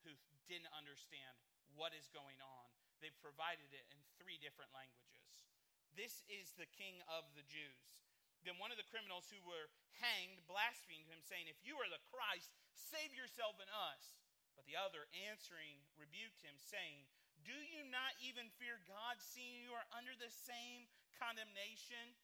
who 0.04 0.12
didn't 0.44 0.68
understand 0.76 1.40
what 1.72 1.96
is 1.96 2.12
going 2.12 2.36
on. 2.44 2.68
They've 3.00 3.16
provided 3.24 3.72
it 3.72 3.88
in 3.88 3.98
three 4.20 4.36
different 4.36 4.76
languages. 4.76 5.48
This 5.96 6.20
is 6.28 6.52
the 6.54 6.68
king 6.68 7.00
of 7.08 7.32
the 7.32 7.44
Jews. 7.48 8.04
Then 8.44 8.60
one 8.60 8.72
of 8.72 8.80
the 8.80 8.88
criminals 8.88 9.28
who 9.32 9.40
were 9.40 9.72
hanged 10.00 10.44
blasphemed 10.44 11.08
him, 11.08 11.20
saying, 11.24 11.48
If 11.48 11.60
you 11.64 11.80
are 11.80 11.88
the 11.88 12.00
Christ, 12.12 12.52
save 12.72 13.12
yourself 13.12 13.56
and 13.60 13.68
us. 13.72 14.20
But 14.54 14.66
the 14.66 14.78
other 14.78 15.06
answering 15.30 15.80
rebuked 15.96 16.42
him, 16.42 16.56
saying, 16.58 17.06
Do 17.42 17.54
you 17.54 17.86
not 17.88 18.14
even 18.20 18.52
fear 18.60 18.78
God, 18.86 19.18
seeing 19.18 19.62
you 19.62 19.72
are 19.74 19.88
under 19.96 20.14
the 20.16 20.30
same 20.30 20.86
condemnation? 21.16 22.14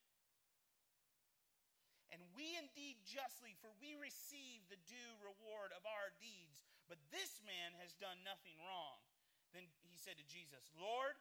And 2.14 2.22
we 2.38 2.54
indeed 2.54 3.02
justly, 3.02 3.58
for 3.58 3.74
we 3.82 3.98
receive 3.98 4.62
the 4.70 4.80
due 4.86 5.12
reward 5.20 5.74
of 5.74 5.82
our 5.84 6.14
deeds. 6.16 6.62
But 6.86 7.02
this 7.10 7.42
man 7.42 7.74
has 7.82 7.98
done 7.98 8.22
nothing 8.22 8.54
wrong. 8.62 9.02
Then 9.50 9.66
he 9.84 9.98
said 9.98 10.16
to 10.16 10.26
Jesus, 10.26 10.70
Lord, 10.78 11.18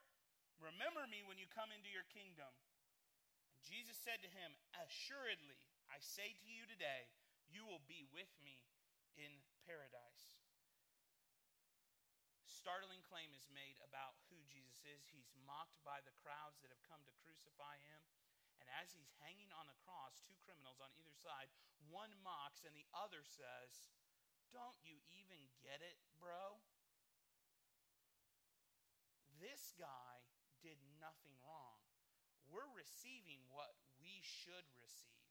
remember 0.61 1.03
me 1.09 1.25
when 1.25 1.41
you 1.41 1.49
come 1.49 1.73
into 1.73 1.89
your 1.89 2.05
kingdom. 2.13 2.51
And 3.49 3.59
Jesus 3.65 3.97
said 3.97 4.21
to 4.21 4.29
him, 4.29 4.53
Assuredly, 4.77 5.57
I 5.89 5.97
say 5.99 6.37
to 6.37 6.47
you 6.47 6.69
today, 6.69 7.09
you 7.49 7.65
will 7.65 7.81
be 7.89 8.05
with 8.13 8.29
me 8.45 8.61
in 9.17 9.31
paradise 9.65 10.34
startling 12.65 13.05
claim 13.05 13.29
is 13.37 13.45
made 13.53 13.77
about 13.85 14.17
who 14.33 14.41
Jesus 14.49 14.81
is. 14.89 15.05
He's 15.13 15.29
mocked 15.45 15.77
by 15.85 16.01
the 16.01 16.17
crowds 16.25 16.57
that 16.65 16.73
have 16.73 16.81
come 16.89 17.05
to 17.05 17.13
crucify 17.21 17.77
him. 17.85 18.01
And 18.57 18.65
as 18.81 18.89
he's 18.89 19.13
hanging 19.21 19.53
on 19.53 19.69
the 19.69 19.77
cross, 19.85 20.17
two 20.25 20.33
criminals 20.41 20.81
on 20.81 20.89
either 20.97 21.13
side, 21.13 21.53
one 21.85 22.09
mocks 22.25 22.65
and 22.65 22.73
the 22.73 22.89
other 22.89 23.21
says, 23.21 23.93
Don't 24.49 24.81
you 24.81 24.97
even 25.13 25.37
get 25.61 25.85
it, 25.85 26.01
bro? 26.17 26.57
This 29.37 29.77
guy 29.77 30.25
did 30.65 30.81
nothing 30.97 31.37
wrong. 31.45 31.77
We're 32.49 32.73
receiving 32.73 33.45
what 33.53 33.77
we 34.01 34.25
should 34.25 34.65
receive. 34.73 35.21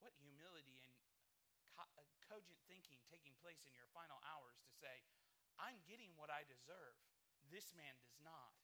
What 0.00 0.16
humility 0.16 0.80
and 0.80 0.96
co- 1.76 1.92
uh, 2.00 2.08
cogent 2.24 2.56
thinking 2.64 3.04
taking 3.04 3.36
place 3.44 3.68
in 3.68 3.76
your 3.76 3.90
final 3.92 4.16
hours 4.24 4.56
to 4.64 4.72
say, 4.80 5.04
I'm 5.60 5.78
getting 5.88 6.12
what 6.16 6.32
I 6.32 6.44
deserve. 6.48 6.96
This 7.48 7.72
man 7.76 7.94
does 8.02 8.18
not. 8.22 8.54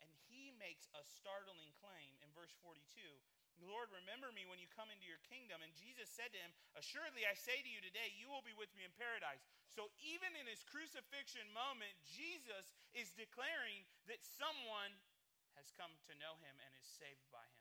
And 0.00 0.10
he 0.28 0.52
makes 0.56 0.88
a 0.92 1.02
startling 1.02 1.72
claim 1.80 2.12
in 2.20 2.28
verse 2.36 2.52
42 2.60 2.80
Lord, 3.64 3.88
remember 3.88 4.28
me 4.36 4.44
when 4.44 4.60
you 4.60 4.68
come 4.68 4.92
into 4.92 5.08
your 5.08 5.22
kingdom. 5.32 5.64
And 5.64 5.72
Jesus 5.72 6.12
said 6.12 6.28
to 6.36 6.40
him, 6.40 6.52
Assuredly, 6.76 7.24
I 7.24 7.32
say 7.32 7.56
to 7.64 7.70
you 7.70 7.80
today, 7.80 8.12
you 8.12 8.28
will 8.28 8.44
be 8.44 8.52
with 8.52 8.68
me 8.76 8.84
in 8.84 8.92
paradise. 9.00 9.40
So 9.72 9.88
even 10.04 10.36
in 10.36 10.44
his 10.44 10.60
crucifixion 10.68 11.48
moment, 11.56 11.96
Jesus 12.04 12.76
is 12.92 13.16
declaring 13.16 13.88
that 14.12 14.20
someone 14.20 14.92
has 15.56 15.72
come 15.72 15.92
to 16.08 16.14
know 16.20 16.36
him 16.44 16.52
and 16.60 16.72
is 16.76 16.84
saved 16.84 17.24
by 17.32 17.44
him. 17.44 17.55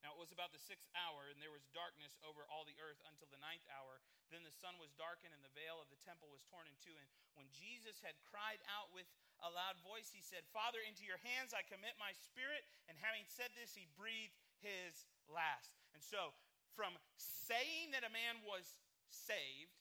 Now 0.00 0.16
it 0.16 0.20
was 0.20 0.32
about 0.32 0.52
the 0.56 0.60
sixth 0.60 0.88
hour, 0.96 1.28
and 1.28 1.36
there 1.40 1.52
was 1.52 1.68
darkness 1.76 2.16
over 2.24 2.48
all 2.48 2.64
the 2.64 2.76
earth 2.80 3.00
until 3.04 3.28
the 3.28 3.40
ninth 3.40 3.64
hour. 3.68 4.00
Then 4.32 4.44
the 4.44 4.54
sun 4.54 4.80
was 4.80 4.96
darkened, 4.96 5.36
and 5.36 5.44
the 5.44 5.52
veil 5.52 5.76
of 5.76 5.92
the 5.92 6.00
temple 6.00 6.32
was 6.32 6.44
torn 6.48 6.64
in 6.64 6.76
two. 6.80 6.96
And 6.96 7.08
when 7.36 7.52
Jesus 7.52 8.00
had 8.00 8.16
cried 8.32 8.64
out 8.64 8.88
with 8.96 9.08
a 9.44 9.52
loud 9.52 9.76
voice, 9.84 10.08
he 10.08 10.24
said, 10.24 10.48
Father, 10.56 10.80
into 10.80 11.04
your 11.04 11.20
hands 11.20 11.52
I 11.52 11.64
commit 11.68 12.00
my 12.00 12.16
spirit. 12.16 12.64
And 12.88 12.96
having 12.96 13.28
said 13.28 13.52
this, 13.52 13.76
he 13.76 13.92
breathed 13.92 14.36
his 14.64 15.04
last. 15.28 15.76
And 15.92 16.00
so, 16.00 16.32
from 16.72 16.96
saying 17.20 17.92
that 17.92 18.06
a 18.06 18.12
man 18.12 18.40
was 18.44 18.64
saved, 19.12 19.76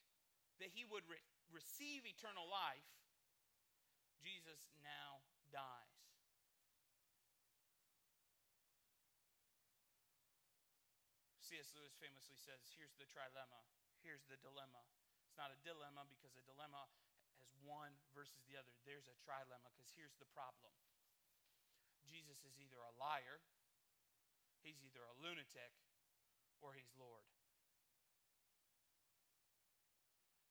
that 0.60 0.72
he 0.76 0.84
would 0.92 1.08
re- 1.08 1.24
receive 1.48 2.04
eternal 2.04 2.48
life, 2.52 2.88
Jesus 4.20 4.68
now 4.84 5.24
dies. 5.56 5.89
C.S. 11.50 11.74
Lewis 11.74 11.98
famously 11.98 12.38
says, 12.38 12.62
here's 12.78 12.94
the 13.02 13.10
trilemma, 13.10 13.58
here's 14.06 14.22
the 14.30 14.38
dilemma. 14.38 14.86
It's 15.26 15.34
not 15.34 15.50
a 15.50 15.58
dilemma 15.66 16.06
because 16.06 16.38
a 16.38 16.46
dilemma 16.46 16.86
has 17.42 17.50
one 17.66 17.90
versus 18.14 18.46
the 18.46 18.54
other. 18.54 18.70
There's 18.86 19.10
a 19.10 19.18
trilemma 19.26 19.74
because 19.74 19.90
here's 19.98 20.14
the 20.22 20.30
problem 20.30 20.70
Jesus 22.06 22.46
is 22.46 22.54
either 22.62 22.78
a 22.78 22.94
liar, 23.02 23.42
he's 24.62 24.78
either 24.86 25.02
a 25.02 25.18
lunatic, 25.18 25.74
or 26.62 26.78
he's 26.78 26.94
Lord. 26.94 27.26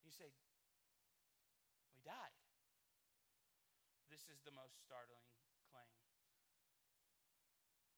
You 0.03 0.11
say, 0.11 0.35
We 1.95 2.03
died. 2.03 2.35
This 4.11 4.27
is 4.27 4.43
the 4.43 4.51
most 4.51 4.83
startling 4.83 5.31
claim. 5.71 5.95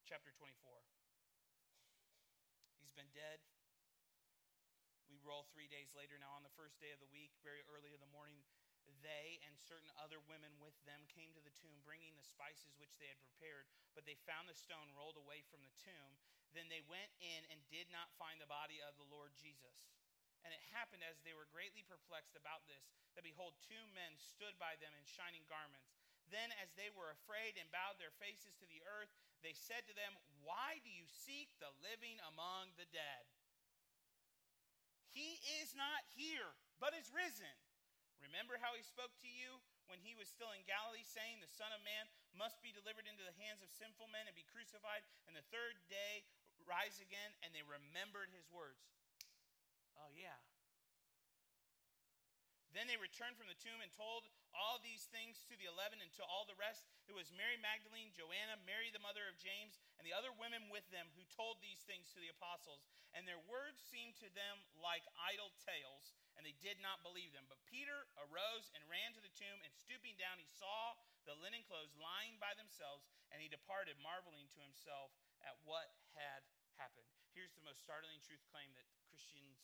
Chapter 0.05 0.37
24. 0.37 1.00
He's 2.91 3.07
been 3.07 3.15
dead. 3.15 3.39
We 5.07 5.23
roll 5.23 5.47
three 5.55 5.71
days 5.71 5.95
later. 5.95 6.19
Now, 6.19 6.35
on 6.35 6.43
the 6.43 6.51
first 6.59 6.83
day 6.83 6.91
of 6.91 6.99
the 6.99 7.07
week, 7.15 7.31
very 7.39 7.63
early 7.71 7.95
in 7.95 8.03
the 8.03 8.11
morning, 8.11 8.43
they 8.99 9.39
and 9.47 9.55
certain 9.55 9.95
other 9.95 10.19
women 10.27 10.59
with 10.59 10.75
them 10.83 11.07
came 11.07 11.31
to 11.39 11.45
the 11.47 11.55
tomb, 11.55 11.87
bringing 11.87 12.19
the 12.19 12.27
spices 12.27 12.75
which 12.83 12.99
they 12.99 13.07
had 13.07 13.23
prepared. 13.23 13.71
But 13.95 14.11
they 14.11 14.19
found 14.27 14.51
the 14.51 14.59
stone 14.59 14.91
rolled 14.91 15.15
away 15.15 15.47
from 15.47 15.63
the 15.63 15.71
tomb. 15.79 16.19
Then 16.51 16.67
they 16.67 16.83
went 16.91 17.15
in 17.23 17.47
and 17.55 17.63
did 17.71 17.87
not 17.95 18.11
find 18.19 18.43
the 18.43 18.51
body 18.51 18.83
of 18.83 18.99
the 18.99 19.07
Lord 19.07 19.39
Jesus. 19.39 19.87
And 20.43 20.51
it 20.51 20.75
happened 20.75 21.07
as 21.07 21.23
they 21.23 21.39
were 21.39 21.47
greatly 21.47 21.87
perplexed 21.87 22.35
about 22.35 22.67
this, 22.67 22.91
that 23.15 23.23
behold, 23.23 23.55
two 23.63 23.87
men 23.95 24.19
stood 24.19 24.59
by 24.59 24.75
them 24.83 24.99
in 24.99 25.07
shining 25.07 25.47
garments. 25.47 26.00
Then, 26.31 26.55
as 26.63 26.71
they 26.79 26.89
were 26.95 27.11
afraid 27.11 27.59
and 27.59 27.67
bowed 27.75 27.99
their 27.99 28.15
faces 28.23 28.55
to 28.63 28.67
the 28.71 28.81
earth, 28.87 29.11
they 29.43 29.55
said 29.55 29.85
to 29.91 29.95
them, 29.99 30.15
Why 30.47 30.79
do 30.81 30.91
you 30.91 31.05
seek 31.07 31.51
the 31.59 31.75
living 31.83 32.23
among 32.31 32.79
the 32.79 32.87
dead? 32.95 33.27
He 35.11 35.43
is 35.59 35.75
not 35.75 36.07
here, 36.15 36.55
but 36.79 36.95
is 36.95 37.11
risen. 37.11 37.51
Remember 38.23 38.63
how 38.63 38.79
he 38.79 38.85
spoke 38.87 39.11
to 39.27 39.31
you 39.31 39.59
when 39.91 39.99
he 39.99 40.15
was 40.15 40.31
still 40.31 40.55
in 40.55 40.63
Galilee, 40.71 41.03
saying, 41.03 41.43
The 41.43 41.51
Son 41.51 41.75
of 41.75 41.83
Man 41.83 42.07
must 42.31 42.63
be 42.63 42.71
delivered 42.71 43.11
into 43.11 43.27
the 43.27 43.35
hands 43.43 43.59
of 43.59 43.75
sinful 43.75 44.07
men 44.15 44.31
and 44.31 44.37
be 44.39 44.47
crucified, 44.47 45.03
and 45.27 45.35
the 45.35 45.47
third 45.51 45.83
day 45.91 46.23
rise 46.63 47.03
again. 47.03 47.35
And 47.43 47.51
they 47.51 47.67
remembered 47.67 48.31
his 48.31 48.47
words. 48.55 48.87
Oh, 49.99 50.15
yeah. 50.15 50.39
Then 52.71 52.87
they 52.87 52.99
returned 52.99 53.35
from 53.35 53.51
the 53.51 53.59
tomb 53.59 53.83
and 53.83 53.91
told 53.91 54.31
all 54.55 54.79
these 54.79 55.11
things 55.11 55.43
to 55.51 55.59
the 55.59 55.67
eleven 55.67 55.99
and 55.99 56.11
to 56.19 56.25
all 56.27 56.47
the 56.47 56.59
rest. 56.59 56.87
It 57.11 57.15
was 57.15 57.35
Mary 57.35 57.59
Magdalene, 57.59 58.15
Joanna, 58.15 58.59
Mary 58.63 58.95
the 58.95 59.03
mother 59.03 59.27
of 59.27 59.39
James, 59.39 59.79
and 59.99 60.07
the 60.07 60.15
other 60.15 60.31
women 60.35 60.71
with 60.71 60.87
them 60.95 61.11
who 61.19 61.27
told 61.35 61.59
these 61.59 61.83
things 61.87 62.11
to 62.15 62.23
the 62.23 62.31
apostles. 62.31 62.87
And 63.11 63.27
their 63.27 63.43
words 63.51 63.83
seemed 63.83 64.15
to 64.23 64.31
them 64.39 64.63
like 64.79 65.03
idle 65.19 65.51
tales, 65.67 66.15
and 66.39 66.47
they 66.47 66.55
did 66.63 66.79
not 66.79 67.03
believe 67.03 67.35
them. 67.35 67.51
But 67.51 67.63
Peter 67.67 68.07
arose 68.31 68.71
and 68.75 68.87
ran 68.87 69.15
to 69.19 69.23
the 69.23 69.35
tomb, 69.35 69.59
and 69.67 69.75
stooping 69.75 70.15
down, 70.15 70.39
he 70.39 70.47
saw 70.47 70.95
the 71.27 71.35
linen 71.43 71.67
clothes 71.67 71.99
lying 71.99 72.39
by 72.39 72.55
themselves, 72.55 73.11
and 73.35 73.43
he 73.43 73.51
departed, 73.51 73.99
marveling 73.99 74.47
to 74.55 74.63
himself 74.63 75.11
at 75.43 75.59
what 75.67 75.91
had 76.15 76.47
happened. 76.79 77.11
Here's 77.35 77.55
the 77.59 77.67
most 77.67 77.83
startling 77.83 78.23
truth 78.23 78.43
claim 78.55 78.71
that 78.79 78.87
Christians 79.11 79.59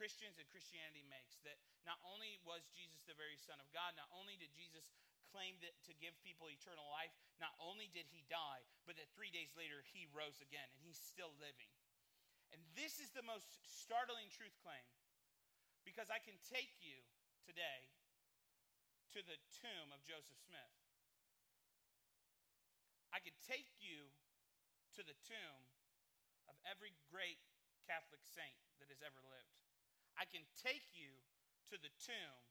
Christians 0.00 0.40
and 0.40 0.48
Christianity 0.48 1.04
makes 1.12 1.44
that 1.44 1.60
not 1.84 2.00
only 2.08 2.40
was 2.40 2.64
Jesus 2.72 3.04
the 3.04 3.12
very 3.20 3.36
Son 3.36 3.60
of 3.60 3.68
God, 3.68 3.92
not 4.00 4.08
only 4.16 4.40
did 4.40 4.48
Jesus 4.56 4.96
claim 5.28 5.60
that 5.60 5.76
to 5.84 5.92
give 6.00 6.16
people 6.24 6.48
eternal 6.48 6.88
life, 6.88 7.12
not 7.36 7.52
only 7.60 7.92
did 7.92 8.08
he 8.08 8.24
die, 8.32 8.64
but 8.88 8.96
that 8.96 9.12
three 9.12 9.28
days 9.28 9.52
later 9.52 9.84
he 9.92 10.08
rose 10.16 10.40
again 10.40 10.64
and 10.72 10.80
he's 10.80 10.96
still 10.96 11.36
living. 11.36 11.68
And 12.48 12.64
this 12.72 12.96
is 12.96 13.12
the 13.12 13.20
most 13.28 13.60
startling 13.68 14.32
truth 14.32 14.56
claim 14.64 14.88
because 15.84 16.08
I 16.08 16.16
can 16.16 16.40
take 16.48 16.72
you 16.80 16.96
today 17.44 17.92
to 19.12 19.20
the 19.20 19.36
tomb 19.60 19.92
of 19.92 20.00
Joseph 20.08 20.40
Smith. 20.48 20.74
I 23.12 23.20
can 23.20 23.36
take 23.44 23.68
you 23.84 24.08
to 24.96 25.04
the 25.04 25.18
tomb 25.28 25.60
of 26.48 26.56
every 26.64 26.96
great 27.12 27.44
Catholic 27.84 28.24
saint 28.24 28.56
that 28.80 28.88
has 28.88 29.04
ever 29.04 29.20
lived. 29.28 29.69
I 30.20 30.28
can 30.28 30.44
take 30.60 30.84
you 30.92 31.16
to 31.72 31.80
the 31.80 31.88
tomb 31.96 32.44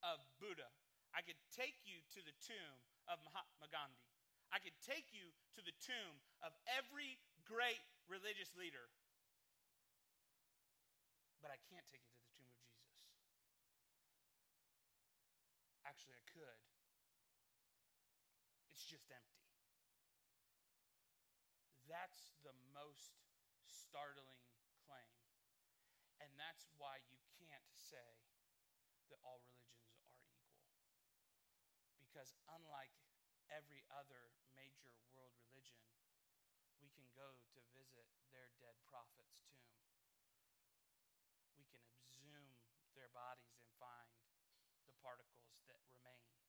of 0.00 0.16
Buddha. 0.40 0.72
I 1.12 1.20
could 1.20 1.36
take 1.52 1.76
you 1.84 2.00
to 2.16 2.24
the 2.24 2.32
tomb 2.40 2.80
of 3.04 3.20
Mahatma 3.20 3.68
Gandhi. 3.68 4.08
I 4.48 4.64
could 4.64 4.72
take 4.80 5.12
you 5.12 5.28
to 5.54 5.60
the 5.60 5.76
tomb 5.76 6.24
of 6.40 6.56
every 6.64 7.20
great 7.44 7.84
religious 8.08 8.56
leader. 8.56 8.88
But 11.44 11.52
I 11.52 11.60
can't 11.68 11.84
take 11.92 12.00
you 12.00 12.16
to 12.16 12.24
the 12.24 12.32
tomb 12.40 12.48
of 12.48 12.56
Jesus. 12.64 12.88
Actually, 15.84 16.16
I 16.16 16.24
could. 16.32 16.60
It's 18.72 18.88
just 18.88 19.12
empty. 19.12 19.44
That's 21.84 22.32
the 22.40 22.56
most 22.72 23.20
startling 23.68 24.40
and 24.88 25.19
that's 26.40 26.64
why 26.80 26.96
you 27.04 27.20
can't 27.36 27.68
say 27.68 28.16
that 29.12 29.20
all 29.20 29.44
religions 29.44 29.92
are 30.00 30.16
equal. 30.16 30.56
Because 32.00 32.32
unlike 32.48 32.96
every 33.52 33.84
other 33.92 34.32
major 34.56 34.96
world 35.12 35.36
religion, 35.36 35.84
we 36.80 36.88
can 36.96 37.04
go 37.12 37.36
to 37.52 37.60
visit 37.76 38.08
their 38.32 38.48
dead 38.56 38.80
prophet's 38.88 39.44
tomb. 39.52 39.84
We 41.60 41.68
can 41.68 41.84
exhume 41.92 42.56
their 42.96 43.12
bodies 43.12 43.52
and 43.60 43.68
find 43.76 44.08
the 44.88 44.96
particles 45.04 45.60
that 45.68 45.76
remain 45.92 46.40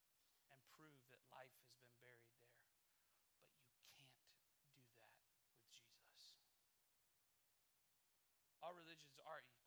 and 0.55 0.63
prove 0.71 1.03
that 1.11 1.19
life 1.27 1.51
has 1.67 1.75
been 1.75 1.91
buried 1.99 2.31
there. 2.39 2.63
But 3.83 3.91
you 3.99 4.07
can't 4.23 4.55
do 4.71 4.87
that 5.03 5.19
with 5.51 5.67
Jesus. 5.67 6.39
All 8.63 8.71
religions 8.71 9.19
are 9.27 9.43
equal. 9.43 9.61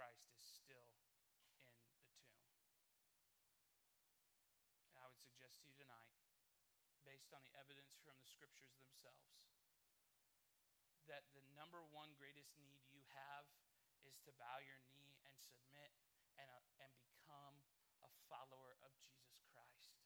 Christ 0.00 0.32
is 0.32 0.40
still 0.40 0.88
in 0.96 1.04
the 1.04 1.20
tomb. 1.28 1.84
And 4.88 4.96
I 4.96 5.12
would 5.12 5.29
suggest 5.40 5.56
to 5.64 5.72
you 5.72 5.80
tonight, 5.80 6.12
based 7.08 7.32
on 7.32 7.40
the 7.48 7.56
evidence 7.56 7.96
from 8.04 8.12
the 8.20 8.28
scriptures 8.28 8.76
themselves, 8.76 9.40
that 11.08 11.24
the 11.32 11.40
number 11.56 11.80
one 11.96 12.12
greatest 12.20 12.52
need 12.60 12.84
you 12.92 13.00
have 13.16 13.48
is 14.04 14.20
to 14.28 14.36
bow 14.36 14.60
your 14.60 14.76
knee 14.92 15.16
and 15.24 15.32
submit 15.40 15.96
and, 16.36 16.44
uh, 16.44 16.84
and 16.84 16.92
become 17.00 17.56
a 18.04 18.12
follower 18.28 18.76
of 18.84 18.92
Jesus 19.00 19.40
Christ. 19.48 19.96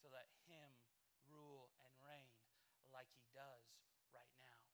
To 0.00 0.08
let 0.08 0.32
Him 0.48 0.72
rule 1.28 1.68
and 1.84 1.92
reign 2.00 2.40
like 2.88 3.12
He 3.12 3.28
does 3.36 3.76
right 4.08 4.32
now. 4.40 4.64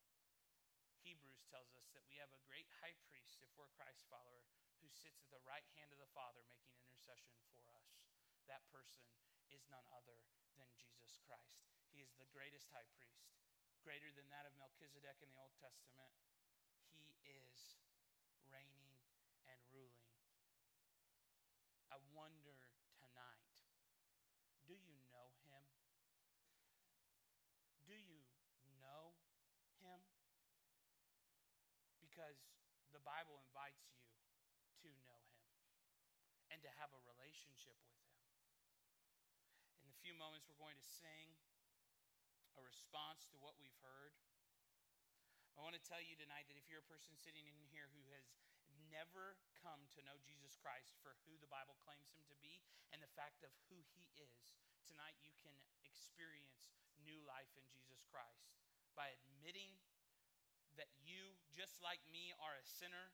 Hebrews 1.02 1.42
tells 1.50 1.74
us 1.74 1.90
that 1.98 2.06
we 2.06 2.22
have 2.22 2.30
a 2.30 2.38
great 2.46 2.70
high 2.78 2.94
priest, 3.10 3.42
if 3.42 3.50
we're 3.58 3.66
a 3.66 3.74
Christ 3.74 4.06
follower, 4.06 4.46
who 4.78 4.86
sits 4.94 5.18
at 5.18 5.34
the 5.34 5.42
right 5.42 5.66
hand 5.74 5.90
of 5.90 5.98
the 5.98 6.14
Father 6.14 6.46
making 6.46 6.78
intercession 6.86 7.34
for 7.50 7.66
us. 7.74 8.13
That 8.46 8.64
person 8.72 9.04
is 9.52 9.64
none 9.68 9.84
other 9.92 10.18
than 10.58 10.68
Jesus 10.76 11.16
Christ. 11.24 11.64
He 11.90 12.04
is 12.04 12.12
the 12.16 12.28
greatest 12.30 12.68
high 12.74 12.86
priest, 12.96 13.30
greater 13.80 14.10
than 14.14 14.28
that 14.30 14.44
of 14.48 14.54
Melchizedek 14.56 15.20
in 15.22 15.30
the 15.30 15.38
Old 15.38 15.54
Testament. 15.60 16.12
He 16.90 17.16
is 17.24 17.78
reigning 18.50 18.96
and 19.48 19.60
ruling. 19.70 20.10
I 21.92 21.98
wonder 22.10 22.58
tonight 22.98 23.54
do 24.64 24.74
you 24.74 24.96
know 25.12 25.36
him? 25.44 25.64
Do 27.84 28.00
you 28.00 28.24
know 28.80 29.12
him? 29.84 30.00
because 32.14 32.38
the 32.94 33.02
Bible 33.02 33.42
invites 33.42 33.90
you 33.90 34.06
to 34.86 34.88
know 35.02 35.18
Him 35.34 35.50
and 36.54 36.62
to 36.62 36.70
have 36.78 36.94
a 36.94 37.02
relationship 37.10 37.74
with 37.82 37.98
Him. 38.06 38.13
Few 40.04 40.12
moments, 40.20 40.44
we're 40.52 40.60
going 40.60 40.76
to 40.76 40.90
sing 41.00 41.32
a 42.60 42.62
response 42.68 43.24
to 43.32 43.40
what 43.40 43.56
we've 43.56 43.80
heard. 43.80 44.12
I 45.56 45.64
want 45.64 45.72
to 45.72 45.80
tell 45.80 46.04
you 46.04 46.12
tonight 46.20 46.44
that 46.52 46.60
if 46.60 46.68
you're 46.68 46.84
a 46.84 46.92
person 46.92 47.16
sitting 47.16 47.48
in 47.48 47.56
here 47.72 47.88
who 47.96 48.04
has 48.12 48.28
never 48.92 49.40
come 49.64 49.88
to 49.96 50.04
know 50.04 50.20
Jesus 50.20 50.60
Christ 50.60 50.92
for 51.00 51.16
who 51.24 51.40
the 51.40 51.48
Bible 51.48 51.80
claims 51.80 52.12
him 52.12 52.28
to 52.28 52.36
be 52.44 52.60
and 52.92 53.00
the 53.00 53.08
fact 53.16 53.48
of 53.48 53.56
who 53.72 53.80
he 53.96 54.12
is, 54.20 54.52
tonight 54.84 55.16
you 55.24 55.32
can 55.40 55.56
experience 55.88 56.68
new 57.00 57.16
life 57.24 57.48
in 57.56 57.64
Jesus 57.72 58.04
Christ 58.12 58.52
by 58.92 59.08
admitting 59.08 59.72
that 60.76 60.92
you, 61.00 61.32
just 61.48 61.80
like 61.80 62.04
me, 62.12 62.36
are 62.44 62.60
a 62.60 62.66
sinner 62.68 63.08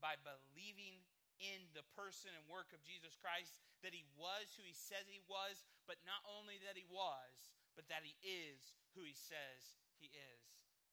by 0.00 0.16
believing 0.24 1.04
in 1.40 1.72
the 1.72 1.84
person 1.96 2.30
and 2.36 2.44
work 2.46 2.70
of 2.76 2.84
Jesus 2.84 3.16
Christ, 3.16 3.64
that 3.80 3.96
he 3.96 4.04
was 4.14 4.52
who 4.54 4.64
he 4.64 4.76
says 4.76 5.08
he 5.08 5.24
was, 5.24 5.64
but 5.88 5.98
not 6.04 6.20
only 6.28 6.60
that 6.68 6.76
he 6.76 6.84
was, 6.86 7.50
but 7.72 7.88
that 7.88 8.04
he 8.04 8.14
is 8.20 8.76
who 8.92 9.02
he 9.02 9.16
says 9.16 9.80
he 9.96 10.12
is. 10.12 10.44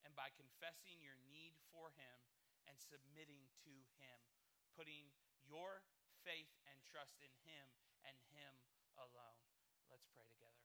And 0.02 0.16
by 0.16 0.32
confessing 0.32 0.98
your 1.04 1.20
need 1.28 1.52
for 1.68 1.92
him 1.94 2.18
and 2.64 2.80
submitting 2.80 3.44
to 3.68 3.72
him, 4.00 4.18
putting 4.72 5.12
your 5.44 5.84
faith 6.24 6.48
and 6.68 6.76
trust 6.88 7.20
in 7.20 7.32
him 7.44 7.66
and 8.08 8.16
him 8.32 8.54
alone. 8.96 9.40
Let's 9.90 10.08
pray 10.12 10.24
together. 10.32 10.64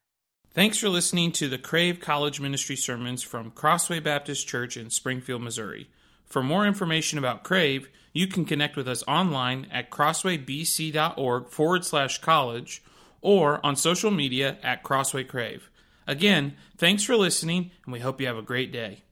Thanks 0.53 0.77
for 0.77 0.89
listening 0.89 1.31
to 1.34 1.49
the 1.49 1.57
Crave 1.57 1.99
College 1.99 2.39
Ministry 2.39 2.75
sermons 2.75 3.23
from 3.23 3.51
Crossway 3.51 3.99
Baptist 3.99 4.47
Church 4.47 4.77
in 4.77 4.89
Springfield, 4.89 5.41
Missouri. 5.41 5.89
For 6.34 6.41
more 6.41 6.65
information 6.65 7.19
about 7.19 7.43
Crave, 7.43 7.89
you 8.11 8.25
can 8.25 8.43
connect 8.43 8.75
with 8.75 8.88
us 8.88 9.03
online 9.07 9.67
at 9.71 9.91
crosswaybc.org 9.91 11.49
forward 11.49 11.86
slash 11.86 12.21
college 12.21 12.81
or 13.21 13.63
on 13.63 13.75
social 13.75 14.09
media 14.09 14.57
at 14.63 14.81
Crossway 14.81 15.25
Crave. 15.25 15.69
Again, 16.07 16.55
thanks 16.75 17.03
for 17.03 17.15
listening, 17.15 17.69
and 17.86 17.93
we 17.93 17.99
hope 17.99 18.19
you 18.19 18.25
have 18.25 18.36
a 18.36 18.41
great 18.41 18.71
day. 18.71 19.03